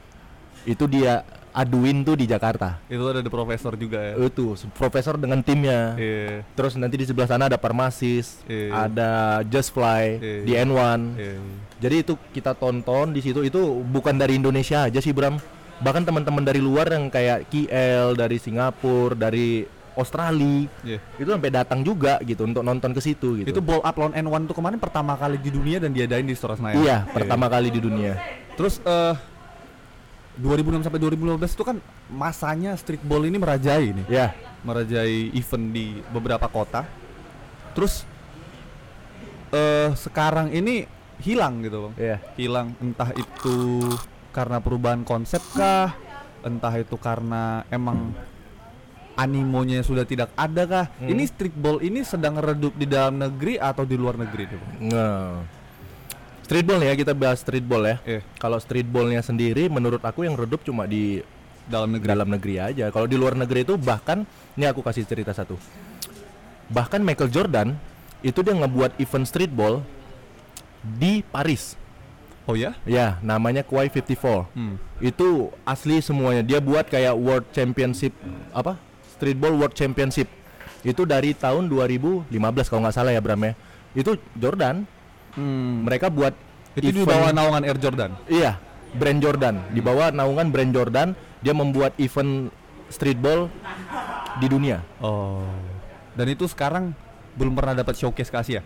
itu 0.64 0.88
dia 0.88 1.22
aduin 1.54 2.02
tuh 2.02 2.18
di 2.18 2.26
Jakarta 2.26 2.82
Itu 2.90 3.06
ada 3.06 3.22
the 3.22 3.30
profesor 3.30 3.78
juga 3.78 4.02
ya. 4.02 4.12
itu 4.18 4.58
profesor 4.74 5.14
dengan 5.14 5.38
timnya 5.38 5.94
Iya. 5.94 6.42
terus 6.58 6.74
nanti 6.74 6.98
di 6.98 7.06
sebelah 7.06 7.30
sana 7.30 7.46
ada 7.46 7.54
Parmasis 7.54 8.42
Iya. 8.50 8.90
ada 8.90 9.10
Just 9.46 9.70
Fly 9.70 10.18
Iya. 10.18 10.42
di 10.42 10.52
N1 10.58 11.00
Iya. 11.14 11.34
jadi 11.78 11.96
itu 12.02 12.18
kita 12.34 12.58
tonton 12.58 13.14
di 13.14 13.22
situ 13.22 13.46
itu 13.46 13.60
bukan 13.86 14.18
dari 14.18 14.34
Indonesia 14.34 14.90
aja 14.90 14.98
sih 14.98 15.14
Bram 15.14 15.38
bahkan 15.80 16.02
teman-teman 16.02 16.42
dari 16.42 16.58
luar 16.58 16.86
yang 16.86 17.08
kayak 17.08 17.48
KL 17.48 18.14
dari 18.14 18.38
Singapura 18.38 19.14
dari 19.16 19.66
Australia 19.94 20.66
Iya. 20.82 20.98
itu 21.16 21.28
sampai 21.30 21.50
datang 21.54 21.80
juga 21.80 22.18
gitu 22.20 22.42
untuk 22.42 22.66
nonton 22.66 22.90
ke 22.90 22.98
situ 22.98 23.38
gitu 23.38 23.46
Itu 23.46 23.62
ball 23.62 23.78
up 23.78 23.94
lawan 23.94 24.10
N1 24.12 24.50
tuh 24.50 24.56
kemarin 24.58 24.78
pertama 24.78 25.14
kali 25.14 25.38
di 25.38 25.54
dunia 25.54 25.78
dan 25.78 25.94
diadain 25.94 26.26
di 26.26 26.34
Stora 26.34 26.58
Senayan. 26.58 26.82
Iya, 26.82 26.96
pertama 27.10 27.46
kali 27.46 27.70
di 27.70 27.78
dunia. 27.78 28.18
Terus 28.54 28.82
eh 28.82 29.14
2006 30.34 30.82
sampai 30.82 30.98
2015 30.98 31.46
itu 31.46 31.62
kan 31.62 31.76
masanya 32.10 32.74
streetball 32.74 33.22
ini 33.22 33.38
merajai 33.38 33.94
nih. 33.94 34.06
Ya, 34.10 34.34
merajai 34.66 35.30
event 35.30 35.66
di 35.70 36.02
beberapa 36.10 36.50
kota. 36.50 36.82
Terus 37.78 38.02
eh 39.54 39.94
sekarang 39.94 40.50
ini 40.50 40.90
hilang 41.22 41.62
gitu, 41.62 41.86
Bang. 41.86 41.94
ya. 41.94 42.18
Hilang 42.34 42.74
entah 42.82 43.14
itu 43.14 43.54
karena 44.34 44.58
perubahan 44.58 45.06
konsep 45.06 45.38
kah, 45.54 45.94
entah 46.42 46.74
itu 46.74 46.98
karena 46.98 47.62
emang 47.70 48.10
animonya 49.14 49.86
sudah 49.86 50.02
tidak 50.02 50.34
ada 50.34 50.62
kah. 50.66 50.86
Hmm. 50.98 51.14
Ini 51.14 51.22
streetball 51.30 51.78
ini 51.80 52.02
sedang 52.02 52.42
redup 52.42 52.74
di 52.74 52.90
dalam 52.90 53.22
negeri 53.22 53.62
atau 53.62 53.86
di 53.86 53.94
luar 53.94 54.18
negeri? 54.18 54.44
Nah. 54.82 55.62
Streetball 56.44 56.82
ya 56.84 56.92
kita 56.92 57.16
bahas 57.16 57.40
streetball 57.40 57.88
ya. 57.88 57.96
Eh, 58.04 58.20
Kalau 58.36 58.60
streetballnya 58.60 59.24
sendiri, 59.24 59.72
menurut 59.72 60.04
aku 60.04 60.28
yang 60.28 60.36
redup 60.36 60.60
cuma 60.60 60.84
di 60.84 61.24
dalam 61.64 61.96
negeri. 61.96 62.08
dalam 62.12 62.28
negeri 62.28 62.54
aja. 62.60 62.84
Kalau 62.92 63.08
di 63.08 63.16
luar 63.16 63.32
negeri 63.32 63.64
itu 63.64 63.80
bahkan, 63.80 64.28
ini 64.52 64.68
aku 64.68 64.84
kasih 64.84 65.08
cerita 65.08 65.32
satu. 65.32 65.56
Bahkan 66.68 67.00
Michael 67.00 67.32
Jordan 67.32 67.72
itu 68.20 68.44
dia 68.44 68.52
ngebuat 68.52 69.00
event 69.00 69.24
streetball 69.24 69.80
di 70.84 71.24
Paris. 71.24 71.80
Oh 72.44 72.52
ya? 72.52 72.76
Ya, 72.84 73.16
namanya 73.24 73.64
Kwai 73.64 73.88
54. 73.88 74.52
Hmm. 74.52 74.76
Itu 75.00 75.48
asli 75.64 76.04
semuanya. 76.04 76.44
Dia 76.44 76.60
buat 76.60 76.84
kayak 76.84 77.16
World 77.16 77.48
Championship 77.56 78.12
apa? 78.52 78.76
Streetball 79.16 79.56
World 79.56 79.72
Championship. 79.72 80.28
Itu 80.84 81.08
dari 81.08 81.32
tahun 81.32 81.72
2015 81.72 82.28
kalau 82.68 82.84
nggak 82.84 82.92
salah 82.94 83.16
ya 83.16 83.24
Bram 83.24 83.40
ya. 83.40 83.56
Itu 83.96 84.20
Jordan. 84.36 84.84
Hmm. 85.32 85.88
Mereka 85.88 86.12
buat 86.12 86.36
Itu 86.76 86.92
di 86.92 87.00
event- 87.00 87.08
bawah 87.08 87.30
naungan 87.32 87.62
Air 87.64 87.78
Jordan. 87.80 88.10
Iya, 88.28 88.60
brand 88.92 89.18
Jordan. 89.24 89.54
Di 89.72 89.80
bawah 89.80 90.12
naungan 90.12 90.52
brand 90.52 90.70
Jordan, 90.70 91.08
dia 91.40 91.56
membuat 91.56 91.96
event 91.96 92.52
streetball 92.92 93.48
di 94.36 94.46
dunia. 94.46 94.84
Oh. 95.00 95.48
Dan 96.12 96.28
itu 96.28 96.44
sekarang 96.44 96.92
belum 97.34 97.56
pernah 97.56 97.74
dapat 97.74 97.96
showcase 97.96 98.28
ke 98.28 98.36
Asia. 98.36 98.62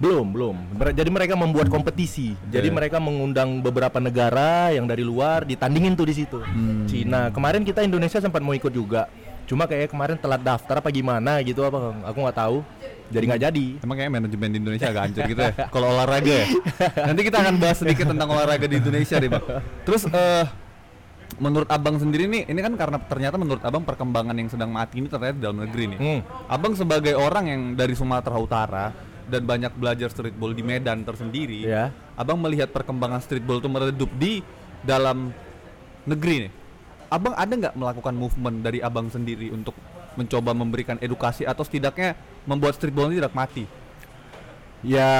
Belum, 0.00 0.32
belum. 0.32 0.56
Jadi 0.96 1.10
mereka 1.12 1.36
membuat 1.36 1.68
kompetisi. 1.68 2.32
Jadi 2.48 2.72
Iya. 2.72 2.74
mereka 2.74 2.96
mengundang 2.96 3.60
beberapa 3.60 4.00
negara 4.00 4.72
yang 4.72 4.88
dari 4.88 5.04
luar 5.04 5.44
ditandingin 5.44 5.92
tuh 5.92 6.08
di 6.08 6.14
situ. 6.16 6.40
Hmm. 6.40 6.88
Cina. 6.88 7.28
Kemarin 7.28 7.60
kita 7.68 7.84
Indonesia 7.84 8.16
sempat 8.16 8.40
mau 8.40 8.56
ikut 8.56 8.72
juga. 8.72 9.12
Cuma 9.44 9.68
kayak 9.68 9.92
kemarin 9.92 10.16
telat 10.16 10.40
daftar 10.40 10.80
apa 10.80 10.88
gimana 10.88 11.44
gitu 11.44 11.60
apa 11.68 11.92
aku 12.08 12.16
nggak 12.16 12.38
tahu. 12.40 12.64
Jadi 13.12 13.24
nggak 13.28 13.42
jadi. 13.44 13.66
Emang 13.84 13.96
kayak 14.00 14.10
manajemen 14.14 14.48
di 14.48 14.58
Indonesia 14.62 14.86
agak 14.88 15.02
hancur 15.10 15.22
gitu 15.28 15.42
ya. 15.44 15.52
Kalau 15.68 15.86
olahraga 15.92 16.32
ya. 16.32 16.46
Nanti 17.04 17.20
kita 17.26 17.36
akan 17.44 17.54
bahas 17.60 17.76
sedikit 17.76 18.06
tentang 18.08 18.28
olahraga 18.30 18.64
di 18.70 18.80
Indonesia 18.80 19.20
deh, 19.20 19.28
Bang. 19.28 19.44
Terus 19.84 20.08
eh 20.08 20.46
menurut 21.42 21.68
Abang 21.68 21.98
sendiri 21.98 22.30
nih, 22.30 22.46
ini 22.46 22.60
kan 22.62 22.72
karena 22.78 23.02
ternyata 23.04 23.36
menurut 23.36 23.60
Abang 23.66 23.82
perkembangan 23.82 24.38
yang 24.38 24.48
sedang 24.48 24.70
mati 24.70 25.02
ini 25.02 25.10
ternyata 25.10 25.34
di 25.36 25.42
dalam 25.42 25.58
negeri 25.60 25.84
nih. 25.92 25.98
Hmm. 25.98 26.20
Abang 26.46 26.72
sebagai 26.78 27.18
orang 27.18 27.44
yang 27.50 27.60
dari 27.74 27.92
Sumatera 27.98 28.38
Utara 28.38 29.09
dan 29.30 29.46
banyak 29.46 29.70
belajar 29.78 30.10
streetball 30.10 30.50
di 30.50 30.66
Medan 30.66 31.06
tersendiri, 31.06 31.62
Ya. 31.62 31.94
Abang 32.18 32.36
melihat 32.42 32.68
perkembangan 32.74 33.22
streetball 33.22 33.62
itu 33.62 33.70
meredup 33.70 34.10
di 34.18 34.42
dalam 34.82 35.30
negeri 36.04 36.50
nih. 36.50 36.52
Abang 37.10 37.34
ada 37.38 37.50
nggak 37.50 37.74
melakukan 37.78 38.14
movement 38.14 38.62
dari 38.62 38.82
abang 38.82 39.06
sendiri 39.08 39.50
untuk 39.54 39.74
mencoba 40.18 40.50
memberikan 40.50 40.98
edukasi 40.98 41.46
atau 41.46 41.62
setidaknya 41.62 42.18
membuat 42.44 42.74
streetball 42.74 43.10
ini 43.10 43.22
tidak 43.22 43.34
mati? 43.34 43.64
Ya, 44.80 45.10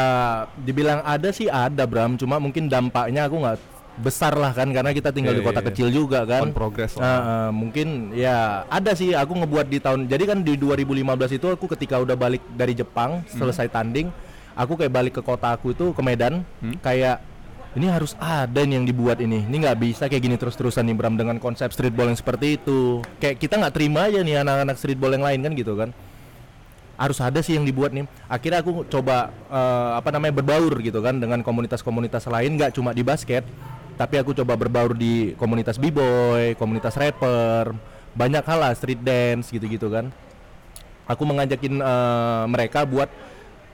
dibilang 0.57 1.05
ada 1.05 1.29
sih 1.31 1.47
ada 1.47 1.85
Bram. 1.85 2.17
Cuma 2.17 2.41
mungkin 2.41 2.67
dampaknya 2.67 3.29
aku 3.29 3.37
nggak 3.45 3.59
besar 3.97 4.33
lah 4.33 4.53
kan 4.53 4.71
karena 4.71 4.91
kita 4.91 5.11
tinggal 5.11 5.35
Iya, 5.35 5.41
di 5.41 5.45
kota 5.45 5.59
iya, 5.59 5.65
iya. 5.65 5.71
kecil 5.75 5.89
juga 5.89 6.23
kan. 6.23 6.47
On 6.47 6.55
progress 6.55 6.95
lah. 6.95 7.03
Nah, 7.03 7.19
eh, 7.19 7.51
mungkin 7.51 7.89
ya 8.13 8.37
ada 8.67 8.95
sih 8.95 9.11
aku 9.13 9.35
ngebuat 9.35 9.67
di 9.67 9.79
tahun 9.79 10.07
jadi 10.07 10.25
kan 10.25 10.39
di 10.41 10.55
2015 10.55 11.03
itu 11.33 11.47
aku 11.49 11.67
ketika 11.75 11.99
udah 11.99 12.15
balik 12.15 12.45
dari 12.53 12.73
Jepang 12.73 13.27
selesai 13.27 13.67
tanding 13.67 14.09
aku 14.53 14.77
kayak 14.77 14.93
balik 14.93 15.13
ke 15.17 15.23
kota 15.23 15.51
aku 15.51 15.73
itu 15.73 15.91
ke 15.91 16.01
Medan 16.01 16.43
Hmm. 16.61 16.77
kayak 16.79 17.23
ini 17.71 17.87
harus 17.87 18.19
ada 18.19 18.67
nih 18.67 18.83
yang 18.83 18.87
dibuat 18.87 19.23
ini 19.23 19.47
ini 19.47 19.57
nggak 19.63 19.79
bisa 19.79 20.11
kayak 20.11 20.23
gini 20.23 20.35
terus-terusan 20.35 20.83
nih 20.83 20.97
Bram 20.97 21.15
dengan 21.15 21.39
konsep 21.39 21.71
streetball 21.71 22.11
yang 22.11 22.19
seperti 22.19 22.59
itu 22.59 22.99
kayak 23.19 23.39
kita 23.39 23.55
nggak 23.57 23.75
terima 23.75 24.11
aja 24.11 24.21
nih 24.21 24.43
anak-anak 24.43 24.75
streetball 24.75 25.15
yang 25.15 25.23
lain 25.23 25.39
kan 25.41 25.53
gitu 25.55 25.79
kan 25.79 25.91
harus 26.99 27.17
ada 27.17 27.41
sih 27.41 27.57
yang 27.57 27.65
dibuat 27.65 27.95
nih 27.95 28.05
akhirnya 28.27 28.61
aku 28.61 28.85
coba 28.85 29.31
eh, 29.47 29.91
apa 29.97 30.09
namanya 30.11 30.37
berbaur 30.37 30.83
gitu 30.83 30.99
kan 30.99 31.17
dengan 31.17 31.41
komunitas-komunitas 31.41 32.27
lain 32.27 32.59
nggak 32.59 32.75
cuma 32.75 32.91
di 32.91 33.01
basket 33.01 33.47
tapi 34.01 34.17
aku 34.17 34.33
coba 34.33 34.57
berbaur 34.57 34.97
di 34.97 35.37
komunitas 35.37 35.77
b-boy 35.77 36.57
komunitas 36.57 36.97
rapper 36.97 37.77
banyak 38.17 38.41
hal 38.41 38.59
lah 38.65 38.73
street 38.73 39.05
dance 39.05 39.53
gitu-gitu 39.53 39.93
kan 39.93 40.09
aku 41.05 41.21
mengajakin 41.29 41.77
eh, 41.77 42.45
mereka 42.49 42.89
buat 42.89 43.13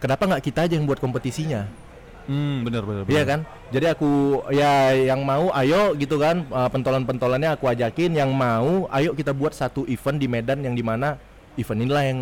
kenapa 0.02 0.26
nggak 0.26 0.42
kita 0.42 0.66
aja 0.66 0.74
yang 0.74 0.86
buat 0.90 0.98
kompetisinya 0.98 1.86
Hmm, 2.26 2.66
benar 2.66 2.82
benar. 2.82 3.06
Iya 3.06 3.22
kan? 3.22 3.40
Jadi 3.70 3.86
aku 3.86 4.42
ya 4.50 4.90
yang 4.90 5.22
mau 5.22 5.46
ayo 5.54 5.94
gitu 5.94 6.18
kan 6.18 6.42
uh, 6.50 6.66
pentolan-pentolannya 6.66 7.54
aku 7.54 7.70
ajakin 7.70 8.18
yang 8.18 8.34
mau 8.34 8.90
ayo 8.90 9.14
kita 9.14 9.30
buat 9.30 9.54
satu 9.54 9.86
event 9.86 10.18
di 10.18 10.26
Medan 10.26 10.58
yang 10.66 10.74
di 10.74 10.82
mana 10.82 11.22
event 11.54 11.86
inilah 11.86 12.02
yang 12.02 12.18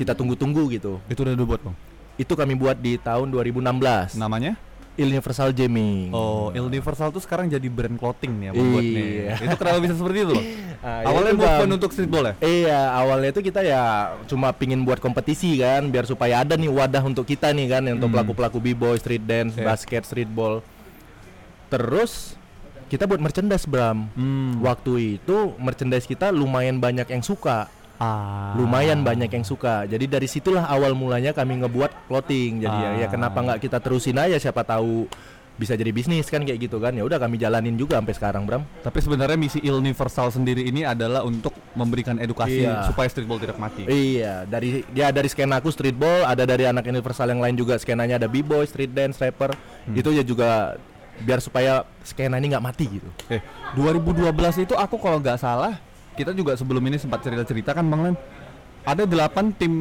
kita 0.00 0.16
tunggu-tunggu 0.16 0.72
gitu. 0.72 1.04
Itu 1.12 1.20
udah 1.24 1.36
dibuat, 1.36 1.60
Bang. 1.60 1.76
Itu 2.16 2.32
kami 2.32 2.56
buat 2.56 2.80
di 2.80 2.96
tahun 2.96 3.28
2016. 3.28 4.16
Namanya? 4.16 4.56
Universal 4.96 5.52
Gaming. 5.52 6.08
Oh, 6.10 6.48
Universal 6.50 7.12
tuh 7.12 7.20
sekarang 7.20 7.46
jadi 7.46 7.68
brand 7.68 7.94
clothing 7.94 8.32
buat 8.48 8.80
nih. 8.80 9.04
Iya. 9.28 9.34
Itu 9.44 9.54
kenapa 9.54 9.78
bisa 9.78 9.94
seperti 9.94 10.18
itu, 10.24 10.34
Bang? 10.34 10.48
Ah, 10.86 11.02
ya 11.02 11.08
Awalnya 11.10 11.32
itu, 11.32 11.40
Bang. 11.42 11.70
untuk 11.72 11.90
streetball 11.90 12.24
ya? 12.24 12.34
Iya, 12.38 12.80
awalnya 12.94 13.28
itu 13.34 13.40
kita 13.42 13.60
ya 13.60 13.82
cuma 14.24 14.54
pingin 14.54 14.86
buat 14.86 14.96
kompetisi 14.96 15.58
kan, 15.58 15.82
biar 15.88 16.06
supaya 16.06 16.40
ada 16.40 16.54
nih 16.54 16.70
wadah 16.70 17.02
untuk 17.02 17.24
kita 17.24 17.50
nih 17.50 17.66
kan, 17.66 17.82
untuk 17.90 18.06
Hmm. 18.06 18.14
pelaku-pelaku 18.14 18.58
b-boy, 18.62 18.94
street 18.94 19.24
dance, 19.24 19.56
Iya. 19.56 19.66
basket, 19.66 20.06
streetball. 20.06 20.62
Terus 21.66 22.38
kita 22.86 23.02
buat 23.04 23.18
merchandise 23.18 23.66
Bram. 23.66 24.06
Hmm. 24.14 24.62
Waktu 24.62 25.18
itu 25.18 25.36
merchandise 25.58 26.06
kita 26.06 26.30
lumayan 26.30 26.78
banyak 26.78 27.08
yang 27.08 27.20
suka, 27.20 27.66
Ah. 27.96 28.52
lumayan 28.54 29.00
banyak 29.00 29.28
yang 29.28 29.42
suka. 29.42 29.84
Jadi 29.84 30.04
dari 30.04 30.28
situlah 30.28 30.64
awal 30.64 30.92
mulanya 30.92 31.32
kami 31.32 31.60
ngebuat 31.60 32.08
clothing. 32.08 32.60
Jadi 32.60 32.76
ya, 32.76 32.90
ya 33.00 33.06
Ah. 33.06 33.10
kenapa 33.10 33.38
nggak 33.40 33.58
kita 33.60 33.78
terusin 33.80 34.16
aja? 34.16 34.36
Siapa 34.36 34.60
tahu 34.62 35.08
bisa 35.56 35.72
jadi 35.72 35.88
bisnis 35.88 36.28
kan 36.28 36.44
kayak 36.44 36.68
gitu 36.68 36.76
kan? 36.76 36.92
Ya 36.92 37.00
udah 37.00 37.16
kami 37.16 37.40
jalanin 37.40 37.72
juga 37.74 37.96
sampai 37.96 38.12
sekarang 38.12 38.44
Bram. 38.44 38.62
Tapi 38.84 38.98
sebenarnya 39.00 39.40
misi 39.40 39.64
Universal 39.64 40.28
sendiri 40.28 40.60
ini 40.62 40.84
adalah 40.84 41.24
untuk 41.24 41.56
memberikan 41.72 42.16
edukasi 42.16 42.64
Iya. 42.64 42.84
supaya 42.84 43.08
streetball 43.08 43.40
tidak 43.40 43.56
mati. 43.56 43.84
Iya, 43.84 44.44
dari 44.44 44.84
ya 44.92 45.08
dari 45.08 45.28
skena 45.28 45.60
aku 45.60 45.68
streetball, 45.68 46.24
ada 46.24 46.44
dari 46.44 46.64
anak 46.64 46.84
universal 46.84 47.28
yang 47.28 47.40
lain 47.40 47.56
juga 47.56 47.76
skenanya 47.76 48.16
ada 48.16 48.28
b-boy, 48.28 48.64
street 48.64 48.92
dance, 48.92 49.16
rapper. 49.16 49.52
Hmm. 49.84 49.96
Itu 49.96 50.12
ya 50.12 50.20
juga 50.20 50.76
biar 51.16 51.40
supaya 51.40 51.84
skena 52.00 52.36
ini 52.36 52.52
nggak 52.52 52.60
mati 52.60 52.84
gitu. 52.92 53.08
Eh, 53.28 53.40
2012 53.72 54.28
itu 54.58 54.72
aku 54.72 54.96
kalau 54.96 55.16
nggak 55.16 55.40
salah, 55.40 55.80
kita 56.16 56.32
juga 56.32 56.56
sebelum 56.56 56.80
ini 56.82 56.96
sempat 56.96 57.20
cerita-cerita 57.20 57.76
kan 57.76 57.84
Bang 57.84 58.02
Lem. 58.02 58.16
Ada 58.82 59.04
8 59.04 59.52
tim 59.54 59.74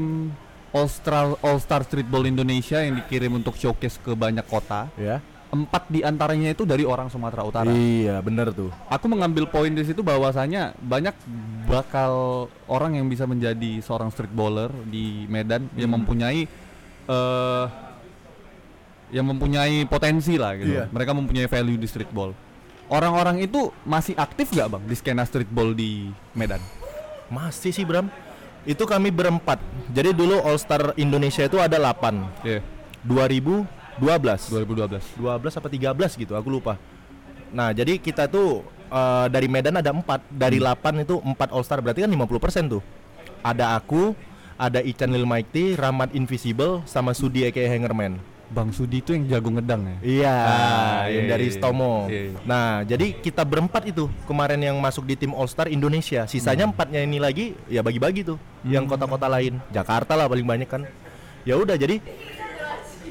All 0.76 0.92
Star 0.92 1.40
All 1.40 1.58
Star 1.58 1.88
Streetball 1.88 2.28
Indonesia 2.28 2.84
yang 2.84 3.00
dikirim 3.00 3.32
untuk 3.32 3.56
showcase 3.56 3.96
ke 3.98 4.12
banyak 4.12 4.44
kota. 4.44 4.92
Ya. 5.00 5.24
Empat 5.46 5.88
di 5.88 6.04
antaranya 6.04 6.52
itu 6.52 6.68
dari 6.68 6.84
orang 6.84 7.08
Sumatera 7.08 7.48
Utara. 7.48 7.72
Iya, 7.72 8.20
bener 8.20 8.52
tuh. 8.52 8.76
Aku 8.92 9.08
mengambil 9.08 9.48
poin 9.48 9.72
di 9.72 9.88
situ 9.88 10.04
bahwasanya 10.04 10.76
banyak 10.84 11.16
bakal 11.64 12.14
orang 12.68 13.00
yang 13.00 13.08
bisa 13.08 13.24
menjadi 13.24 13.80
seorang 13.80 14.12
streetballer 14.12 14.68
di 14.90 15.24
Medan 15.32 15.72
yang 15.80 15.96
Hmm. 15.96 16.04
mempunyai 16.04 16.44
eh 17.06 17.66
yang 19.14 19.32
mempunyai 19.32 19.86
potensi 19.86 20.36
lah 20.36 20.58
gitu. 20.60 20.76
Iya. 20.76 20.90
Mereka 20.92 21.14
mempunyai 21.14 21.48
value 21.48 21.78
di 21.80 21.88
streetball. 21.88 22.34
Orang-orang 22.86 23.42
itu 23.42 23.74
masih 23.82 24.14
aktif 24.14 24.54
gak 24.54 24.78
bang 24.78 24.84
di 24.86 24.96
skena 24.96 25.26
streetball 25.26 25.74
di 25.74 26.14
Medan? 26.38 26.62
Masih 27.34 27.74
sih 27.74 27.82
Bram. 27.82 28.06
Itu 28.66 28.86
kami 28.86 29.10
berempat. 29.10 29.58
Jadi 29.90 30.14
dulu 30.14 30.42
All 30.42 30.58
Star 30.62 30.94
Indonesia 30.98 31.46
itu 31.46 31.58
ada 31.58 31.78
8. 31.78 32.46
Iya. 32.46 32.62
2012. 33.06 33.70
2012. 33.98 35.18
12 35.18 35.60
apa 35.62 35.68
13 35.70 36.22
gitu, 36.22 36.34
aku 36.38 36.50
lupa. 36.50 36.78
Nah, 37.54 37.74
jadi 37.74 37.98
kita 38.02 38.30
tuh 38.30 38.66
eh, 38.90 39.26
dari 39.30 39.50
Medan 39.50 39.82
ada 39.82 39.90
4, 39.94 40.30
dari 40.30 40.58
8 40.62 41.06
itu 41.06 41.22
4 41.22 41.54
All 41.54 41.66
Star 41.66 41.82
berarti 41.82 42.06
kan 42.06 42.10
50% 42.10 42.70
tuh. 42.70 42.82
Ada 43.46 43.78
aku, 43.78 44.18
ada 44.58 44.82
Ican 44.82 45.14
Lil 45.14 45.26
Mighty, 45.30 45.78
Rahmat 45.78 46.14
Invisible 46.14 46.82
sama 46.90 47.14
Sudi 47.18 47.46
aka 47.46 47.62
Hangerman. 47.66 48.35
Bang 48.46 48.70
Sudi 48.70 49.02
itu 49.02 49.12
yang 49.18 49.26
jago 49.26 49.50
ngedang 49.50 49.82
ya? 49.84 49.98
Iya, 50.06 50.36
Ah, 50.38 51.02
yang 51.10 51.26
iya, 51.26 51.32
dari 51.34 51.48
iya, 51.50 51.56
Stomo. 51.58 52.06
iya, 52.06 52.22
iya. 52.30 52.40
Nah, 52.46 52.86
jadi 52.86 53.18
kita 53.18 53.42
berempat 53.42 53.90
itu 53.90 54.06
kemarin 54.30 54.62
yang 54.62 54.78
masuk 54.78 55.02
di 55.04 55.18
tim 55.18 55.34
All 55.34 55.50
Star 55.50 55.66
Indonesia. 55.66 56.30
Sisanya 56.30 56.70
empatnya 56.70 57.02
ini 57.02 57.18
lagi 57.18 57.58
ya 57.66 57.82
bagi-bagi 57.82 58.22
tuh, 58.22 58.38
yang 58.62 58.86
kota-kota 58.86 59.26
lain. 59.26 59.58
Jakarta 59.74 60.14
lah 60.14 60.30
paling 60.30 60.46
banyak 60.46 60.70
kan. 60.70 60.86
Ya 61.42 61.58
udah, 61.58 61.74
jadi 61.74 61.98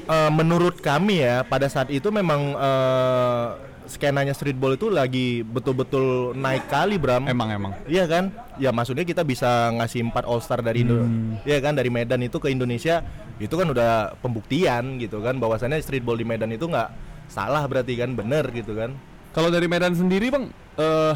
eh, 0.05 0.29
menurut 0.31 0.79
kami 0.79 1.19
ya 1.19 1.43
pada 1.43 1.67
saat 1.67 1.91
itu 1.91 2.07
memang 2.09 2.55
eh, 2.55 3.47
skenanya 3.85 4.33
streetball 4.33 4.73
itu 4.73 4.89
lagi 4.89 5.41
betul-betul 5.41 6.33
naik 6.33 6.67
kali 6.67 6.97
Bram. 6.97 7.25
Emang 7.29 7.49
emang. 7.49 7.71
Iya 7.85 8.05
kan? 8.05 8.33
Ya 8.57 8.71
maksudnya 8.71 9.05
kita 9.05 9.21
bisa 9.21 9.69
ngasih 9.75 10.09
empat 10.09 10.23
All 10.25 10.41
Star 10.41 10.61
dari 10.61 10.81
Indo, 10.85 11.05
Iya 11.43 11.59
kan 11.61 11.75
dari 11.75 11.89
Medan 11.91 12.23
itu 12.23 12.37
ke 12.41 12.49
Indonesia 12.49 13.03
itu 13.35 13.51
kan 13.51 13.67
udah 13.67 14.15
pembuktian 14.23 14.95
gitu 14.97 15.19
kan 15.19 15.35
bahwasannya 15.37 15.83
streetball 15.83 16.15
di 16.15 16.23
Medan 16.23 16.49
itu 16.55 16.65
nggak 16.65 16.89
salah 17.27 17.61
berarti 17.67 17.99
kan 17.99 18.15
bener 18.15 18.47
gitu 18.51 18.73
kan? 18.77 18.95
Kalau 19.35 19.51
dari 19.51 19.67
Medan 19.67 19.91
sendiri 19.91 20.31
bang, 20.31 20.47
eh 20.79 21.15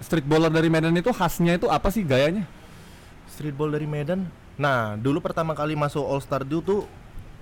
streetballer 0.00 0.48
dari 0.52 0.68
Medan 0.72 0.96
itu 0.96 1.12
khasnya 1.12 1.56
itu 1.60 1.68
apa 1.68 1.92
sih 1.92 2.04
gayanya? 2.04 2.48
Streetball 3.28 3.68
dari 3.68 3.84
Medan. 3.84 4.24
Nah 4.56 4.96
dulu 4.96 5.20
pertama 5.20 5.52
kali 5.52 5.76
masuk 5.76 6.00
All 6.00 6.24
Star 6.24 6.40
dulu 6.40 6.62
tuh 6.64 6.80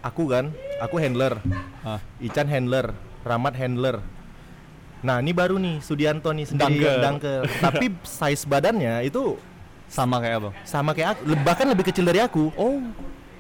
aku 0.03 0.29
kan, 0.29 0.51
aku 0.83 0.99
handler, 0.99 1.39
Ah. 1.87 2.03
Ican 2.19 2.51
handler, 2.51 2.91
Ramat 3.25 3.55
handler. 3.55 3.97
Nah 5.01 5.21
ini 5.21 5.33
baru 5.33 5.57
nih 5.57 5.81
Sudianto 5.81 6.31
nih 6.31 6.47
sendiri 6.47 6.81
Dunker. 6.81 6.93
yang 6.95 7.05
dunker. 7.17 7.41
Tapi 7.65 7.85
size 8.03 8.45
badannya 8.45 9.05
itu 9.05 9.37
Sama 9.85 10.17
kayak 10.17 10.37
abang. 10.39 10.55
sama 10.65 10.91
kayak 10.91 11.09
aku, 11.15 11.23
bahkan 11.41 11.67
lebih 11.67 11.85
kecil 11.85 12.03
dari 12.03 12.19
aku. 12.19 12.49
Oh, 12.55 12.81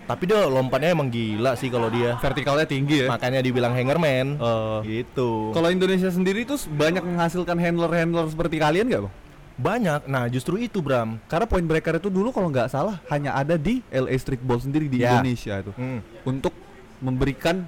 Tapi 0.04 0.28
dia 0.28 0.44
lompatnya 0.44 0.92
emang 0.92 1.08
gila 1.08 1.56
sih 1.56 1.66
kalau 1.66 1.88
dia. 1.88 2.20
vertikalnya 2.20 2.64
tinggi 2.64 3.00
ya. 3.00 3.08
Makanya 3.08 3.40
dibilang 3.40 3.72
hangerman. 3.72 4.36
Eh, 4.36 4.78
gitu. 5.00 5.50
Kalau 5.50 5.72
Indonesia 5.72 6.08
sendiri 6.08 6.44
tuh 6.44 6.60
banyak 6.68 7.00
menghasilkan 7.00 7.56
handler-handler 7.56 8.28
seperti 8.28 8.60
kalian 8.60 8.86
nggak 8.86 9.02
bang? 9.02 9.14
Banyak. 9.54 10.00
Nah, 10.04 10.28
justru 10.28 10.58
itu, 10.58 10.78
Bram. 10.78 11.16
Karena 11.24 11.46
point 11.46 11.62
breaker 11.62 11.96
itu 11.96 12.06
dulu 12.06 12.28
kalau 12.28 12.50
nggak 12.50 12.68
salah 12.68 13.00
hanya 13.08 13.32
ada 13.32 13.56
di 13.56 13.80
LA 13.88 14.12
Streetball 14.14 14.60
sendiri 14.60 14.84
di 14.84 15.00
Ya. 15.00 15.16
Indonesia 15.16 15.56
itu 15.58 15.72
Hmm. 15.72 16.04
untuk 16.22 16.52
memberikan 16.98 17.64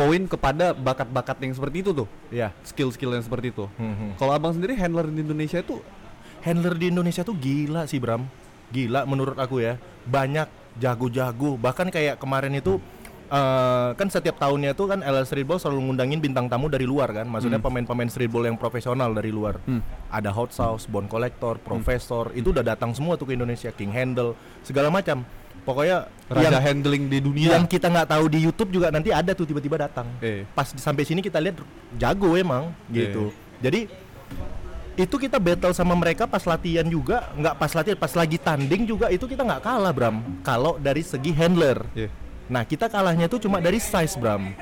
poin 0.00 0.22
kepada 0.24 0.72
bakat-bakat 0.72 1.36
yang 1.44 1.52
seperti 1.52 1.84
itu 1.84 1.90
tuh, 1.92 2.08
Ya. 2.32 2.56
skill-skill 2.64 3.12
yang 3.12 3.24
seperti 3.24 3.52
itu. 3.52 3.68
Hmm, 3.76 3.92
hmm. 3.92 4.10
Kalau 4.16 4.32
abang 4.32 4.56
sendiri 4.56 4.72
handler 4.72 5.04
di 5.12 5.20
Indonesia 5.20 5.60
itu 5.60 5.84
Handler 6.40 6.72
di 6.72 6.88
Indonesia 6.88 7.20
tuh 7.20 7.36
gila 7.36 7.84
sih, 7.84 8.00
Bram. 8.00 8.24
Gila 8.72 9.04
menurut 9.04 9.36
aku 9.36 9.60
ya. 9.60 9.76
Banyak 10.08 10.48
jago-jago. 10.80 11.60
Bahkan 11.60 11.92
kayak 11.92 12.16
kemarin 12.16 12.56
itu 12.56 12.80
eh, 13.28 13.90
kan 13.92 14.08
setiap 14.08 14.40
tahunnya 14.40 14.72
tuh 14.72 14.88
kan 14.88 15.04
LL 15.04 15.28
Streetball 15.28 15.60
selalu 15.60 15.92
ngundangin 15.92 16.18
bintang 16.18 16.48
tamu 16.48 16.72
dari 16.72 16.88
luar 16.88 17.12
kan. 17.12 17.28
Maksudnya 17.28 17.60
pemain-pemain 17.60 18.08
streetball 18.08 18.48
yang 18.48 18.56
profesional 18.56 19.12
dari 19.12 19.28
luar. 19.28 19.60
Hmm. 19.68 19.84
Ada 20.08 20.32
Hot 20.32 20.56
Sauce, 20.56 20.88
Bone 20.88 21.06
Collector, 21.12 21.60
Profesor, 21.60 22.32
itu 22.32 22.56
udah 22.56 22.64
datang 22.64 22.96
semua 22.96 23.20
tuh 23.20 23.28
ke 23.28 23.36
Indonesia, 23.36 23.68
King 23.70 23.92
Handle, 23.92 24.32
segala 24.64 24.88
macam. 24.88 25.22
Pokoknya 25.60 26.08
raja 26.26 26.50
yang 26.50 26.62
handling 26.62 27.04
di 27.06 27.18
dunia. 27.20 27.54
yang 27.54 27.66
kita 27.66 27.86
nggak 27.86 28.08
tahu 28.10 28.24
di 28.32 28.38
YouTube 28.42 28.70
juga 28.72 28.88
nanti 28.88 29.12
ada 29.12 29.36
tuh 29.36 29.44
tiba-tiba 29.44 29.76
datang. 29.86 30.06
Eh. 30.18 30.46
Pas 30.50 30.66
sampai 30.66 31.04
sini 31.04 31.20
kita 31.20 31.36
lihat 31.38 31.60
jago 31.96 32.34
emang 32.34 32.72
gitu. 32.88 33.30
Jadi 33.60 33.86
itu 34.96 35.16
kita 35.16 35.40
battle 35.40 35.72
sama 35.72 35.96
mereka 35.96 36.28
pas 36.28 36.44
latihan 36.44 36.84
juga, 36.84 37.32
nggak 37.32 37.54
pas 37.56 37.72
latihan, 37.72 37.96
pas 37.96 38.12
lagi 38.12 38.36
tanding 38.36 38.84
juga 38.84 39.08
itu 39.08 39.24
kita 39.24 39.40
nggak 39.40 39.62
kalah 39.64 39.92
Bram. 39.96 40.20
Kalau 40.44 40.76
dari 40.76 41.00
segi 41.00 41.32
handler, 41.32 41.80
Iya. 41.96 42.08
nah 42.50 42.68
kita 42.68 42.90
kalahnya 42.90 43.24
tuh 43.24 43.40
cuma 43.40 43.64
dari 43.64 43.80
size 43.80 44.20
Bram. 44.20 44.52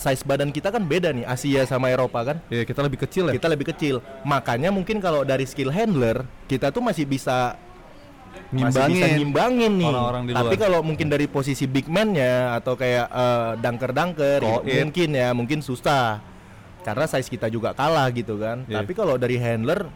Size 0.00 0.24
badan 0.24 0.48
kita 0.48 0.72
kan 0.72 0.80
beda 0.80 1.12
nih 1.12 1.28
Asia 1.28 1.68
sama 1.68 1.92
Eropa 1.92 2.24
kan. 2.24 2.36
Iya, 2.48 2.64
kita 2.64 2.80
lebih 2.80 3.04
kecil 3.04 3.28
ya. 3.28 3.36
Kita 3.36 3.52
lebih 3.52 3.68
kecil, 3.68 4.00
makanya 4.24 4.72
mungkin 4.72 4.96
kalau 4.96 5.28
dari 5.28 5.44
skill 5.44 5.68
handler 5.68 6.24
kita 6.48 6.72
tuh 6.72 6.80
masih 6.80 7.04
bisa 7.04 7.60
masih 8.50 8.66
bisa 8.66 8.82
Ngimbangin 8.82 9.10
ngimbangin 9.18 9.72
nih. 9.78 9.88
orang-orang 9.90 10.22
di 10.26 10.32
Tapi 10.34 10.54
luar. 10.54 10.62
kalau 10.66 10.80
mungkin 10.82 11.06
dari 11.06 11.26
posisi 11.30 11.64
big 11.70 11.86
man-nya 11.86 12.58
atau 12.58 12.74
kayak 12.74 13.06
eh, 13.06 13.50
dunker-dunker 13.62 14.38
gitu, 14.42 14.60
mungkin 14.82 15.08
ya 15.14 15.28
mungkin 15.30 15.58
susah. 15.62 16.18
Karena 16.80 17.04
size 17.06 17.28
kita 17.28 17.46
juga 17.46 17.76
kalah 17.76 18.08
gitu 18.10 18.40
kan. 18.40 18.64
Iya. 18.66 18.82
Tapi 18.82 18.92
kalau 18.96 19.14
dari 19.20 19.36
handler 19.38 19.86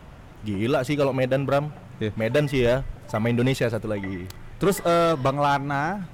gila 0.45 0.85
sih 0.85 0.95
kalau 0.95 1.11
Medan 1.17 1.43
Bram. 1.49 1.73
Iya. 1.99 2.11
Medan 2.15 2.45
sih 2.47 2.63
ya, 2.63 2.83
sama 3.11 3.31
Indonesia 3.31 3.67
satu 3.67 3.91
lagi. 3.91 4.29
Terus 4.63 4.79
eh, 4.85 5.15
Bang 5.19 5.41
Lana 5.41 6.07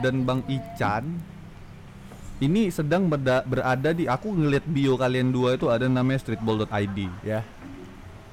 dan 0.00 0.24
Bang 0.24 0.40
Ican 0.48 1.20
ini 2.42 2.66
sedang 2.68 3.06
berada 3.46 3.94
di 3.94 4.10
aku 4.10 4.34
ngeliat 4.34 4.66
bio 4.66 4.98
kalian 4.98 5.30
dua 5.30 5.54
itu 5.54 5.70
ada 5.70 5.86
namanya 5.86 6.18
streetball.id. 6.20 6.98
Ya. 7.22 7.46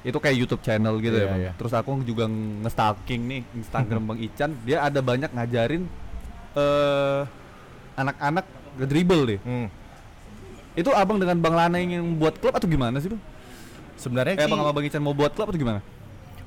Itu 0.02 0.18
kayak 0.18 0.34
YouTube 0.36 0.62
channel 0.62 0.98
gitu 0.98 1.14
Iya, 1.14 1.22
ya, 1.22 1.30
Bang. 1.30 1.40
iya. 1.40 1.52
Terus 1.54 1.72
aku 1.72 2.02
juga 2.02 2.26
nge-stalking 2.26 3.22
nih 3.22 3.40
Instagram 3.54 4.02
Bang 4.08 4.18
Ican, 4.18 4.50
dia 4.62 4.82
ada 4.82 4.98
banyak 4.98 5.30
ngajarin 5.30 5.86
eh 6.52 7.20
anak-anak 7.92 8.44
ngedribble 8.76 9.22
deh. 9.26 9.40
Hmm. 9.42 9.68
Itu 10.72 10.90
Abang 10.90 11.20
dengan 11.20 11.36
Bang 11.36 11.52
Lana 11.52 11.76
yang 11.76 12.16
buat 12.16 12.34
klub 12.34 12.52
atau 12.52 12.64
gimana 12.64 12.96
sih, 12.96 13.12
Bang? 13.12 13.20
Sebenarnya 13.94 14.34
Eh, 14.34 14.42
sih 14.42 14.50
Bang 14.50 14.60
sama 14.60 14.72
Bang 14.72 14.84
Ican 14.84 15.00
mau 15.00 15.12
buat 15.12 15.32
klub 15.32 15.48
atau 15.48 15.58
gimana? 15.58 15.80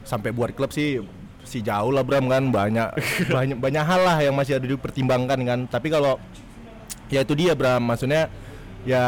sampai 0.06 0.30
buat 0.30 0.53
klub 0.53 0.70
sih 0.70 1.01
si 1.41 1.66
jauh 1.66 1.89
lah 1.89 2.06
Bram 2.06 2.30
kan 2.30 2.53
banyak 2.53 2.93
banyak 3.36 3.58
banyak 3.58 3.82
hal 3.82 4.01
lah 4.06 4.22
yang 4.22 4.38
masih 4.38 4.58
ada 4.58 4.66
dipertimbangkan 4.66 5.39
kan. 5.41 5.60
Tapi 5.66 5.89
kalau 5.89 6.22
ya 7.10 7.22
itu 7.22 7.34
dia 7.34 7.58
Bram 7.58 7.82
maksudnya 7.82 8.30
ya 8.86 9.03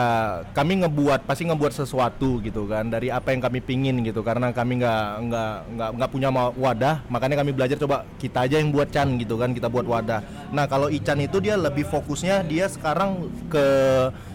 kami 0.58 0.82
ngebuat 0.82 1.30
pasti 1.30 1.46
ngebuat 1.46 1.70
sesuatu 1.70 2.42
gitu 2.42 2.66
kan 2.66 2.90
dari 2.90 3.14
apa 3.14 3.30
yang 3.30 3.46
kami 3.46 3.62
pingin 3.62 4.02
gitu 4.02 4.26
karena 4.26 4.50
kami 4.50 4.82
nggak 4.82 5.06
nggak 5.30 5.54
nggak 5.78 5.90
nggak 6.02 6.10
punya 6.10 6.30
wadah 6.34 7.06
makanya 7.14 7.38
kami 7.46 7.54
belajar 7.54 7.78
coba 7.78 8.02
kita 8.18 8.50
aja 8.50 8.58
yang 8.58 8.74
buat 8.74 8.90
Chan 8.90 9.06
gitu 9.22 9.38
kan 9.38 9.54
kita 9.54 9.70
buat 9.70 9.86
wadah. 9.86 10.26
Nah 10.50 10.66
kalau 10.66 10.90
Ican 10.90 11.22
itu 11.22 11.38
dia 11.38 11.54
lebih 11.54 11.86
fokusnya 11.86 12.42
dia 12.50 12.66
sekarang 12.66 13.30
ke 13.54 13.66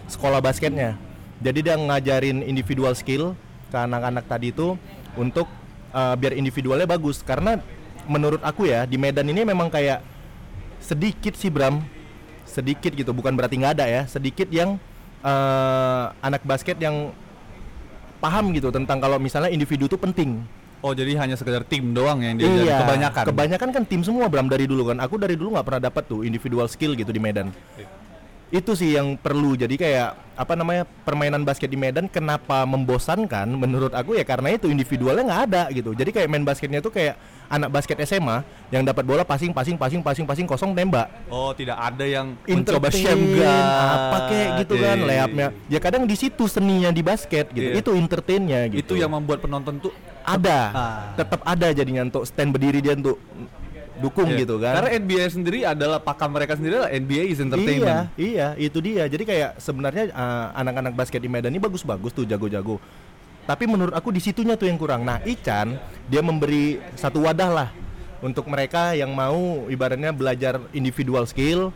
sekolah 0.07 0.39
basketnya. 0.39 0.95
Jadi 1.43 1.59
dia 1.59 1.75
ngajarin 1.75 2.39
individual 2.47 2.95
skill 2.95 3.35
ke 3.67 3.75
anak-anak 3.75 4.23
tadi 4.31 4.55
itu 4.55 4.79
untuk 5.19 5.51
uh, 5.91 6.15
biar 6.15 6.39
individualnya 6.39 6.87
bagus. 6.87 7.19
Karena 7.19 7.59
menurut 8.07 8.39
aku 8.39 8.71
ya 8.71 8.87
di 8.87 8.95
Medan 8.95 9.27
ini 9.27 9.43
memang 9.43 9.67
kayak 9.67 9.99
sedikit 10.79 11.35
sih 11.35 11.51
Bram. 11.51 11.83
Sedikit 12.47 12.95
gitu 12.95 13.11
bukan 13.11 13.35
berarti 13.35 13.59
nggak 13.59 13.81
ada 13.81 13.85
ya 13.91 14.01
sedikit 14.07 14.47
yang 14.47 14.79
eh, 15.23 16.05
anak 16.21 16.43
basket 16.43 16.77
yang 16.77 17.15
paham 18.19 18.55
gitu 18.55 18.71
tentang 18.71 18.99
kalau 19.03 19.19
misalnya 19.19 19.51
individu 19.51 19.87
itu 19.87 19.95
penting. 19.99 20.43
Oh 20.83 20.91
jadi 20.91 21.15
hanya 21.15 21.39
sekedar 21.39 21.63
tim 21.63 21.95
doang 21.95 22.19
yang 22.19 22.35
diajarin 22.35 22.67
iya. 22.67 22.83
kebanyakan. 22.83 23.23
kebanyakan 23.31 23.69
kan 23.71 23.83
tim 23.87 24.03
semua 24.03 24.27
Bram. 24.27 24.51
Dari 24.51 24.67
dulu 24.67 24.91
kan. 24.91 24.99
Aku 24.99 25.15
dari 25.15 25.39
dulu 25.39 25.55
nggak 25.55 25.63
pernah 25.63 25.81
dapat 25.87 26.03
tuh 26.11 26.27
individual 26.27 26.67
skill 26.67 26.91
gitu 26.99 27.07
di 27.07 27.23
Medan 27.23 27.55
itu 28.53 28.77
sih 28.77 28.93
yang 28.93 29.17
perlu. 29.17 29.57
Jadi 29.57 29.81
kayak 29.81 30.37
apa 30.37 30.53
namanya 30.53 30.85
permainan 31.05 31.41
basket 31.41 31.69
di 31.69 31.77
Medan 31.77 32.05
kenapa 32.05 32.65
membosankan 32.69 33.49
menurut 33.53 33.93
aku 33.93 34.13
ya 34.13 34.21
karena 34.25 34.53
itu 34.53 34.69
individualnya 34.69 35.25
nggak 35.25 35.43
ada 35.49 35.63
gitu. 35.73 35.97
Jadi 35.97 36.13
kayak 36.13 36.29
main 36.29 36.45
basketnya 36.45 36.77
tuh 36.77 36.93
kayak 36.93 37.17
anak 37.49 37.73
basket 37.73 37.97
SMA 38.05 38.45
yang 38.69 38.85
dapat 38.85 39.09
bola 39.09 39.25
passing 39.25 39.49
passing 39.49 39.73
passing 39.73 40.05
passing 40.05 40.25
passing 40.29 40.45
kosong 40.45 40.77
tembak. 40.77 41.09
Oh 41.33 41.49
tidak 41.57 41.81
ada 41.81 42.05
yang 42.05 42.37
mencoba 42.45 42.93
sham 42.93 43.17
apa 43.41 44.17
kayak 44.29 44.49
gitu 44.61 44.73
Iya, 44.77 44.85
kan 44.85 44.97
iya, 45.01 45.05
layapnya 45.09 45.47
ya 45.73 45.79
kadang 45.81 46.05
di 46.05 46.13
situ 46.13 46.45
seninya 46.45 46.93
di 46.93 47.01
basket 47.01 47.49
gitu. 47.49 47.73
Iya. 47.73 47.81
itu 47.81 47.89
entertainnya 47.97 48.69
gitu. 48.69 48.93
Itu 48.93 49.01
yang 49.01 49.17
membuat 49.17 49.41
penonton 49.41 49.81
tuh 49.81 49.93
ada. 50.21 50.59
Ah. 50.71 51.01
tetap 51.17 51.41
ada 51.41 51.67
jadinya 51.73 52.05
untuk 52.05 52.23
stand 52.29 52.53
berdiri 52.53 52.85
dia 52.85 52.93
untuk 52.93 53.17
dukung 54.01 54.25
Iya. 54.25 54.41
gitu 54.45 54.55
kan 54.57 54.73
Karena 54.81 54.91
NBA 54.97 55.25
sendiri 55.29 55.59
adalah 55.63 56.01
pakam 56.01 56.33
mereka 56.33 56.57
sendiri 56.57 56.81
adalah 56.81 56.91
NBA 56.91 57.23
is 57.29 57.37
Iya, 57.37 57.45
entertainment. 57.45 58.05
iya, 58.17 58.47
itu 58.57 58.77
dia. 58.81 59.03
Jadi 59.05 59.23
kayak 59.23 59.61
sebenarnya 59.61 60.09
uh, 60.09 60.47
anak-anak 60.57 60.93
basket 60.93 61.21
di 61.21 61.29
Medan 61.29 61.53
ini 61.53 61.61
bagus-bagus 61.61 62.09
tuh, 62.09 62.25
jago-jago. 62.25 62.81
Tapi 63.43 63.67
menurut 63.67 63.91
aku 63.91 64.09
di 64.09 64.23
situnya 64.23 64.55
tuh 64.55 64.71
yang 64.71 64.79
kurang. 64.79 65.03
Nah, 65.03 65.19
Ican 65.21 65.75
dia 66.07 66.23
memberi 66.23 66.79
satu 66.95 67.27
wadah 67.27 67.49
lah 67.51 67.69
untuk 68.23 68.47
mereka 68.47 68.95
yang 68.95 69.11
mau 69.11 69.67
ibaratnya 69.67 70.15
belajar 70.15 70.63
individual 70.71 71.27
skill 71.27 71.75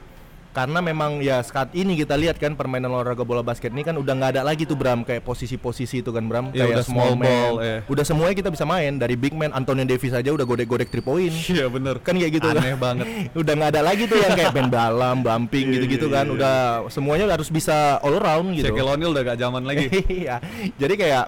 karena 0.58 0.82
memang 0.82 1.22
ya 1.22 1.38
saat 1.46 1.70
ini 1.78 1.94
kita 1.94 2.18
lihat 2.18 2.42
kan 2.42 2.58
permainan 2.58 2.90
olahraga 2.90 3.22
bola 3.22 3.46
basket 3.46 3.70
ini 3.70 3.86
kan 3.86 3.94
udah 3.94 4.10
nggak 4.10 4.32
ada 4.34 4.42
lagi 4.42 4.66
tuh 4.66 4.74
Bram 4.74 5.06
kayak 5.06 5.22
posisi-posisi 5.22 6.02
itu 6.02 6.10
kan 6.10 6.26
Bram 6.26 6.50
Iya, 6.50 6.66
kayak 6.66 6.74
udah 6.74 6.86
small 6.90 7.14
man. 7.14 7.30
ball, 7.30 7.54
iya. 7.62 7.78
udah 7.86 8.02
semuanya 8.02 8.34
kita 8.34 8.50
bisa 8.50 8.66
main 8.66 8.98
dari 8.98 9.14
big 9.14 9.38
man 9.38 9.54
Anthony 9.54 9.86
Davis 9.86 10.18
aja 10.18 10.34
udah 10.34 10.50
godek-godek 10.50 10.90
three 10.90 11.06
point 11.06 11.30
Iya 11.30 11.70
bener 11.70 12.02
kan 12.02 12.18
kayak 12.18 12.42
gitu 12.42 12.50
Aneh 12.50 12.74
kan. 12.74 12.82
banget. 12.82 13.06
udah 13.46 13.54
nggak 13.54 13.70
ada 13.78 13.82
lagi 13.86 14.04
tuh 14.10 14.18
yang 14.18 14.34
kayak 14.34 14.50
band 14.50 14.72
dalam 14.74 15.16
bumping 15.22 15.66
Iya, 15.70 15.74
gitu-gitu 15.78 16.08
iya, 16.10 16.16
kan 16.18 16.26
iya. 16.26 16.34
udah 16.34 16.56
semuanya 16.90 17.26
harus 17.30 17.54
bisa 17.54 18.02
all 18.02 18.18
around 18.18 18.58
gitu 18.58 18.74
Shaquille 18.74 18.90
O'Neal 18.90 19.14
udah 19.14 19.24
gak 19.30 19.38
zaman 19.38 19.62
lagi. 19.62 19.94
iya 20.26 20.42
jadi 20.82 20.94
kayak 20.98 21.26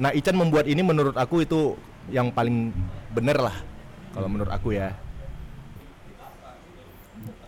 nah 0.00 0.16
Ican 0.16 0.32
membuat 0.32 0.64
ini 0.64 0.80
menurut 0.80 1.12
aku 1.12 1.44
itu 1.44 1.76
yang 2.08 2.32
paling 2.32 2.72
bener 3.12 3.36
lah 3.36 3.56
kalau 4.16 4.32
menurut 4.32 4.48
aku 4.48 4.72
ya 4.72 4.96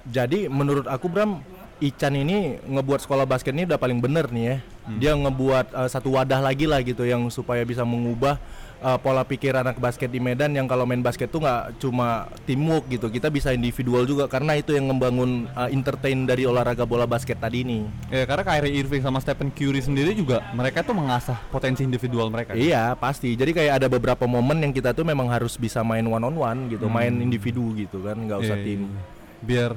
jadi 0.08 0.48
menurut 0.48 0.84
aku 0.84 1.06
Bram 1.06 1.40
Ican 1.78 2.10
ini 2.10 2.58
ngebuat 2.66 3.06
sekolah 3.06 3.22
basket 3.22 3.54
ini 3.54 3.62
udah 3.62 3.78
paling 3.78 4.02
bener 4.02 4.26
nih 4.28 4.44
ya 4.44 4.56
dia 4.98 5.12
ngebuat 5.14 5.66
eh, 5.70 5.88
satu 5.88 6.10
wadah 6.10 6.42
lagi 6.42 6.66
lah 6.66 6.82
gitu 6.82 7.06
yang 7.06 7.30
supaya 7.30 7.62
bisa 7.62 7.86
mengubah 7.86 8.34
eh, 8.82 8.98
pola 8.98 9.22
pikir 9.22 9.54
anak 9.54 9.78
basket 9.78 10.10
di 10.10 10.18
Medan 10.18 10.58
yang 10.58 10.66
kalau 10.66 10.82
main 10.82 10.98
basket 10.98 11.30
tuh 11.30 11.38
nggak 11.38 11.78
cuma 11.78 12.26
teamwork 12.50 12.90
gitu 12.90 13.06
kita 13.06 13.30
bisa 13.30 13.54
individual 13.54 14.02
juga 14.02 14.26
karena 14.26 14.58
itu 14.58 14.74
yang 14.74 14.90
membangun 14.90 15.46
eh, 15.46 15.70
entertain 15.70 16.26
dari 16.26 16.50
olahraga 16.50 16.82
bola 16.82 17.06
basket 17.06 17.38
tadi 17.38 17.62
ini 17.62 17.86
Ya 18.10 18.26
karena 18.26 18.42
Kyrie 18.42 18.74
Irving 18.74 19.06
sama 19.06 19.22
Stephen 19.22 19.54
Curry 19.54 19.78
sendiri 19.78 20.18
juga 20.18 20.42
mereka 20.50 20.82
tuh 20.82 20.98
mengasah 20.98 21.38
potensi 21.54 21.86
individual 21.86 22.26
mereka. 22.26 22.58
Iya 22.58 22.98
pasti. 22.98 23.38
Jadi 23.38 23.54
kayak 23.54 23.78
ada 23.78 23.86
beberapa 23.86 24.26
momen 24.26 24.66
yang 24.66 24.74
kita 24.74 24.90
tuh 24.90 25.06
memang 25.06 25.30
harus 25.30 25.54
bisa 25.54 25.86
main 25.86 26.02
one 26.02 26.26
on 26.26 26.34
one 26.34 26.60
gitu, 26.74 26.90
main 26.90 27.12
individu 27.12 27.70
gitu 27.78 28.02
kan, 28.02 28.18
nggak 28.18 28.40
usah 28.42 28.58
Iya, 28.58 28.66
tim. 28.66 28.80
iya. 28.82 29.02
Biar 29.38 29.70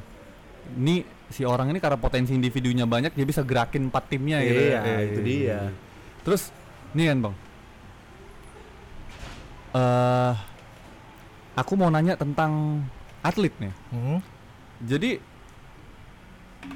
ini 0.73 1.01
si 1.27 1.43
orang 1.43 1.69
ini 1.69 1.79
karena 1.79 1.95
potensi 1.95 2.31
individunya 2.31 2.83
banyak 2.83 3.11
dia 3.11 3.23
bisa 3.23 3.41
gerakin 3.41 3.87
empat 3.87 4.03
timnya 4.07 4.39
gitu. 4.41 4.61
Iya, 4.61 4.79
Eh, 4.81 4.99
itu 5.07 5.19
dia. 5.21 5.59
Terus 6.21 6.51
nih 6.91 7.07
kan 7.07 7.17
bang, 7.21 7.35
eh 9.73 10.33
aku 11.55 11.73
mau 11.73 11.87
nanya 11.87 12.15
tentang 12.15 12.83
atlet 13.21 13.53
nih. 13.57 13.73
Hmm? 13.91 14.19
Jadi 14.81 15.11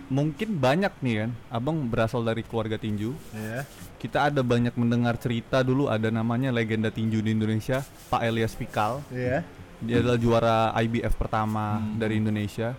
mungkin 0.08 0.58
banyak 0.58 0.94
nih 1.00 1.16
kan, 1.26 1.32
abang 1.50 1.78
berasal 1.86 2.22
dari 2.22 2.42
keluarga 2.42 2.78
tinju. 2.78 3.14
Iya. 3.32 3.66
Kita 3.98 4.30
ada 4.30 4.42
banyak 4.42 4.74
mendengar 4.76 5.18
cerita 5.18 5.62
dulu 5.62 5.90
ada 5.90 6.10
namanya 6.10 6.50
legenda 6.50 6.90
tinju 6.90 7.22
di 7.22 7.34
Indonesia, 7.34 7.82
Pak 8.10 8.22
Elias 8.22 8.54
Pikal. 8.54 9.02
Iya. 9.10 9.42
Dia 9.82 10.00
adalah 10.00 10.18
juara 10.18 10.58
IBF 10.80 11.14
pertama 11.16 11.78
Hmm. 11.78 12.00
dari 12.00 12.18
Indonesia. 12.18 12.74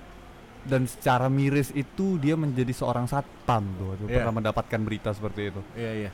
Dan 0.67 0.91
secara 0.91 1.31
miris 1.31 1.71
itu 1.73 2.19
dia 2.19 2.35
menjadi 2.35 2.75
seorang 2.75 3.07
satpam 3.07 3.63
tuh, 3.79 3.95
Iya. 4.11 4.19
pernah 4.27 4.35
mendapatkan 4.35 4.81
berita 4.83 5.15
seperti 5.15 5.55
itu. 5.55 5.61
Iya 5.79 5.93
iya. 5.95 6.11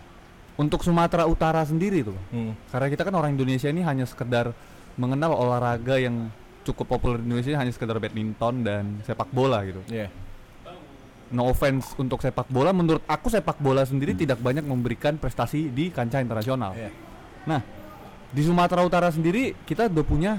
Untuk 0.60 0.84
Sumatera 0.84 1.24
Utara 1.24 1.64
sendiri 1.64 2.04
tuh, 2.04 2.18
Hmm. 2.28 2.52
karena 2.68 2.92
kita 2.92 3.08
kan 3.08 3.14
orang 3.16 3.32
Indonesia 3.32 3.72
ini 3.72 3.80
hanya 3.80 4.04
sekedar 4.04 4.52
mengenal 5.00 5.32
olahraga 5.32 5.96
yang 5.96 6.28
cukup 6.68 6.94
populer 6.94 7.16
di 7.18 7.32
Indonesia 7.32 7.56
hanya 7.56 7.72
sekedar 7.72 7.96
badminton 7.96 8.60
dan 8.60 9.00
sepak 9.02 9.32
bola 9.32 9.64
gitu. 9.64 9.80
Iya. 9.88 10.12
No 11.32 11.48
offense 11.48 11.96
untuk 11.96 12.20
sepak 12.20 12.52
bola, 12.52 12.76
menurut 12.76 13.00
aku 13.08 13.32
sepak 13.32 13.56
bola 13.56 13.88
sendiri 13.88 14.12
tidak 14.12 14.36
banyak 14.36 14.68
memberikan 14.68 15.16
prestasi 15.16 15.72
di 15.72 15.88
kancah 15.88 16.20
internasional. 16.20 16.76
Iya. 16.76 16.92
Nah, 17.48 17.64
di 18.28 18.44
Sumatera 18.44 18.84
Utara 18.84 19.08
sendiri 19.08 19.56
kita 19.64 19.88
udah 19.88 20.04
punya 20.04 20.32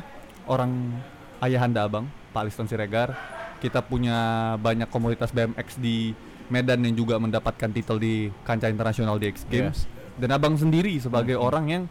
orang 0.45 0.69
ayahanda 1.41 1.89
abang, 1.89 2.05
Pak 2.29 2.45
Liston 2.45 2.69
Siregar. 2.69 3.41
Kita 3.63 3.79
punya 3.79 4.17
banyak 4.59 4.91
komunitas 4.91 5.31
BMX 5.31 5.79
di 5.79 6.11
Medan 6.51 6.83
yang 6.83 6.91
juga 6.93 7.15
mendapatkan 7.15 7.71
titel 7.71 7.95
di 7.95 8.27
kancah 8.43 8.67
internasional 8.67 9.15
di 9.15 9.31
X. 9.31 9.47
Games. 9.47 9.87
Dan 10.19 10.35
abang 10.35 10.59
sendiri 10.59 10.99
sebagai 10.99 11.39
orang 11.39 11.65
yang 11.71 11.83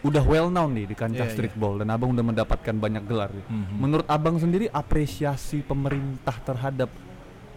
udah 0.00 0.24
well 0.24 0.48
known 0.48 0.72
nih 0.74 0.90
di 0.90 0.96
kancah 0.96 1.28
Iya, 1.28 1.32
streetball 1.36 1.78
dan 1.78 1.92
abang 1.92 2.10
udah 2.10 2.24
mendapatkan 2.24 2.74
banyak 2.74 3.04
gelar. 3.06 3.30
nih. 3.30 3.44
Mhm. 3.46 3.74
Menurut 3.78 4.06
abang 4.08 4.36
sendiri 4.40 4.66
apresiasi 4.66 5.60
pemerintah 5.62 6.34
terhadap 6.40 6.90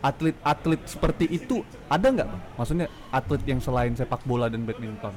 atlet-atlet 0.03 0.83
seperti 0.83 1.25
itu 1.31 1.63
ada 1.87 2.03
nggak 2.03 2.27
bang? 2.27 2.41
Maksudnya 2.59 2.87
atlet 3.09 3.41
yang 3.47 3.63
selain 3.63 3.95
sepak 3.95 4.21
bola 4.27 4.51
dan 4.51 4.67
badminton? 4.67 5.15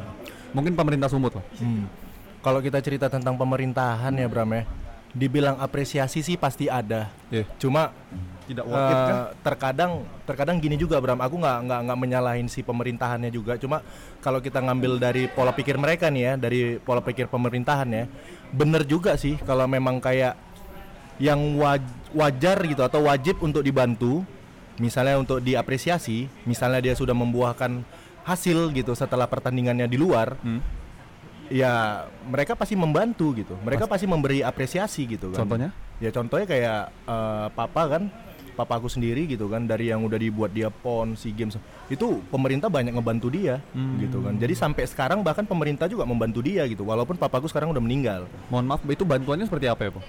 Mungkin 0.54 0.78
pemerintah 0.78 1.10
Sumut 1.10 1.34
lah. 1.34 1.44
Hmm. 1.58 1.90
Kalau 2.38 2.62
kita 2.62 2.78
cerita 2.78 3.10
tentang 3.10 3.34
pemerintahan 3.34 4.14
ya 4.14 4.30
Bram 4.30 4.46
ya, 4.54 4.62
dibilang 5.16 5.56
apresiasi 5.56 6.20
sih 6.20 6.36
pasti 6.36 6.68
ada. 6.68 7.08
Iya. 7.32 7.48
Cuma 7.56 7.88
Tidak 8.46 8.62
eh, 8.62 9.26
terkadang 9.42 10.06
terkadang 10.22 10.62
gini 10.62 10.78
juga 10.78 11.02
Bram, 11.02 11.18
aku 11.18 11.34
nggak 11.34 11.58
nggak 11.66 11.80
nggak 11.82 11.98
menyalahin 11.98 12.46
si 12.46 12.62
pemerintahannya 12.62 13.32
juga. 13.34 13.58
Cuma 13.58 13.82
kalau 14.22 14.38
kita 14.38 14.62
ngambil 14.62 15.02
dari 15.02 15.26
pola 15.26 15.50
pikir 15.50 15.74
mereka 15.80 16.06
nih 16.14 16.22
ya, 16.22 16.32
dari 16.38 16.78
pola 16.78 17.02
pikir 17.02 17.26
pemerintahan 17.26 17.88
ya, 17.90 18.04
bener 18.54 18.86
juga 18.86 19.18
sih 19.18 19.34
kalau 19.42 19.66
memang 19.66 19.98
kayak 19.98 20.38
yang 21.18 21.58
waj- 21.58 21.96
wajar 22.14 22.60
gitu 22.62 22.86
atau 22.86 23.10
wajib 23.10 23.42
untuk 23.42 23.66
dibantu, 23.66 24.22
misalnya 24.78 25.18
untuk 25.18 25.42
diapresiasi, 25.42 26.30
misalnya 26.46 26.78
dia 26.78 26.94
sudah 26.94 27.16
membuahkan 27.18 27.82
hasil 28.22 28.70
gitu 28.78 28.94
setelah 28.94 29.26
pertandingannya 29.26 29.90
di 29.90 29.98
luar, 29.98 30.38
Hmm. 30.38 30.62
Ya 31.50 32.04
mereka 32.26 32.54
pasti 32.58 32.74
membantu 32.74 33.32
gitu. 33.36 33.54
Mereka 33.62 33.86
pasti 33.86 34.06
memberi 34.08 34.42
apresiasi 34.42 35.06
gitu 35.06 35.30
kan. 35.32 35.46
Contohnya? 35.46 35.70
Ya 36.02 36.10
contohnya 36.12 36.46
kayak 36.46 36.80
eh, 36.92 37.46
papa 37.56 37.82
kan, 37.88 38.02
papa 38.56 38.80
aku 38.80 38.88
sendiri 38.88 39.28
gitu 39.28 39.46
kan 39.46 39.62
dari 39.62 39.92
yang 39.92 40.00
udah 40.00 40.16
dibuat 40.16 40.50
dia 40.50 40.66
pon, 40.66 41.12
si 41.12 41.28
games 41.30 41.60
itu 41.86 42.18
pemerintah 42.26 42.66
banyak 42.66 42.90
ngebantu 42.90 43.28
dia 43.28 43.60
Hmm. 43.70 44.00
gitu 44.00 44.18
kan. 44.18 44.34
Jadi 44.34 44.56
sampai 44.56 44.82
sekarang 44.82 45.20
bahkan 45.20 45.44
pemerintah 45.44 45.84
juga 45.84 46.02
membantu 46.02 46.40
dia 46.40 46.64
gitu. 46.64 46.82
Walaupun 46.82 47.14
papaku 47.14 47.46
sekarang 47.46 47.68
udah 47.68 47.78
meninggal. 47.78 48.24
Mohon 48.48 48.64
maaf, 48.66 48.80
itu 48.82 49.04
bantuannya 49.04 49.44
seperti 49.44 49.66
apa 49.68 49.82
ya, 49.84 49.90
Pak? 49.92 50.04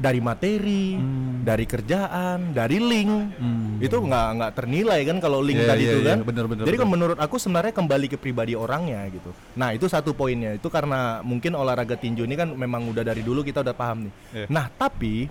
Dari 0.00 0.18
materi, 0.18 0.96
Hmm. 0.96 1.44
dari 1.44 1.64
kerjaan, 1.64 2.50
dari 2.50 2.80
link. 2.80 3.12
Hmm. 3.36 3.76
Itu 3.78 4.00
nggak 4.00 4.28
nggak 4.34 4.52
ternilai 4.56 5.00
kan 5.04 5.16
kalau 5.18 5.38
link 5.38 5.60
Iya, 5.60 5.68
tadi 5.68 5.82
iya, 5.84 5.92
itu 5.92 6.00
iya, 6.00 6.08
kan. 6.08 6.18
bener, 6.24 6.44
bener, 6.46 6.64
Jadi 6.64 6.70
bener. 6.72 6.82
kan 6.82 6.88
menurut 6.88 7.18
aku 7.20 7.36
sebenarnya 7.36 7.74
kembali 7.74 8.06
ke 8.08 8.16
pribadi 8.16 8.56
orangnya 8.56 9.04
gitu. 9.10 9.30
Nah 9.54 9.70
itu 9.70 9.84
satu 9.86 10.16
poinnya. 10.16 10.56
Itu 10.56 10.70
karena 10.70 11.20
mungkin 11.20 11.52
olahraga 11.52 11.94
tinju 11.94 12.24
ini 12.24 12.34
kan 12.34 12.48
memang 12.48 12.88
udah 12.88 13.04
dari 13.04 13.20
dulu 13.20 13.42
kita 13.42 13.60
udah 13.60 13.74
paham 13.74 14.08
nih. 14.08 14.12
Iya. 14.32 14.46
Nah 14.48 14.66
tapi 14.72 15.26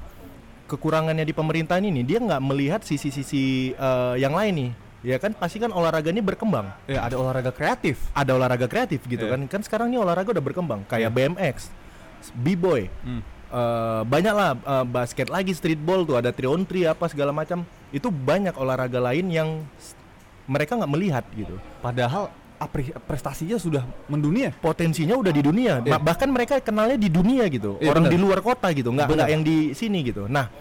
kekurangannya 0.71 1.27
di 1.27 1.35
pemerintahan 1.35 1.83
ini 1.83 2.01
dia 2.01 2.23
nggak 2.23 2.39
melihat 2.39 2.81
sisi-sisi 2.81 3.75
eh, 3.75 4.15
yang 4.15 4.31
lain 4.31 4.53
nih. 4.55 4.71
Ya 5.01 5.17
kan 5.17 5.33
pasti 5.33 5.57
kan 5.57 5.73
olahraga 5.73 6.13
ini 6.13 6.21
berkembang. 6.21 6.71
Ya 6.85 7.01
ada 7.03 7.17
olahraga 7.17 7.49
kreatif. 7.49 7.99
Ada 8.13 8.37
olahraga 8.37 8.69
kreatif 8.69 9.01
gitu 9.03 9.25
Iya. 9.27 9.33
kan. 9.35 9.39
Kan 9.49 9.61
sekarang 9.65 9.89
nih 9.89 9.99
olahraga 9.99 10.29
udah 10.31 10.45
berkembang 10.45 10.85
kayak 10.87 11.09
BMX, 11.11 11.73
B-boy. 12.37 12.87
Hmm. 13.01 13.19
Eh, 13.51 14.01
banyak 14.07 14.31
lah 14.31 14.55
eh, 14.55 14.85
basket 14.87 15.27
lagi 15.27 15.51
streetball 15.51 16.07
tuh 16.07 16.15
ada 16.21 16.31
3 16.31 16.47
on 16.47 16.63
3 16.63 16.93
apa 16.95 17.09
segala 17.11 17.33
macam. 17.35 17.67
Itu 17.91 18.07
banyak 18.07 18.55
olahraga 18.55 19.01
lain 19.01 19.27
yang 19.27 19.49
mereka 20.45 20.77
nggak 20.77 20.91
melihat 20.93 21.25
gitu. 21.33 21.57
Padahal 21.81 22.29
prestasinya 23.07 23.57
sudah 23.57 23.83
mendunia. 24.05 24.53
Potensinya 24.53 25.17
udah 25.17 25.33
di 25.33 25.41
dunia. 25.41 25.81
Iya. 25.81 25.97
Ma- 25.97 26.03
bahkan 26.03 26.29
mereka 26.29 26.61
kenalnya 26.61 26.97
di 26.99 27.09
dunia 27.09 27.47
gitu. 27.49 27.81
Iya, 27.81 27.93
Orang 27.93 28.05
benar. 28.09 28.13
di 28.13 28.17
luar 28.21 28.39
kota 28.45 28.67
gitu, 28.69 28.93
nggak 28.93 29.07
nggak 29.09 29.29
yang 29.29 29.41
di 29.41 29.73
sini 29.73 30.05
gitu. 30.05 30.29
Nah, 30.29 30.51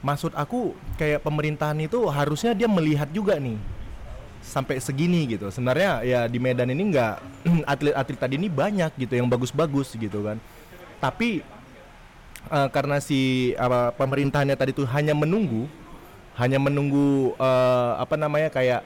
maksud 0.00 0.32
aku 0.32 0.72
kayak 0.96 1.20
pemerintahan 1.20 1.76
itu 1.80 2.04
harusnya 2.08 2.56
dia 2.56 2.68
melihat 2.68 3.08
juga 3.12 3.36
nih 3.36 3.56
sampai 4.44 4.80
segini 4.80 5.24
gitu. 5.28 5.48
Sebenarnya 5.52 6.04
ya 6.04 6.20
di 6.28 6.38
Medan 6.40 6.72
ini 6.72 6.92
nggak 6.92 7.14
atlet-atlet 7.72 8.18
tadi 8.20 8.34
ini 8.40 8.48
banyak 8.48 8.92
gitu 8.96 9.16
yang 9.16 9.28
bagus-bagus 9.28 9.96
gitu 9.96 10.24
kan. 10.24 10.40
Tapi 11.00 11.44
eh, 12.48 12.68
karena 12.72 12.96
si 13.00 13.52
apa, 13.60 13.92
pemerintahannya 13.96 14.56
tadi 14.56 14.72
tuh 14.72 14.88
hanya 14.88 15.12
menunggu, 15.12 15.68
hanya 16.40 16.56
menunggu 16.56 17.36
eh, 17.36 17.92
apa 18.00 18.16
namanya 18.16 18.48
kayak 18.48 18.84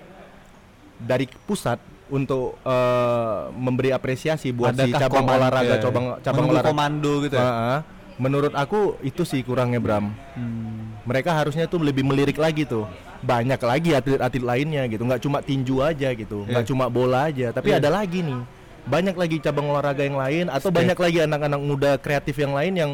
dari 0.98 1.30
pusat 1.46 1.78
untuk 2.08 2.56
eh, 2.60 3.38
memberi 3.52 3.90
apresiasi 3.90 4.50
buat 4.50 4.72
si 4.72 4.86
Adakah 4.86 5.00
cabang 5.00 5.22
koman- 5.22 5.38
olahraga, 5.38 5.68
ya, 5.70 5.80
cabang 5.80 6.04
cabang 6.18 6.34
menunggu 6.38 6.54
olahraga. 6.54 6.70
komando 6.70 7.12
gitu 7.22 7.34
ya. 7.34 7.44
Heeh. 7.44 7.78
menurut 8.18 8.50
aku 8.50 8.78
itu 9.00 9.22
sih 9.22 9.40
kurangnya 9.40 9.78
Bram. 9.78 10.10
Hmm. 10.34 10.98
Mereka 11.04 11.30
harusnya 11.30 11.64
tuh 11.64 11.78
lebih 11.78 12.02
melirik 12.02 12.34
lagi 12.34 12.66
tuh. 12.66 12.82
Banyak 13.20 13.60
lagi 13.60 13.94
atlet-atlet 13.94 14.42
lainnya 14.42 14.82
gitu, 14.86 15.02
nggak 15.02 15.22
cuma 15.22 15.38
tinju 15.38 15.78
aja 15.78 16.10
gitu, 16.12 16.42
nggak 16.42 16.64
Iya. 16.64 16.68
cuma 16.68 16.86
bola 16.88 17.30
aja, 17.30 17.50
tapi 17.50 17.70
Iya. 17.70 17.78
ada 17.78 17.94
lagi 17.94 18.20
nih. 18.20 18.42
Banyak 18.84 19.14
lagi 19.14 19.36
cabang 19.38 19.68
olahraga 19.68 20.02
yang 20.02 20.16
lain 20.16 20.44
atau 20.48 20.66
Skate. 20.66 20.78
banyak 20.82 20.98
lagi 20.98 21.18
anak-anak 21.22 21.60
muda 21.60 21.90
kreatif 21.96 22.34
yang 22.36 22.52
lain 22.52 22.74
yang 22.74 22.92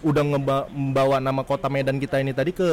udah 0.00 0.24
membawa 0.24 1.16
nama 1.18 1.40
kota 1.40 1.68
Medan 1.68 1.96
kita 1.96 2.16
ini 2.18 2.32
tadi 2.32 2.52
ke 2.52 2.64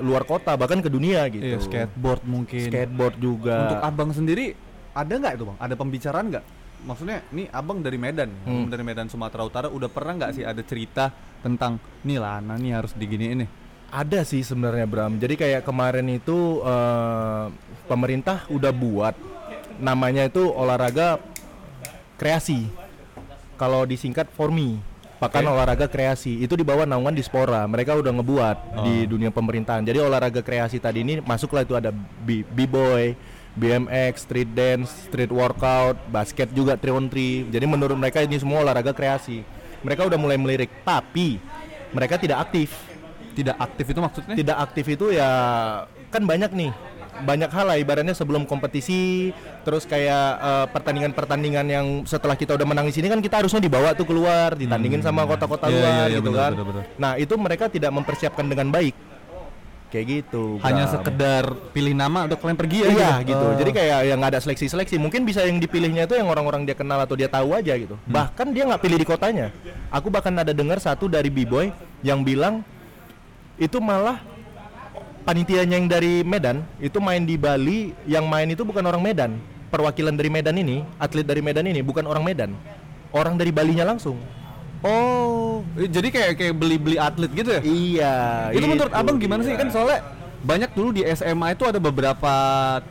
luar 0.00 0.24
kota 0.24 0.52
bahkan 0.52 0.80
ke 0.80 0.88
dunia 0.88 1.28
gitu. 1.28 1.44
Iya, 1.46 1.60
skateboard 1.60 2.24
mungkin. 2.24 2.60
Skateboard 2.62 3.16
juga. 3.16 3.56
Untuk 3.66 3.80
abang 3.82 4.10
sendiri 4.12 4.52
ada 4.94 5.12
nggak 5.12 5.34
itu 5.34 5.44
bang? 5.44 5.58
Ada 5.58 5.74
pembicaraan 5.74 6.26
nggak? 6.30 6.44
Maksudnya, 6.84 7.18
nih 7.32 7.48
abang 7.48 7.80
dari 7.80 7.96
Medan, 7.96 8.28
Hmm. 8.44 8.64
abang 8.64 8.68
dari 8.70 8.84
Medan 8.84 9.08
Sumatera 9.08 9.42
Utara, 9.42 9.66
udah 9.68 9.88
pernah 9.88 10.12
nggak 10.14 10.32
sih 10.32 10.44
ada 10.44 10.60
cerita 10.60 11.08
tentang 11.40 11.76
nih 12.04 12.20
Lana 12.20 12.54
nih 12.54 12.72
harus 12.72 12.92
diginiin 12.92 13.44
nih? 13.44 13.50
Ada 13.88 14.26
sih 14.26 14.42
sebenarnya 14.42 14.84
Bram. 14.84 15.16
Jadi 15.16 15.34
kayak 15.34 15.62
kemarin 15.62 16.06
itu 16.08 16.60
eh, 16.60 17.46
pemerintah 17.86 18.44
udah 18.48 18.70
buat 18.70 19.14
namanya 19.78 20.26
itu 20.26 20.44
olahraga 20.44 21.18
kreasi. 22.16 22.68
Kalau 23.54 23.86
disingkat 23.86 24.26
Formi. 24.34 24.78
Pakan 25.14 25.46
Oke. 25.46 25.52
olahraga 25.56 25.86
kreasi 25.86 26.42
itu 26.42 26.52
di 26.52 26.66
bawah 26.66 26.84
naungan 26.84 27.14
Dispora. 27.14 27.64
Mereka 27.64 27.96
udah 27.96 28.12
ngebuat 28.12 28.56
di 28.82 29.06
dunia 29.06 29.30
pemerintahan. 29.30 29.86
Jadi 29.86 30.02
olahraga 30.02 30.42
kreasi 30.42 30.82
tadi 30.82 31.00
ini 31.00 31.22
masuklah 31.22 31.62
itu 31.62 31.72
ada 31.72 31.94
B-boy, 32.50 33.14
BMX, 33.54 34.26
street 34.26 34.50
dance, 34.50 35.06
street 35.06 35.30
workout, 35.30 35.94
basket 36.10 36.50
juga 36.50 36.74
3 36.74 36.90
on 36.90 37.06
3. 37.06 37.48
Jadi 37.48 37.64
menurut 37.64 37.94
mereka 37.94 38.18
ini 38.18 38.34
semua 38.34 38.62
olahraga 38.62 38.90
kreasi. 38.90 39.46
Mereka 39.80 40.06
udah 40.06 40.18
mulai 40.18 40.34
melirik, 40.34 40.70
tapi 40.82 41.38
mereka 41.90 42.18
tidak 42.18 42.42
aktif 42.42 42.74
Tidak 43.34 43.54
aktif 43.58 43.86
itu 43.90 43.98
maksudnya? 43.98 44.34
tidak 44.38 44.56
aktif 44.62 44.84
itu 44.86 45.10
ya 45.10 45.30
kan 46.06 46.22
banyak 46.22 46.54
nih 46.54 46.70
banyak 47.14 47.50
hal 47.50 47.66
lah 47.66 47.78
ibaratnya 47.78 48.14
sebelum 48.14 48.46
kompetisi 48.46 49.30
terus 49.62 49.86
kayak 49.86 50.26
eh, 50.38 50.66
pertandingan-pertandingan 50.70 51.66
yang 51.66 51.86
setelah 52.06 52.38
kita 52.38 52.54
udah 52.54 52.62
menang 52.62 52.86
di 52.86 52.94
sini 52.94 53.10
kan 53.10 53.18
kita 53.18 53.42
harusnya 53.42 53.58
dibawa 53.58 53.90
tuh 53.94 54.06
keluar 54.06 54.54
ditandingin 54.54 55.02
sama 55.02 55.26
kota-kota 55.26 55.66
Iya, 55.66 55.74
luar 55.74 55.90
iya, 55.90 56.04
iya, 56.06 56.18
gitu 56.22 56.30
benar, 56.30 56.42
kan 56.42 56.52
benar, 56.54 56.66
benar. 56.70 56.84
nah 56.94 57.12
itu 57.18 57.34
mereka 57.34 57.64
tidak 57.66 57.90
mempersiapkan 57.90 58.46
dengan 58.46 58.70
baik 58.70 58.94
kayak 59.92 60.06
gitu 60.10 60.58
Hanya 60.62 60.90
Bram. 60.90 60.94
sekedar 60.98 61.44
pilih 61.70 61.94
nama 61.94 62.26
udah 62.26 62.36
kalian 62.38 62.58
pergi 62.58 62.78
ya? 62.82 62.88
Iya 62.90 63.12
gitu. 63.22 63.46
Oh. 63.46 63.54
Jadi 63.54 63.70
kayak 63.70 63.98
yang 64.10 64.18
nggak 64.18 64.32
ada 64.34 64.40
seleksi-seleksi. 64.42 64.96
Mungkin 64.98 65.22
bisa 65.22 65.46
yang 65.46 65.62
dipilihnya 65.62 66.10
itu 66.10 66.18
yang 66.18 66.26
orang-orang 66.26 66.66
dia 66.66 66.74
kenal 66.74 66.98
atau 66.98 67.14
dia 67.14 67.30
tahu 67.30 67.54
aja 67.54 67.74
gitu. 67.78 67.94
Hmm. 67.94 68.10
Bahkan 68.10 68.46
dia 68.50 68.66
nggak 68.66 68.82
pilih 68.82 68.98
di 68.98 69.06
kotanya. 69.06 69.46
Aku 69.94 70.10
bahkan 70.10 70.34
ada 70.34 70.50
dengar 70.50 70.82
satu 70.82 71.06
dari 71.06 71.30
B-boy 71.30 71.70
yang 72.02 72.26
bilang 72.26 72.66
itu 73.54 73.78
malah 73.78 74.18
panitianya 75.24 75.78
yang 75.78 75.88
dari 75.88 76.26
Medan 76.26 76.66
itu 76.82 76.98
main 76.98 77.22
di 77.24 77.38
Bali, 77.38 77.94
yang 78.04 78.26
main 78.28 78.50
itu 78.50 78.66
bukan 78.66 78.84
orang 78.84 79.00
Medan. 79.00 79.38
Perwakilan 79.70 80.14
dari 80.14 80.30
Medan 80.30 80.54
ini, 80.54 80.86
atlet 81.02 81.26
dari 81.26 81.42
Medan 81.42 81.66
ini 81.66 81.82
bukan 81.82 82.06
orang 82.06 82.22
Medan. 82.22 82.54
Orang 83.10 83.34
dari 83.34 83.50
Balinya 83.50 83.82
langsung. 83.82 84.18
Oh, 84.84 85.64
jadi 85.80 86.08
kayak 86.12 86.32
kayak 86.36 86.54
beli-beli 86.60 87.00
atlet 87.00 87.32
gitu 87.32 87.56
ya? 87.56 87.60
Iya. 87.64 88.14
itu 88.52 88.66
menurut 88.68 88.92
abang 88.92 89.16
gimana 89.16 89.40
sih 89.40 89.56
iya. 89.56 89.60
kan 89.64 89.72
soalnya 89.72 90.04
banyak 90.44 90.76
dulu 90.76 90.92
di 90.92 91.02
SMA 91.08 91.56
itu 91.56 91.64
ada 91.64 91.80
beberapa 91.80 92.32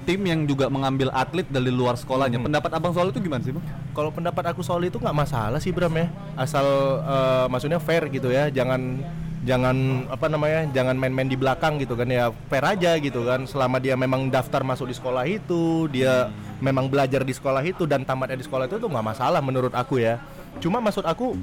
tim 0.09 0.25
yang 0.25 0.41
juga 0.49 0.73
mengambil 0.73 1.13
atlet 1.13 1.45
dari 1.45 1.69
luar 1.69 1.93
sekolahnya. 1.93 2.41
Hmm. 2.41 2.49
Pendapat 2.49 2.71
abang 2.73 2.97
soal 2.97 3.13
itu 3.13 3.21
gimana 3.21 3.45
sih 3.45 3.53
bang? 3.53 3.61
Kalau 3.93 4.09
pendapat 4.09 4.41
aku 4.49 4.65
soal 4.65 4.81
itu 4.81 4.97
nggak 4.97 5.13
masalah 5.13 5.61
sih 5.61 5.69
Bram 5.69 5.93
ya, 5.93 6.09
asal 6.33 6.65
eh, 7.05 7.45
maksudnya 7.53 7.77
fair 7.77 8.09
gitu 8.09 8.33
ya, 8.33 8.49
jangan 8.49 9.05
jangan 9.45 10.09
apa 10.09 10.25
namanya, 10.33 10.65
jangan 10.73 10.97
main-main 10.97 11.29
di 11.29 11.37
belakang 11.37 11.77
gitu 11.77 11.93
kan 11.93 12.09
ya, 12.09 12.33
fair 12.49 12.65
aja 12.65 12.97
gitu 12.97 13.21
kan. 13.21 13.45
Selama 13.45 13.77
dia 13.77 13.93
memang 13.93 14.33
daftar 14.33 14.65
masuk 14.65 14.89
di 14.89 14.97
sekolah 14.97 15.21
itu, 15.29 15.85
dia 15.93 16.33
memang 16.57 16.89
belajar 16.89 17.21
di 17.21 17.37
sekolah 17.37 17.61
itu 17.61 17.85
dan 17.85 18.01
tamatnya 18.01 18.41
di 18.41 18.45
sekolah 18.49 18.65
itu 18.65 18.81
tuh 18.81 18.89
nggak 18.89 19.13
masalah 19.13 19.45
menurut 19.45 19.77
aku 19.77 20.01
ya. 20.01 20.17
Cuma 20.59 20.77
maksud 20.77 21.03
aku 21.03 21.33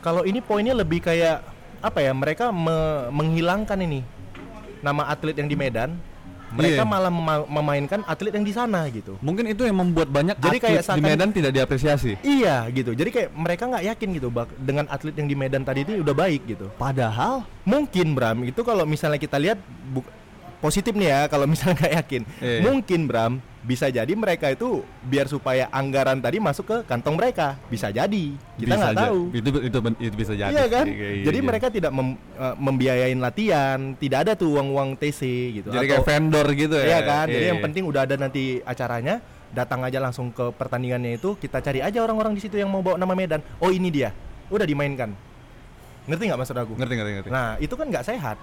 kalau 0.00 0.22
ini 0.22 0.38
poinnya 0.38 0.72
lebih 0.72 1.02
kayak 1.02 1.42
apa 1.78 1.98
ya, 2.00 2.10
mereka 2.10 2.50
me- 2.50 3.10
menghilangkan 3.10 3.78
ini 3.78 4.00
nama 4.80 5.06
atlet 5.06 5.34
yang 5.34 5.46
di 5.46 5.54
Medan, 5.54 5.98
mereka 6.48 6.82
Iya. 6.82 6.88
malah 6.88 7.10
mema- 7.10 7.48
memainkan 7.50 8.00
atlet 8.06 8.32
yang 8.32 8.46
di 8.46 8.54
sana 8.54 8.86
gitu. 8.88 9.18
Mungkin 9.18 9.50
itu 9.50 9.66
yang 9.66 9.76
membuat 9.76 10.08
banyak 10.08 10.38
Jadi 10.38 10.58
atlet 10.58 10.62
kayak 10.62 10.82
di 10.94 11.02
Medan 11.02 11.30
tidak 11.34 11.52
diapresiasi. 11.52 12.12
Iya 12.22 12.64
gitu. 12.70 12.94
Jadi 12.94 13.10
kayak 13.10 13.30
mereka 13.34 13.66
nggak 13.66 13.84
yakin 13.92 14.08
gitu 14.14 14.28
bak 14.30 14.48
dengan 14.56 14.86
atlet 14.86 15.14
yang 15.14 15.26
di 15.26 15.34
Medan 15.34 15.66
tadi 15.66 15.82
itu 15.82 16.00
udah 16.00 16.14
baik 16.14 16.42
gitu. 16.46 16.70
Padahal 16.76 17.42
Mungkin 17.66 18.14
Bram 18.14 18.46
itu 18.46 18.62
kalau 18.62 18.86
misalnya 18.86 19.18
kita 19.18 19.36
lihat 19.36 19.58
positif 20.66 20.92
nih 20.92 21.08
ya 21.08 21.20
kalau 21.30 21.46
misalnya 21.46 21.78
nggak 21.78 21.94
yakin. 22.02 22.22
Iya. 22.42 22.58
Mungkin 22.66 23.00
Bram 23.06 23.32
bisa 23.62 23.86
jadi 23.86 24.10
mereka 24.14 24.50
itu 24.50 24.82
biar 25.02 25.26
supaya 25.26 25.66
anggaran 25.70 26.18
tadi 26.18 26.38
masuk 26.38 26.66
ke 26.66 26.76
kantong 26.84 27.14
mereka. 27.14 27.54
Bisa 27.66 27.90
jadi. 27.90 28.34
Kita 28.58 28.74
nggak 28.74 28.94
tahu. 28.98 29.18
Itu, 29.30 29.48
itu 29.62 29.78
itu 30.02 30.14
bisa 30.14 30.34
jadi. 30.34 30.50
Iya 30.50 30.64
kan? 30.66 30.86
kayak 30.86 31.22
Jadi 31.22 31.38
iya. 31.38 31.46
mereka 31.46 31.66
tidak 31.70 31.92
mem- 31.94 32.18
eh, 32.18 32.54
membiayain 32.58 33.18
latihan, 33.18 33.78
tidak 33.94 34.18
ada 34.26 34.32
tuh 34.34 34.58
uang-uang 34.58 34.98
TC 34.98 35.20
gitu. 35.54 35.68
jadi 35.70 35.86
Atau- 35.86 35.90
kayak 35.94 36.06
vendor 36.06 36.46
gitu 36.52 36.74
ya. 36.78 36.86
Iya 36.86 37.00
kan? 37.02 37.26
Jadi 37.30 37.38
Iya, 37.38 37.50
yang 37.50 37.58
iya. 37.58 37.66
penting 37.70 37.82
udah 37.86 38.00
ada 38.02 38.14
nanti 38.14 38.42
acaranya, 38.62 39.14
datang 39.50 39.80
aja 39.82 39.98
langsung 39.98 40.30
ke 40.30 40.50
pertandingannya 40.50 41.18
itu, 41.18 41.34
kita 41.34 41.58
cari 41.58 41.82
aja 41.82 41.98
orang-orang 42.02 42.34
di 42.34 42.42
situ 42.42 42.58
yang 42.58 42.70
mau 42.70 42.82
bawa 42.82 42.98
nama 42.98 43.14
Medan. 43.14 43.42
Oh 43.58 43.70
ini 43.70 43.90
dia, 43.90 44.10
udah 44.46 44.66
dimainkan. 44.66 45.10
Ngerti 46.06 46.22
nggak 46.22 46.38
maksud 46.38 46.54
aku? 46.54 46.72
ngerti 46.78 46.94
ngerti 46.94 47.12
ngerti. 47.18 47.30
Nah 47.34 47.58
itu 47.58 47.74
kan 47.74 47.86
nggak 47.90 48.06
sehat. 48.06 48.38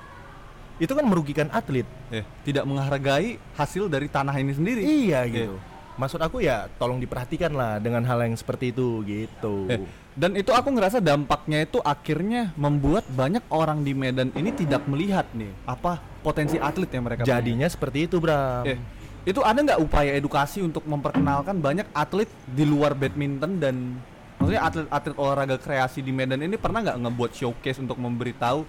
Itu 0.82 0.98
kan 0.98 1.06
merugikan 1.06 1.48
atlet. 1.54 1.86
Iya, 2.10 2.24
tidak 2.46 2.64
menghargai 2.66 3.38
hasil 3.58 3.90
dari 3.90 4.10
tanah 4.10 4.34
ini 4.38 4.54
sendiri. 4.54 4.82
Iya 4.82 5.26
gitu. 5.30 5.56
Maksud 5.94 6.18
aku 6.26 6.42
ya 6.42 6.66
tolong 6.82 6.98
diperhatikan 6.98 7.54
lah 7.54 7.78
dengan 7.78 8.02
hal 8.02 8.26
yang 8.26 8.34
seperti 8.34 8.74
itu 8.74 9.06
gitu. 9.06 9.70
Eh, 9.70 9.86
dan 10.18 10.34
itu 10.34 10.50
aku 10.50 10.74
ngerasa 10.74 10.98
dampaknya 10.98 11.70
itu 11.70 11.78
akhirnya 11.86 12.50
membuat 12.58 13.06
banyak 13.14 13.46
orang 13.54 13.86
di 13.86 13.94
Medan 13.94 14.34
ini 14.34 14.50
tidak 14.58 14.90
melihat 14.90 15.30
nih 15.38 15.54
apa 15.70 16.02
potensi 16.26 16.58
atlet 16.58 16.90
yang 16.90 17.06
mereka 17.06 17.22
punya. 17.22 17.38
Jadinya 17.38 17.68
seperti 17.70 18.10
itu 18.10 18.18
Bram. 18.18 18.66
Eh, 18.66 18.82
itu 19.24 19.40
ada 19.46 19.56
nggak 19.56 19.80
upaya 19.80 20.12
edukasi 20.18 20.66
untuk 20.66 20.84
memperkenalkan 20.90 21.62
banyak 21.62 21.86
atlet 21.94 22.28
di 22.50 22.66
luar 22.66 22.98
badminton 22.98 23.62
dan 23.62 24.02
maksudnya 24.36 24.62
atlet-atlet 24.68 25.16
olahraga 25.16 25.56
kreasi 25.56 26.04
di 26.04 26.12
Medan 26.12 26.44
ini 26.44 26.60
pernah 26.60 26.84
nggak 26.84 27.00
ngebuat 27.00 27.32
showcase 27.32 27.80
untuk 27.80 27.96
memberitahu 27.96 28.68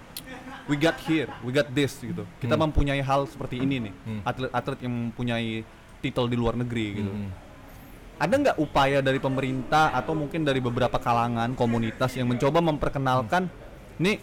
we 0.65 0.75
got 0.75 0.97
here, 1.05 1.29
we 1.45 1.53
got 1.53 1.69
this 1.71 2.01
gitu. 2.01 2.25
Kita 2.41 2.57
Hmm. 2.57 2.69
mempunyai 2.69 3.01
hal 3.01 3.29
seperti 3.29 3.61
ini 3.61 3.91
nih, 3.91 3.95
Hmm. 4.05 4.21
atlet-atlet 4.25 4.79
yang 4.85 4.95
mempunyai 5.11 5.65
titel 6.01 6.25
di 6.29 6.37
luar 6.37 6.57
negeri 6.57 6.87
gitu. 6.97 7.13
Hmm. 7.13 7.31
Ada 8.15 8.35
nggak 8.39 8.57
upaya 8.63 9.03
dari 9.03 9.19
pemerintah 9.19 9.91
atau 9.91 10.15
mungkin 10.15 10.47
dari 10.47 10.63
beberapa 10.63 10.97
kalangan 10.97 11.53
komunitas 11.59 12.15
yang 12.15 12.31
mencoba 12.31 12.63
memperkenalkan 12.63 13.51
nih 13.99 14.23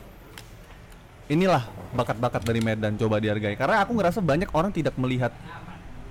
inilah 1.27 1.63
bakat-bakat 1.91 2.43
dari 2.43 2.59
Medan 2.63 2.95
coba 2.95 3.19
dihargai 3.19 3.55
karena 3.55 3.83
aku 3.83 3.95
ngerasa 3.95 4.19
banyak 4.19 4.51
orang 4.51 4.71
tidak 4.71 4.95
melihat 4.95 5.31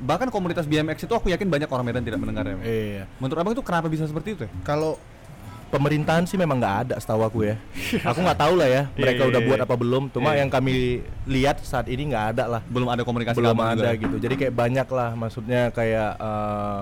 bahkan 0.00 0.32
komunitas 0.32 0.64
BMX 0.64 1.04
itu 1.04 1.12
aku 1.12 1.28
yakin 1.28 1.48
banyak 1.48 1.68
orang 1.68 1.84
Medan 1.84 2.04
tidak 2.04 2.20
mendengarnya. 2.24 2.56
Iya. 2.64 3.04
Menurut 3.20 3.36
abang 3.36 3.52
itu 3.52 3.64
kenapa 3.64 3.88
bisa 3.92 4.08
seperti 4.08 4.32
itu 4.32 4.42
ya? 4.48 4.50
Kalau 4.64 4.96
pemerintahan 5.70 6.26
sih 6.26 6.34
memang 6.34 6.58
nggak 6.58 6.76
ada 6.84 6.94
setahu 6.98 7.22
aku 7.22 7.38
ya. 7.46 7.56
aku 8.02 8.18
nggak 8.20 8.38
tahu 8.38 8.54
lah 8.58 8.68
ya 8.68 8.82
mereka 8.94 9.22
Iya, 9.24 9.30
udah 9.30 9.40
iya, 9.40 9.48
buat 9.48 9.58
iya. 9.58 9.66
apa 9.66 9.74
belum. 9.78 10.02
Cuma 10.10 10.30
Iya. 10.34 10.42
yang 10.42 10.50
kami 10.50 10.74
lihat 11.24 11.56
saat 11.62 11.86
ini 11.86 12.10
nggak 12.10 12.26
ada 12.36 12.44
lah. 12.50 12.62
belum 12.66 12.90
ada 12.90 13.02
komunikasi 13.06 13.38
belum 13.38 13.56
ada 13.56 13.94
juga. 13.94 14.02
gitu. 14.02 14.16
Jadi 14.18 14.34
kayak 14.36 14.54
banyak 14.54 14.88
lah 14.90 15.10
maksudnya 15.14 15.70
kayak 15.70 16.10
eh, 16.18 16.80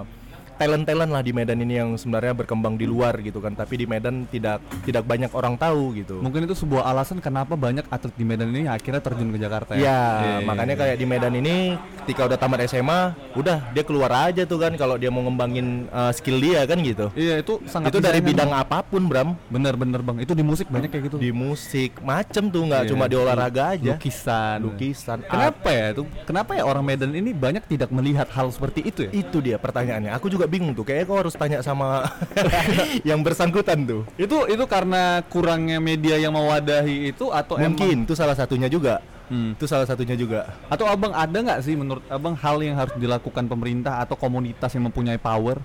talent-talent 0.59 1.11
lah 1.11 1.23
di 1.23 1.31
Medan 1.31 1.63
ini 1.63 1.79
yang 1.79 1.95
sebenarnya 1.95 2.35
berkembang 2.35 2.75
di 2.75 2.85
luar 2.85 3.15
gitu 3.23 3.39
kan. 3.39 3.55
Tapi 3.55 3.79
di 3.79 3.87
Medan 3.87 4.27
tidak 4.27 4.59
tidak 4.83 5.07
banyak 5.07 5.31
orang 5.31 5.55
tahu 5.55 5.95
gitu. 5.95 6.19
Mungkin 6.19 6.45
itu 6.45 6.59
sebuah 6.59 6.91
alasan 6.91 7.23
kenapa 7.23 7.55
banyak 7.55 7.87
atlet 7.87 8.13
di 8.13 8.25
Medan 8.27 8.51
ini 8.51 8.67
akhirnya 8.67 8.99
terjun 8.99 9.31
ke 9.31 9.39
Jakarta 9.39 9.73
ya. 9.75 9.81
Ya, 9.81 10.01
Iya, 10.19 10.37
makanya 10.43 10.75
iya. 10.75 10.81
kayak 10.83 10.97
di 10.99 11.07
Medan 11.07 11.35
ini 11.35 11.57
ketika 12.03 12.27
udah 12.27 12.39
tamat 12.41 12.65
SMA, 12.67 13.01
udah 13.37 13.71
dia 13.71 13.85
keluar 13.87 14.11
aja 14.29 14.43
tuh 14.43 14.59
kan 14.59 14.75
kalau 14.75 14.99
dia 14.99 15.13
mau 15.13 15.23
ngembangin 15.23 15.87
eh, 15.87 16.13
skill 16.13 16.43
dia 16.43 16.67
kan 16.67 16.81
gitu. 16.83 17.07
Iya 17.15 17.39
itu 17.39 17.63
sangat 17.71 17.95
itu 17.95 18.03
dari 18.03 18.19
bidang 18.19 18.51
apa 18.51 18.83
pun, 18.83 19.07
Bram. 19.07 19.39
bener-bener 19.47 20.01
bang. 20.03 20.17
Itu 20.25 20.33
di 20.35 20.43
musik 20.43 20.67
banyak 20.67 20.91
kayak 20.91 21.05
gitu. 21.13 21.17
Di 21.21 21.31
musik, 21.31 22.01
macem 22.03 22.49
tuh 22.49 22.65
nggak 22.67 22.83
Iya, 22.85 22.91
cuma 22.91 23.05
di 23.07 23.17
olahraga 23.17 23.77
aja. 23.77 23.95
Lukisan. 23.95 24.59
Lukisan. 24.65 25.19
Kenapa 25.23 25.69
ya 25.71 25.87
itu? 25.95 26.03
Kenapa 26.25 26.51
ya 26.57 26.65
orang 26.65 26.83
Medan 26.83 27.13
ini 27.13 27.31
banyak 27.31 27.69
tidak 27.69 27.93
melihat 27.93 28.27
hal 28.33 28.49
seperti 28.49 28.89
itu 28.89 29.07
ya? 29.07 29.11
Itu 29.13 29.39
dia 29.45 29.61
pertanyaannya. 29.61 30.17
Aku 30.17 30.33
juga 30.33 30.48
bingung 30.49 30.73
tuh. 30.73 30.83
Kayaknya 30.89 31.07
kau 31.07 31.19
harus 31.21 31.35
tanya 31.37 31.59
sama 31.61 32.09
yang 33.09 33.21
bersangkutan 33.21 33.85
tuh. 33.85 34.03
Itu 34.17 34.49
itu 34.49 34.65
karena 34.65 35.21
kurangnya 35.29 35.79
media 35.79 36.17
yang 36.17 36.33
mewadahi 36.35 37.13
itu 37.13 37.29
atau 37.31 37.61
Mungkin 37.61 38.09
itu 38.09 38.17
salah 38.17 38.35
satunya 38.35 38.67
juga. 38.67 39.05
Hmm. 39.29 39.53
Itu 39.53 39.69
salah 39.69 39.85
satunya 39.85 40.17
juga. 40.17 40.49
Atau 40.73 40.89
abang 40.89 41.13
ada 41.13 41.37
nggak 41.37 41.61
sih 41.61 41.77
menurut 41.77 42.01
abang 42.09 42.33
hal 42.33 42.57
yang 42.65 42.81
harus 42.81 42.97
dilakukan 42.97 43.45
pemerintah 43.45 44.01
atau 44.01 44.17
komunitas 44.17 44.73
yang 44.73 44.89
mempunyai 44.89 45.21
power 45.21 45.61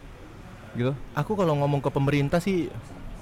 gitu? 0.75 0.91
Aku 1.15 1.39
kalau 1.39 1.55
ngomong 1.63 1.79
ke 1.79 1.87
pemerintah 1.87 2.43
sih 2.43 2.67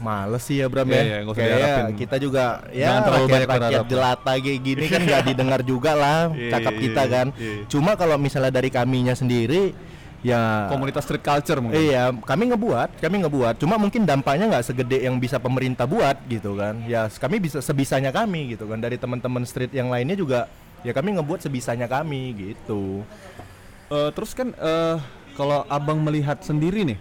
males 0.02 0.42
sih 0.42 0.58
ya 0.58 0.66
Bram 0.66 0.90
Iya, 0.90 0.98
ya. 0.98 1.18
nggak 1.22 1.34
usah 1.38 1.46
Kayak 1.46 1.86
kita 1.94 2.16
juga 2.18 2.44
ya 2.74 3.06
rakyat 3.06 3.48
berharap. 3.48 3.86
jelata 3.86 4.32
kayak 4.42 4.60
gini 4.66 4.86
kan 4.90 5.02
nggak 5.06 5.24
didengar 5.30 5.62
juga 5.62 5.92
lah 5.94 6.20
Iya, 6.34 6.58
cakap 6.58 6.74
iya, 6.74 6.82
kita 6.82 7.04
kan. 7.06 7.28
Cuma 7.70 7.92
kalau 7.94 8.18
misalnya 8.18 8.50
dari 8.50 8.74
kaminya 8.74 9.14
sendiri 9.14 9.78
ya 10.22 10.70
Komunitas 10.70 11.04
street 11.06 11.26
culture 11.26 11.60
mungkin. 11.62 11.82
Iya, 11.82 12.14
kami 12.14 12.54
ngebuat, 12.54 13.02
kami 13.02 13.16
ngebuat. 13.26 13.56
Cuma 13.58 13.76
mungkin 13.82 14.06
dampaknya 14.06 14.50
nggak 14.50 14.66
segede 14.66 15.02
yang 15.06 15.18
bisa 15.18 15.42
pemerintah 15.42 15.90
buat 15.90 16.18
gitu 16.30 16.58
kan. 16.58 16.82
Ya 16.86 17.10
kami 17.10 17.42
bisa 17.42 17.60
sebisanya 17.60 18.14
kami 18.14 18.54
gitu 18.54 18.70
kan. 18.70 18.78
Dari 18.78 18.98
teman-teman 19.02 19.44
street 19.46 19.74
yang 19.74 19.90
lainnya 19.90 20.14
juga 20.18 20.46
ya 20.86 20.94
kami 20.94 21.18
ngebuat 21.18 21.46
sebisanya 21.46 21.90
kami 21.90 22.38
gitu. 22.38 23.02
Eh, 23.92 24.10
terus 24.16 24.32
kan 24.38 24.54
eh, 24.56 24.96
kalau 25.36 25.66
abang 25.68 26.00
melihat 26.00 26.40
sendiri 26.46 26.86
nih 26.86 27.00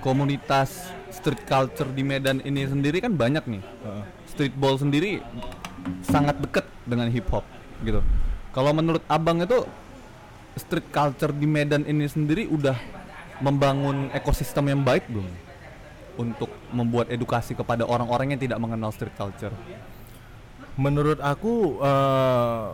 komunitas 0.00 0.94
street 1.10 1.42
culture 1.44 1.90
di 1.90 2.06
Medan 2.06 2.38
ini 2.46 2.64
sendiri 2.64 3.02
kan 3.02 3.12
banyak 3.12 3.44
nih. 3.44 3.62
Streetball 4.30 4.78
sendiri 4.78 5.20
sangat 6.06 6.38
dekat 6.38 6.64
dengan 6.86 7.10
hip 7.10 7.26
hop 7.28 7.44
gitu. 7.82 8.00
Kalau 8.50 8.70
menurut 8.74 9.02
abang 9.06 9.42
itu 9.42 9.66
street 10.58 10.88
culture 10.90 11.30
di 11.34 11.46
Medan 11.46 11.86
ini 11.86 12.06
sendiri 12.06 12.46
udah 12.50 12.74
membangun 13.40 14.10
ekosistem 14.12 14.68
yang 14.68 14.82
baik 14.84 15.06
belum 15.08 15.26
untuk 16.20 16.50
membuat 16.74 17.08
edukasi 17.08 17.56
kepada 17.56 17.88
orang-orang 17.88 18.36
yang 18.36 18.40
tidak 18.40 18.58
mengenal 18.60 18.92
street 18.92 19.14
culture. 19.16 19.54
Menurut 20.76 21.16
aku 21.20 21.80
eh, 21.80 22.68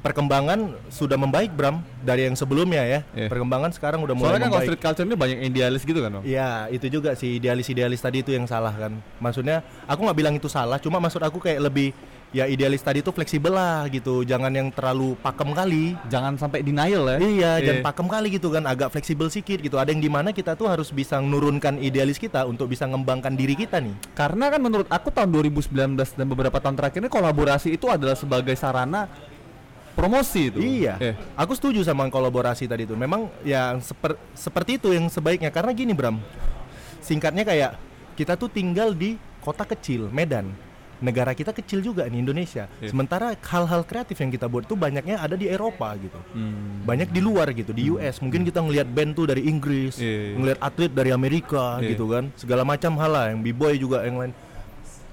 perkembangan 0.00 0.72
sudah 0.88 1.20
membaik 1.20 1.52
Bram 1.52 1.84
dari 2.00 2.26
yang 2.26 2.34
sebelumnya 2.34 2.82
ya. 2.82 3.00
Iya. 3.12 3.28
Perkembangan 3.28 3.70
sekarang 3.76 4.00
udah 4.00 4.16
mulai 4.16 4.34
Soalnya 4.34 4.40
kan 4.40 4.48
kalau 4.48 4.56
membaik. 4.56 4.68
street 4.72 4.82
culture 4.82 5.06
ini 5.06 5.16
banyak 5.16 5.38
idealis 5.44 5.82
gitu 5.84 6.00
kan? 6.00 6.12
Iya 6.24 6.50
itu 6.72 6.86
juga 6.88 7.12
sih 7.14 7.36
idealis-idealis 7.38 8.00
tadi 8.00 8.24
itu 8.24 8.32
yang 8.32 8.48
salah 8.48 8.72
kan. 8.72 8.92
Maksudnya 9.20 9.62
aku 9.84 10.00
nggak 10.08 10.18
bilang 10.18 10.34
itu 10.34 10.48
salah, 10.48 10.80
cuma 10.80 10.98
maksud 10.98 11.20
aku 11.20 11.38
kayak 11.38 11.60
lebih 11.70 11.92
ya 12.30 12.46
idealis 12.46 12.78
tadi 12.78 13.02
itu 13.02 13.10
fleksibel 13.10 13.50
lah 13.50 13.86
gitu, 13.86 14.22
jangan 14.22 14.50
yang 14.50 14.70
terlalu 14.70 15.18
pakem 15.18 15.50
kali. 15.50 15.98
Jangan 16.06 16.38
sampai 16.38 16.62
denial 16.62 17.02
ya. 17.06 17.18
Iya, 17.18 17.52
jangan 17.60 17.82
pakem 17.84 18.06
kali 18.06 18.26
gitu 18.30 18.48
kan, 18.48 18.62
agak 18.64 18.90
fleksibel 18.90 19.26
sedikit 19.26 19.58
gitu. 19.58 19.76
Ada 19.76 19.90
yang 19.90 19.98
di 19.98 20.06
mana 20.06 20.30
kita 20.30 20.54
tuh 20.54 20.70
harus 20.70 20.88
bisa 20.88 21.18
menurunkan 21.18 21.78
idealis 21.78 22.16
kita 22.16 22.46
untuk 22.46 22.70
bisa 22.70 22.86
ngembangkan 22.86 23.34
diri 23.34 23.54
kita 23.54 23.82
nih. 23.82 23.94
Karena 24.14 24.46
kan 24.48 24.60
menurut 24.62 24.86
aku 24.86 25.10
tahun 25.10 25.28
2019 25.28 25.74
dan 26.14 26.26
beberapa 26.26 26.56
tahun 26.56 26.78
terakhir 26.78 27.02
ini 27.02 27.10
kolaborasi 27.10 27.74
itu 27.74 27.90
adalah 27.90 28.14
sebagai 28.14 28.54
sarana 28.54 29.10
promosi 29.90 30.48
itu. 30.48 30.58
Iya, 30.62 30.94
Eh, 31.02 31.14
aku 31.34 31.52
setuju 31.52 31.82
sama 31.82 32.06
kolaborasi 32.06 32.64
tadi 32.64 32.86
itu. 32.86 32.94
Memang 32.94 33.26
yang 33.42 33.82
seper- 33.82 34.16
seperti 34.32 34.78
itu 34.78 34.94
yang 34.94 35.10
sebaiknya 35.10 35.50
karena 35.50 35.74
gini 35.74 35.90
Bram, 35.90 36.22
singkatnya 37.02 37.42
kayak 37.42 37.74
kita 38.14 38.38
tuh 38.38 38.46
tinggal 38.46 38.94
di 38.94 39.18
kota 39.40 39.66
kecil 39.66 40.08
Medan. 40.08 40.69
Negara 41.00 41.32
kita 41.32 41.56
kecil 41.56 41.80
juga 41.80 42.04
nih 42.04 42.20
Indonesia. 42.20 42.68
Iya. 42.76 42.92
Sementara 42.92 43.32
hal-hal 43.32 43.88
kreatif 43.88 44.20
yang 44.20 44.28
kita 44.28 44.44
buat 44.52 44.68
tuh 44.68 44.76
banyaknya 44.76 45.16
ada 45.16 45.32
di 45.32 45.48
Eropa 45.48 45.96
gitu. 45.96 46.20
hmm, 46.36 46.84
Banyak 46.84 47.08
di 47.08 47.20
luar 47.24 47.48
gitu, 47.56 47.72
di 47.72 47.88
US. 47.88 48.20
Mungkin 48.20 48.44
kita 48.44 48.60
ngelihat 48.60 48.84
band 48.84 49.16
tuh 49.16 49.24
dari 49.24 49.48
Inggris, 49.48 49.96
Iya, 49.96 50.04
iya. 50.12 50.36
ngelihat 50.36 50.58
atlet 50.60 50.92
dari 50.92 51.10
Amerika 51.10 51.80
Iya. 51.80 51.96
gitu 51.96 52.04
kan. 52.12 52.28
Segala 52.36 52.68
macam 52.68 52.92
hal 53.00 53.10
lah, 53.10 53.24
yang 53.32 53.40
b-boy 53.40 53.80
juga 53.80 54.04
yang 54.04 54.20
lain. 54.20 54.32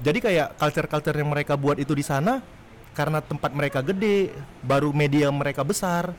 Jadi 0.04 0.20
kayak 0.20 0.60
culture-culture 0.60 1.16
yang 1.16 1.30
mereka 1.32 1.56
buat 1.56 1.80
itu 1.80 1.96
di 1.96 2.04
sana 2.04 2.44
karena 2.92 3.24
tempat 3.24 3.56
mereka 3.56 3.80
gede, 3.80 4.36
baru 4.62 4.92
media 4.92 5.32
mereka 5.32 5.64
besar, 5.64 6.12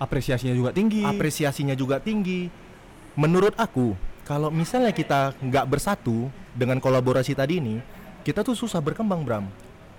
apresiasinya 0.00 0.56
juga 0.56 0.72
tinggi. 0.72 1.04
apresiasinya 1.04 1.76
juga 1.76 2.00
tinggi. 2.00 2.48
Menurut 3.20 3.52
aku, 3.60 3.92
kalau 4.24 4.48
misalnya 4.48 4.96
kita 4.96 5.36
nggak 5.44 5.66
bersatu 5.68 6.32
dengan 6.56 6.80
kolaborasi 6.80 7.36
tadi 7.36 7.60
ini, 7.60 7.76
kita 8.20 8.44
tuh 8.44 8.56
susah 8.56 8.80
berkembang, 8.84 9.24
Bram. 9.24 9.46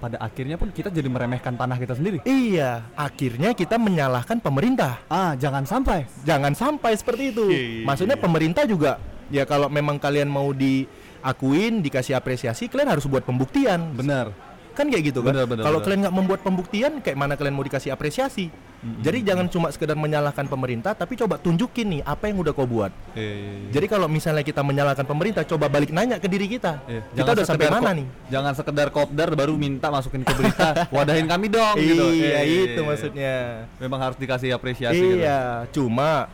Pada 0.01 0.17
akhirnya 0.17 0.57
pun 0.57 0.73
kita 0.73 0.89
jadi 0.89 1.05
meremehkan 1.05 1.53
tanah 1.53 1.77
kita 1.77 1.93
sendiri. 1.93 2.25
Iya, 2.25 2.81
akhirnya 2.97 3.53
kita 3.53 3.77
menyalahkan 3.77 4.41
pemerintah. 4.41 4.97
Ah, 5.05 5.37
jangan 5.37 5.61
sampai. 5.61 6.09
Jangan 6.25 6.57
sampai 6.57 6.97
seperti 6.97 7.29
itu. 7.29 7.45
Iya, 7.53 7.85
Maksudnya 7.85 8.17
pemerintah 8.17 8.65
juga 8.65 8.97
ya 9.29 9.45
kalau 9.45 9.69
memang 9.69 10.01
kalian 10.01 10.25
mau 10.25 10.51
diakuin, 10.57 11.85
dikasih 11.85 12.17
apresiasi, 12.17 12.65
kalian 12.65 12.97
harus 12.97 13.05
buat 13.05 13.21
pembuktian. 13.21 13.93
Benar. 13.93 14.33
Kan 14.81 14.89
kayak 14.89 15.03
gitu 15.05 15.19
kan. 15.21 15.33
Kalau 15.37 15.79
kalian 15.79 15.99
nggak 16.01 16.15
membuat 16.15 16.39
pembuktian, 16.41 16.91
kayak 16.99 17.13
mana 17.15 17.33
kalian 17.35 17.53
mau 17.53 17.61
dikasih 17.61 17.89
apresiasi? 17.89 18.49
Jadi 18.81 19.21
jangan 19.21 19.45
cuma 19.45 19.69
sekedar 19.69 19.93
menyalahkan 19.93 20.41
pemerintah, 20.43 20.91
tapi 20.91 21.13
coba 21.13 21.37
tunjukin 21.37 21.85
nih 21.87 22.01
apa 22.01 22.25
yang 22.25 22.41
udah 22.41 22.49
kau 22.49 22.65
buat. 22.65 22.89
Eh, 23.13 23.69
Jadi 23.69 23.85
kalau 23.85 24.09
misalnya 24.09 24.41
kita 24.41 24.59
menyalahkan 24.59 25.05
pemerintah, 25.05 25.45
coba 25.45 25.69
balik 25.69 25.93
nanya 25.93 26.17
ke 26.17 26.25
diri 26.25 26.49
kita. 26.49 26.81
eh, 26.87 27.05
Kita 27.13 27.29
udah 27.31 27.45
sampai 27.45 27.69
mana 27.69 27.77
ko- 27.85 27.93
nih? 27.93 28.07
Jangan 28.27 28.53
sekedar 28.55 28.87
kopdar 28.89 29.29
baru 29.31 29.53
minta 29.53 29.87
masukin 29.87 30.25
ke 30.25 30.33
berita, 30.33 30.69
wadahin 30.91 31.29
kami 31.29 31.45
dong 31.47 31.77
gitu. 31.77 32.09
Iya, 32.09 32.41
Eh, 32.41 32.73
itu 32.73 32.81
maksudnya. 32.81 33.35
Memang 33.77 34.01
harus 34.01 34.17
dikasih 34.17 34.49
apresiasi 34.49 34.97
gitu. 34.97 35.21
Iya, 35.21 35.69
cuma 35.69 36.25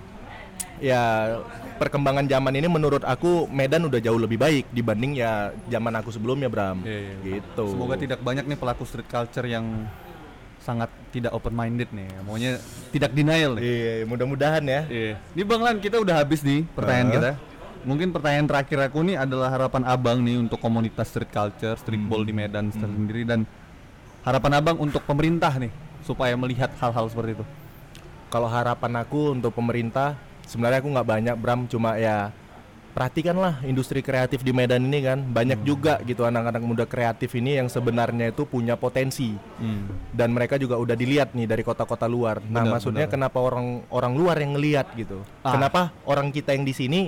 ya 0.79 1.03
perkembangan 1.77 2.25
zaman 2.25 2.53
ini 2.57 2.67
menurut 2.67 3.05
aku 3.05 3.45
Medan 3.47 3.85
udah 3.87 4.01
jauh 4.01 4.17
lebih 4.17 4.41
baik 4.41 4.65
dibanding 4.73 5.21
ya 5.21 5.53
zaman 5.69 5.93
aku 5.95 6.09
sebelumnya, 6.09 6.49
Bram. 6.49 6.81
Iya, 6.83 6.99
iya. 7.23 7.39
Gitu. 7.39 7.65
Semoga 7.71 7.95
tidak 7.95 8.19
banyak 8.25 8.49
nih 8.49 8.57
pelaku 8.57 8.83
street 8.83 9.07
culture 9.07 9.45
yang 9.45 9.85
sangat 10.59 10.91
tidak 11.15 11.31
open 11.31 11.55
minded 11.55 11.87
nih. 11.95 12.09
Maunya 12.27 12.59
tidak 12.91 13.15
denial 13.15 13.55
nih. 13.55 13.63
Iya, 13.63 13.91
mudah-mudahan 14.03 14.63
ya. 14.67 14.81
Iya. 14.91 15.13
Ini 15.37 15.43
Bang 15.47 15.63
Lan 15.63 15.79
kita 15.79 16.01
udah 16.01 16.19
habis 16.19 16.43
nih 16.43 16.67
pertanyaan 16.75 17.07
Heeh. 17.07 17.15
kita. 17.15 17.31
Mungkin 17.87 18.11
pertanyaan 18.11 18.47
terakhir 18.51 18.79
aku 18.91 18.99
nih 19.07 19.15
adalah 19.15 19.47
harapan 19.47 19.87
Abang 19.87 20.19
nih 20.19 20.35
untuk 20.43 20.59
komunitas 20.59 21.07
street 21.07 21.31
culture, 21.31 21.79
streetball 21.79 22.27
di 22.27 22.35
Medan 22.35 22.67
sendiri 22.73 23.23
dan 23.23 23.47
harapan 24.27 24.59
Abang 24.59 24.75
untuk 24.83 25.07
pemerintah 25.07 25.55
nih 25.55 25.71
supaya 26.03 26.35
melihat 26.35 26.67
hal-hal 26.83 27.07
seperti 27.07 27.39
itu. 27.39 27.45
Kalau 28.27 28.51
harapan 28.51 28.91
aku 28.99 29.39
untuk 29.39 29.55
pemerintah 29.55 30.19
sebenarnya 30.47 30.79
aku 30.79 30.89
nggak 30.95 31.07
banyak, 31.07 31.35
Bram, 31.35 31.67
cuma 31.67 31.99
ya 31.99 32.31
perhatikanlah 32.97 33.61
industri 33.61 34.01
kreatif 34.01 34.41
di 34.41 34.49
Medan 34.49 34.81
ini 34.89 35.05
kan 35.05 35.21
banyak 35.21 35.61
juga 35.61 36.01
gitu 36.01 36.25
anak-anak 36.25 36.63
muda 36.65 36.89
kreatif 36.89 37.29
ini 37.37 37.61
yang 37.61 37.69
sebenarnya 37.69 38.33
itu 38.33 38.41
punya 38.49 38.73
potensi 38.73 39.37
dan 40.09 40.33
mereka 40.33 40.57
juga 40.57 40.81
udah 40.81 40.97
dilihat 40.97 41.37
nih 41.37 41.45
dari 41.45 41.61
kota-kota 41.61 42.09
luar. 42.09 42.41
Nah, 42.41 42.65
Benar, 42.65 42.73
maksudnya 42.73 43.05
benar. 43.05 43.13
kenapa 43.13 43.37
orang 43.37 43.85
orang 43.93 44.13
luar 44.17 44.41
yang 44.41 44.57
ngelihat 44.57 44.97
gitu? 44.97 45.21
Ah. 45.45 45.53
Kenapa 45.53 45.93
orang 46.09 46.33
kita 46.33 46.57
yang 46.57 46.65
di 46.65 46.73
sini 46.73 47.01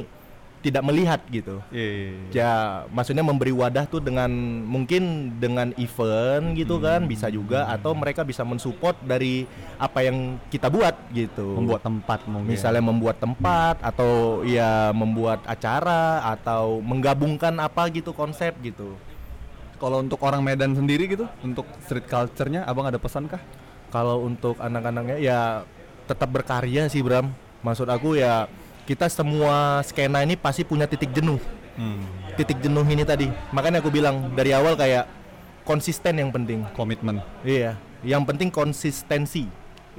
tidak 0.60 0.84
melihat 0.84 1.24
gitu? 1.32 1.64
Iya. 1.72 2.12
Ya, 2.36 2.54
maksudnya 2.92 3.24
memberi 3.24 3.56
wadah 3.56 3.88
tuh 3.88 4.04
dengan 4.04 4.28
mungkin 4.68 5.34
dengan 5.40 5.72
event 5.80 6.52
gitu 6.52 6.76
Hmm. 6.78 6.84
kan 6.84 7.00
bisa 7.08 7.32
juga 7.32 7.64
atau 7.72 7.96
mereka 7.96 8.28
bisa 8.28 8.44
mensupport 8.44 9.00
dari 9.00 9.48
apa 9.80 10.04
yang 10.04 10.36
kita 10.52 10.68
buat 10.68 10.96
gitu. 11.16 11.56
Membuat 11.56 11.88
tempat 11.88 12.20
mungkin. 12.28 12.52
misalnya 12.52 12.84
membuat 12.84 13.24
tempat 13.24 13.80
atau 13.80 14.44
ya 14.44 14.92
membuat 14.92 15.48
acara 15.48 16.28
atau 16.28 16.84
menggabungkan 16.84 17.56
apa 17.56 17.88
gitu 17.88 18.12
konsep 18.12 18.52
gitu. 18.60 19.00
Kalau 19.80 20.04
untuk 20.04 20.20
orang 20.28 20.44
Medan 20.44 20.76
sendiri 20.76 21.08
gitu, 21.08 21.24
untuk 21.40 21.64
street 21.88 22.04
culture-nya 22.12 22.68
Abang 22.68 22.84
ada 22.84 23.00
pesan 23.00 23.32
kah? 23.32 23.40
Kalau 23.96 24.28
untuk 24.28 24.60
anak-anaknya 24.60 25.24
ya 25.24 25.64
tetap 26.04 26.28
berkarya 26.28 26.92
sih 26.92 27.00
Bram. 27.00 27.32
Maksud 27.64 27.88
aku 27.88 28.20
ya 28.20 28.52
kita 28.90 29.06
semua 29.06 29.86
skena 29.86 30.26
ini 30.26 30.34
pasti 30.34 30.66
punya 30.66 30.90
titik 30.90 31.14
jenuh. 31.14 31.38
Hmm. 31.78 32.02
titik 32.36 32.60
jenuh 32.60 32.84
ini 32.84 33.08
tadi 33.08 33.32
makanya 33.56 33.80
aku 33.80 33.88
bilang 33.88 34.36
dari 34.36 34.52
awal 34.52 34.76
kayak 34.76 35.08
konsisten 35.64 36.20
yang 36.20 36.28
penting 36.28 36.68
Komitmen. 36.76 37.24
iya 37.48 37.80
yang 38.04 38.28
penting 38.28 38.52
konsistensi 38.52 39.48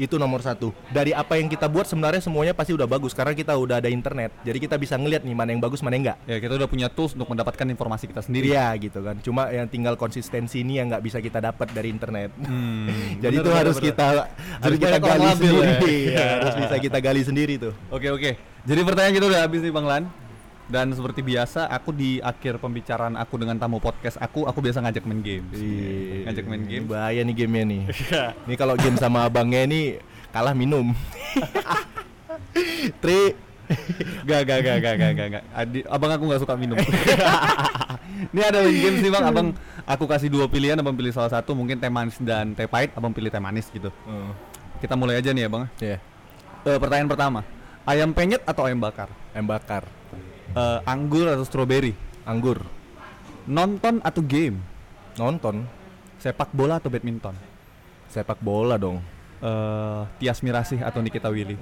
itu 0.01 0.17
nomor 0.17 0.41
satu 0.41 0.73
dari 0.89 1.13
apa 1.13 1.37
yang 1.37 1.47
kita 1.47 1.69
buat 1.69 1.85
sebenarnya 1.85 2.25
semuanya 2.25 2.57
pasti 2.57 2.73
udah 2.73 2.89
bagus 2.89 3.13
karena 3.13 3.37
kita 3.37 3.53
udah 3.53 3.85
ada 3.85 3.93
internet 3.93 4.33
jadi 4.41 4.57
kita 4.57 4.81
bisa 4.81 4.97
ngeliat 4.97 5.21
nih 5.21 5.37
mana 5.37 5.53
yang 5.53 5.61
bagus 5.61 5.85
mana 5.85 6.01
yang 6.01 6.09
enggak 6.09 6.19
Ya 6.25 6.37
kita 6.41 6.57
udah 6.57 6.69
punya 6.69 6.89
tools 6.89 7.13
untuk 7.13 7.29
mendapatkan 7.29 7.67
informasi 7.69 8.09
kita 8.09 8.23
sendiri. 8.25 8.51
Iya 8.51 8.73
gitu 8.81 9.05
kan 9.05 9.21
cuma 9.21 9.53
yang 9.53 9.69
tinggal 9.69 9.95
konsistensi 9.95 10.65
ini 10.65 10.81
yang 10.81 10.89
nggak 10.89 11.05
bisa 11.05 11.19
kita 11.21 11.39
dapat 11.39 11.69
dari 11.71 11.93
internet 11.93 12.33
Hmm, 12.41 12.89
jadi 13.23 13.37
bener, 13.37 13.45
itu 13.45 13.51
bener, 13.51 13.61
harus 13.61 13.77
bener. 13.77 13.89
kita 13.93 14.07
harus 14.59 14.79
kita 14.79 14.99
gali 14.99 15.27
sendiri 15.37 15.59
ya. 15.61 15.79
Iya, 16.11 16.27
harus 16.41 16.55
bisa 16.57 16.75
kita 16.81 16.99
gali 16.99 17.23
sendiri 17.23 17.55
tuh 17.61 17.73
Oke 17.93 18.09
oke. 18.09 18.31
Jadi 18.61 18.81
pertanyaan 18.81 19.15
kita 19.15 19.27
udah 19.27 19.41
habis 19.45 19.61
nih 19.61 19.73
Bang 19.73 19.85
Lan. 19.85 20.03
Dan 20.71 20.95
seperti 20.95 21.21
biasa, 21.21 21.67
aku 21.67 21.91
di 21.91 22.23
akhir 22.23 22.57
pembicaraan 22.57 23.19
aku 23.19 23.37
dengan 23.37 23.59
tamu 23.59 23.77
podcast 23.77 24.17
aku, 24.17 24.47
aku 24.47 24.63
biasa 24.63 24.79
ngajak 24.81 25.03
main 25.03 25.19
game. 25.19 25.45
Iya. 25.51 26.31
Ngajak 26.31 26.45
main 26.47 26.63
game. 26.63 26.85
bahaya 26.87 27.21
nih 27.21 27.35
gamenya 27.35 27.65
nih 27.67 27.83
Iya. 27.91 28.25
Ini 28.47 28.55
kalau 28.55 28.75
game 28.79 28.95
sama 28.95 29.27
abangnya 29.27 29.67
ini 29.67 29.99
kalah 30.31 30.55
minum. 30.55 30.95
Tri, 33.03 33.35
Gak 34.27 34.41
gak 34.47 34.59
gak 34.67 34.77
gak 34.83 34.95
gak 34.99 35.11
gak 35.15 35.29
gak. 35.31 35.45
Adi, 35.55 35.79
abang 35.87 36.11
aku 36.11 36.27
nggak 36.27 36.43
suka 36.43 36.55
minum. 36.59 36.75
Ini 38.35 38.41
ada 38.43 38.67
main 38.67 38.75
game 38.75 38.97
sih 38.99 39.09
bang. 39.09 39.23
Abang 39.23 39.49
aku 39.87 40.05
kasih 40.11 40.27
dua 40.27 40.51
pilihan, 40.51 40.75
abang 40.75 40.93
pilih 40.93 41.15
salah 41.15 41.31
satu. 41.31 41.55
Mungkin 41.55 41.79
teh 41.79 41.87
manis 41.87 42.19
dan 42.19 42.51
teh 42.53 42.67
pahit. 42.67 42.91
Abang 42.99 43.15
pilih 43.15 43.31
teh 43.31 43.39
manis 43.39 43.71
gitu. 43.71 43.95
Kita 44.83 44.99
mulai 44.99 45.23
aja 45.23 45.31
nih 45.31 45.47
ya 45.47 45.49
bang. 45.49 45.65
ya, 45.79 45.97
Eh, 46.61 46.77
pertanyaan 46.77 47.09
pertama, 47.09 47.41
ayam 47.87 48.11
penyet 48.11 48.43
atau 48.43 48.67
ayam 48.67 48.77
bakar? 48.77 49.09
ayam 49.31 49.47
bakar, 49.47 49.87
Eh, 50.51 50.79
anggur 50.85 51.31
atau 51.31 51.47
stroberi? 51.47 51.95
anggur, 52.27 52.61
Nonton 53.47 54.03
atau 54.05 54.23
game? 54.23 54.61
nonton, 55.17 55.65
Sepak 56.21 56.53
bola 56.53 56.77
atau 56.79 56.93
badminton? 56.93 57.35
sepak 58.11 58.43
bola 58.43 58.75
dong. 58.75 58.99
Eh, 59.41 60.03
Tias 60.19 60.43
Mirasih 60.43 60.83
atau 60.83 60.99
Nikita 60.99 61.31
Willy? 61.31 61.55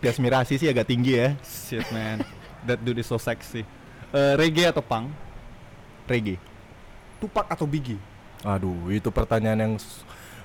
Tias 0.00 0.18
Mirasi 0.22 0.56
sih 0.56 0.70
agak 0.70 0.86
tinggi 0.86 1.18
ya. 1.18 1.34
Shit 1.42 1.84
man, 1.90 2.22
that 2.64 2.78
dude 2.80 3.02
is 3.02 3.10
so 3.10 3.18
sexy. 3.18 3.66
Eh, 4.10 4.32
reggae 4.38 4.70
atau 4.70 4.82
punk? 4.82 5.10
Reggae. 6.06 6.38
Tupak 7.18 7.50
atau 7.50 7.68
Biggie? 7.68 8.00
Aduh, 8.40 8.88
itu 8.88 9.12
pertanyaan 9.12 9.60
yang 9.60 9.74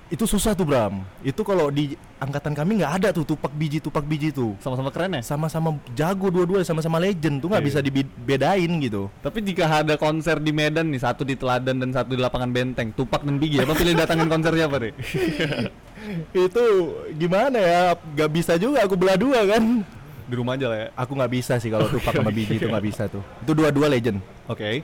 itu 0.06 0.24
susah 0.24 0.54
tuh 0.54 0.64
Bram. 0.64 1.02
Itu 1.20 1.42
kalau 1.42 1.74
di 1.74 1.98
angkatan 2.16 2.54
kami 2.54 2.78
nggak 2.78 2.94
ada 3.02 3.10
tuh 3.10 3.26
tupak 3.26 3.50
biji 3.52 3.82
tupak 3.82 4.06
biji 4.06 4.30
tuh. 4.30 4.54
Sama-sama 4.62 4.94
keren 4.94 5.18
ya? 5.18 5.22
Sama-sama 5.26 5.82
jago 5.92 6.30
dua-dua, 6.30 6.62
sama-sama 6.62 7.02
legend 7.02 7.42
tuh 7.42 7.50
nggak 7.50 7.64
Iya. 7.66 7.70
bisa 7.74 7.80
dibedain 7.82 8.72
gitu. 8.80 9.10
Tapi 9.20 9.42
jika 9.42 9.66
ada 9.66 9.98
konser 9.98 10.38
di 10.38 10.54
Medan 10.54 10.94
nih, 10.94 11.02
satu 11.02 11.26
di 11.26 11.34
Teladan 11.34 11.82
dan 11.82 11.90
satu 11.90 12.14
di 12.14 12.22
lapangan 12.22 12.54
Benteng, 12.54 12.94
Tupak 12.94 13.26
dan 13.26 13.42
Biggie, 13.42 13.66
apa 13.66 13.74
pilih 13.74 13.98
datangin 13.98 14.30
konser 14.30 14.54
siapa 14.54 14.76
deh? 14.78 14.94
itu 16.48 16.64
gimana 17.16 17.58
ya? 17.58 17.82
Gak 18.16 18.30
bisa 18.30 18.54
juga 18.56 18.86
aku 18.86 18.94
belah 18.96 19.18
dua 19.18 19.42
kan. 19.48 19.82
di 20.26 20.34
rumah 20.34 20.58
aja 20.58 20.66
lah 20.66 20.78
ya. 20.78 20.88
Aku 20.98 21.14
nggak 21.14 21.30
bisa 21.30 21.54
sih 21.58 21.70
kalau 21.70 21.86
tupak 21.86 22.10
sama 22.10 22.34
biji 22.34 22.58
itu 22.58 22.66
nggak 22.66 22.82
bisa 22.82 23.06
tuh. 23.06 23.22
Itu 23.46 23.54
dua-dua 23.54 23.86
legend. 23.86 24.18
Oke. 24.50 24.82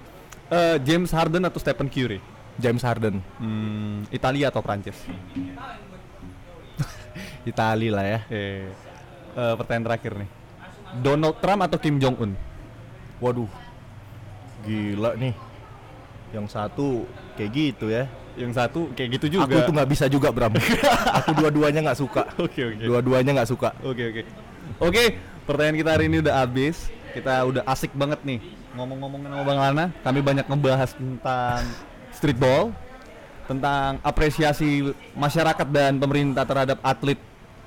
Eh, 0.51 0.77
James 0.85 1.09
Harden 1.09 1.41
atau 1.41 1.57
Stephen 1.57 1.89
Curry? 1.89 2.21
James 2.61 2.85
Harden, 2.85 3.17
Hmm, 3.41 4.05
Italia 4.13 4.53
atau 4.53 4.61
Prancis? 4.61 4.95
Itali 7.49 7.89
lah 7.89 8.05
ya. 8.05 8.19
Eh, 8.29 8.69
eh, 9.35 9.53
pertanyaan 9.57 9.85
terakhir 9.91 10.11
nih. 10.21 10.29
Donald 11.01 11.35
Trump 11.41 11.61
atau 11.65 11.77
Kim 11.81 11.97
Jong 11.97 12.17
Un? 12.19 12.31
Waduh, 13.17 13.49
gila 14.65 15.17
nih. 15.17 15.33
Yang 16.31 16.47
satu 16.53 17.05
kayak 17.35 17.51
gitu 17.51 17.91
ya. 17.91 18.07
Yang 18.39 18.53
satu 18.55 18.87
kayak 18.95 19.19
gitu 19.19 19.39
juga. 19.39 19.51
Aku 19.51 19.59
tuh 19.67 19.73
nggak 19.75 19.89
bisa 19.89 20.05
juga 20.07 20.31
Bram. 20.31 20.55
aku 21.19 21.29
dua-duanya 21.35 21.91
nggak 21.91 21.99
suka. 21.99 22.23
Oke 22.39 22.61
oke. 22.71 22.83
Dua-duanya 22.83 23.31
nggak 23.41 23.49
suka. 23.49 23.69
Oke 23.83 24.03
oke. 24.13 24.21
Oke, 24.79 25.03
pertanyaan 25.43 25.77
kita 25.83 25.89
hari 25.91 26.05
ini 26.07 26.23
udah 26.23 26.35
habis. 26.39 26.87
Kita 27.11 27.43
udah 27.43 27.63
asik 27.67 27.91
banget 27.91 28.23
nih 28.23 28.39
ngomong-ngomongin 28.71 29.35
sama 29.35 29.43
Bang 29.43 29.59
Lana. 29.59 29.85
Kami 29.99 30.19
banyak 30.23 30.45
ngebahas 30.47 30.95
tentang 30.95 31.59
streetball, 32.15 32.71
tentang 33.49 33.99
apresiasi 34.05 34.95
masyarakat 35.11 35.67
dan 35.67 35.99
pemerintah 35.99 36.47
terhadap 36.47 36.79
atlet 36.79 37.19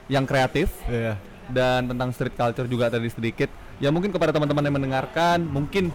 yang 0.09 0.25
kreatif 0.25 0.73
Iya. 0.89 1.17
dan 1.53 1.89
tentang 1.89 2.09
street 2.13 2.37
culture 2.37 2.69
juga 2.69 2.89
tadi 2.89 3.09
sedikit. 3.13 3.53
Ya 3.83 3.93
mungkin 3.93 4.09
kepada 4.15 4.33
teman-teman 4.33 4.65
yang 4.65 4.77
mendengarkan, 4.81 5.45
mungkin 5.45 5.93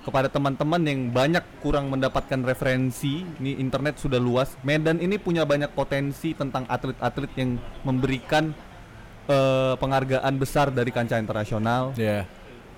kepada 0.00 0.32
teman-teman 0.32 0.80
yang 0.82 1.00
banyak 1.12 1.44
kurang 1.60 1.92
mendapatkan 1.92 2.40
referensi, 2.40 3.22
ini 3.38 3.60
internet 3.60 4.00
sudah 4.00 4.16
luas. 4.16 4.56
Medan 4.64 4.96
ini 4.96 5.20
punya 5.20 5.44
banyak 5.44 5.76
potensi 5.76 6.32
tentang 6.32 6.64
atlet-atlet 6.66 7.30
yang 7.36 7.60
memberikan 7.84 8.56
eh, 9.30 9.74
penghargaan 9.78 10.34
besar 10.40 10.74
dari 10.74 10.90
kancah 10.90 11.20
internasional. 11.20 11.94
Iya. 11.94 12.26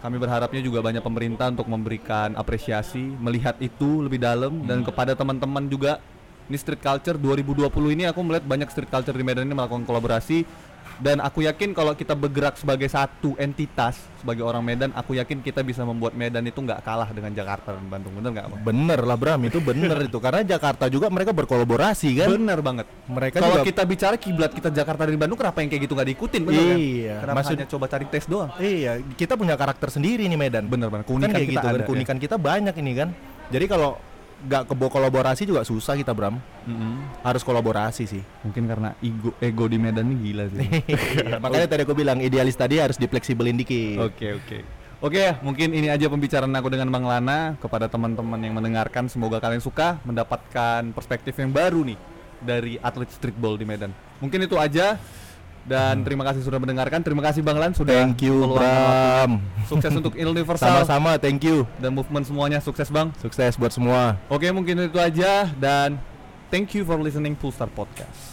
Kami 0.02 0.18
berharapnya 0.18 0.58
juga 0.58 0.82
banyak 0.82 0.98
pemerintah 0.98 1.46
untuk 1.54 1.70
memberikan 1.70 2.34
apresiasi, 2.34 3.14
melihat 3.22 3.54
itu 3.62 4.02
lebih 4.02 4.18
dalam 4.18 4.66
dan 4.66 4.82
kepada 4.82 5.14
teman-teman 5.14 5.70
juga. 5.70 6.02
Ini 6.50 6.58
street 6.58 6.82
culture 6.82 7.14
2020 7.14 7.70
ini 7.94 8.10
aku 8.10 8.18
melihat 8.26 8.42
banyak 8.42 8.66
street 8.66 8.90
culture 8.90 9.14
di 9.14 9.22
Medan 9.22 9.46
ini 9.46 9.54
melakukan 9.54 9.86
kolaborasi 9.86 10.42
dan 10.98 11.22
aku 11.22 11.40
yakin 11.40 11.72
kalau 11.72 11.94
kita 11.94 12.12
bergerak 12.12 12.58
sebagai 12.58 12.86
satu 12.86 13.32
entitas 13.36 13.96
sebagai 14.18 14.46
orang 14.46 14.62
Medan, 14.62 14.90
aku 14.94 15.18
yakin 15.18 15.42
kita 15.42 15.60
bisa 15.60 15.82
membuat 15.82 16.14
Medan 16.14 16.42
itu 16.42 16.54
nggak 16.56 16.82
kalah 16.82 17.10
dengan 17.10 17.34
Jakarta 17.34 17.74
dan 17.74 17.86
Bandung, 17.90 18.14
bener 18.14 18.30
nggak? 18.30 18.46
Bener 18.62 19.00
lah 19.02 19.18
Bram, 19.18 19.40
itu 19.42 19.58
bener 19.58 19.98
itu 20.06 20.18
karena 20.22 20.46
Jakarta 20.46 20.86
juga 20.86 21.10
mereka 21.10 21.34
berkolaborasi 21.34 22.22
kan. 22.22 22.28
Bener 22.30 22.58
banget. 22.62 22.86
Mereka 23.10 23.42
Kalau 23.42 23.58
juga 23.58 23.66
kita 23.66 23.82
bicara 23.82 24.14
kiblat 24.14 24.54
kita 24.54 24.70
Jakarta 24.70 25.06
dan 25.10 25.18
Bandung, 25.18 25.38
kenapa 25.38 25.58
yang 25.58 25.70
kayak 25.74 25.82
gitu 25.90 25.94
nggak 25.98 26.08
diikutin? 26.14 26.42
Bener 26.46 26.62
kan? 26.62 26.76
Iya, 26.78 27.14
Kenapa 27.18 27.36
maksud- 27.42 27.56
hanya 27.58 27.66
coba 27.66 27.84
cari 27.90 28.06
tes 28.06 28.24
doang? 28.30 28.50
Iya, 28.62 28.92
kita 29.18 29.34
punya 29.34 29.54
karakter 29.58 29.88
sendiri 29.90 30.22
nih 30.30 30.38
Medan. 30.38 30.64
Bener 30.70 30.86
banget. 30.86 31.06
Kan 31.06 31.10
Keunikan 31.18 31.34
kayak 31.34 31.48
kita 31.50 31.52
gitu 31.52 31.66
kan, 31.66 31.74
ada, 31.74 31.82
ya. 31.82 31.86
keunikan 31.90 32.16
kita 32.22 32.36
banyak 32.38 32.74
ini 32.78 32.92
kan. 32.94 33.08
Jadi 33.50 33.64
kalau 33.66 33.90
nggak 34.42 34.74
kebo 34.74 34.86
kolaborasi 34.90 35.46
juga 35.46 35.62
susah 35.62 35.94
kita 35.94 36.10
Bram. 36.10 36.38
Mm-mm. 36.66 37.22
Harus 37.22 37.42
kolaborasi 37.46 38.04
sih. 38.06 38.22
Mungkin 38.42 38.66
karena 38.66 38.94
ego 38.98 39.30
ego 39.38 39.64
di 39.70 39.78
Medan 39.78 40.10
ini 40.10 40.16
gila 40.30 40.44
sih. 40.50 40.60
Iya, 40.92 41.38
Makanya 41.38 41.66
tadi 41.70 41.82
aku 41.86 41.94
bilang 41.94 42.18
idealis 42.18 42.58
tadi 42.58 42.82
harus 42.82 42.98
difleksibelin 42.98 43.56
dikit. 43.58 44.02
Oke 44.02 44.34
oke. 44.34 44.58
Oke 45.02 45.18
ya, 45.18 45.34
mungkin 45.42 45.74
ini 45.74 45.90
aja 45.90 46.06
pembicaraan 46.06 46.54
aku 46.54 46.70
dengan 46.70 46.86
Bang 46.86 47.02
Lana 47.02 47.58
kepada 47.58 47.90
teman-teman 47.90 48.38
yang 48.38 48.54
mendengarkan. 48.54 49.10
Semoga 49.10 49.42
kalian 49.42 49.58
suka 49.58 49.98
mendapatkan 50.06 50.94
perspektif 50.94 51.34
yang 51.42 51.50
baru 51.50 51.82
nih 51.82 51.98
dari 52.38 52.78
atlet 52.78 53.10
streetball 53.10 53.58
di 53.58 53.66
Medan. 53.66 53.90
Mungkin 54.22 54.46
itu 54.46 54.54
aja 54.58 54.98
dan 55.62 56.02
terima 56.02 56.26
kasih 56.26 56.42
sudah 56.42 56.58
mendengarkan. 56.58 57.02
Terima 57.04 57.22
kasih 57.22 57.44
Bang 57.44 57.58
Lan 57.60 57.76
sudah 57.76 57.92
Hmm. 57.92 58.14
Thank 58.16 58.24
you. 58.26 58.36
Bram. 58.50 59.30
Sukses 59.70 59.92
untuk 59.92 60.16
Universal 60.16 60.82
Sama-sama, 60.82 61.20
thank 61.20 61.44
you. 61.44 61.68
dan 61.78 61.92
movement 61.92 62.24
semuanya 62.26 62.58
sukses 62.58 62.88
Bang. 62.88 63.12
Sukses 63.20 63.54
buat 63.60 63.70
semua. 63.70 64.16
Oke 64.32 64.48
mungkin 64.50 64.88
itu 64.88 64.98
aja 64.98 65.52
dan 65.60 66.00
thank 66.48 66.72
you 66.72 66.82
for 66.82 66.96
listening 66.98 67.36
Full 67.38 67.52
Star 67.52 67.68
Podcast. 67.68 68.31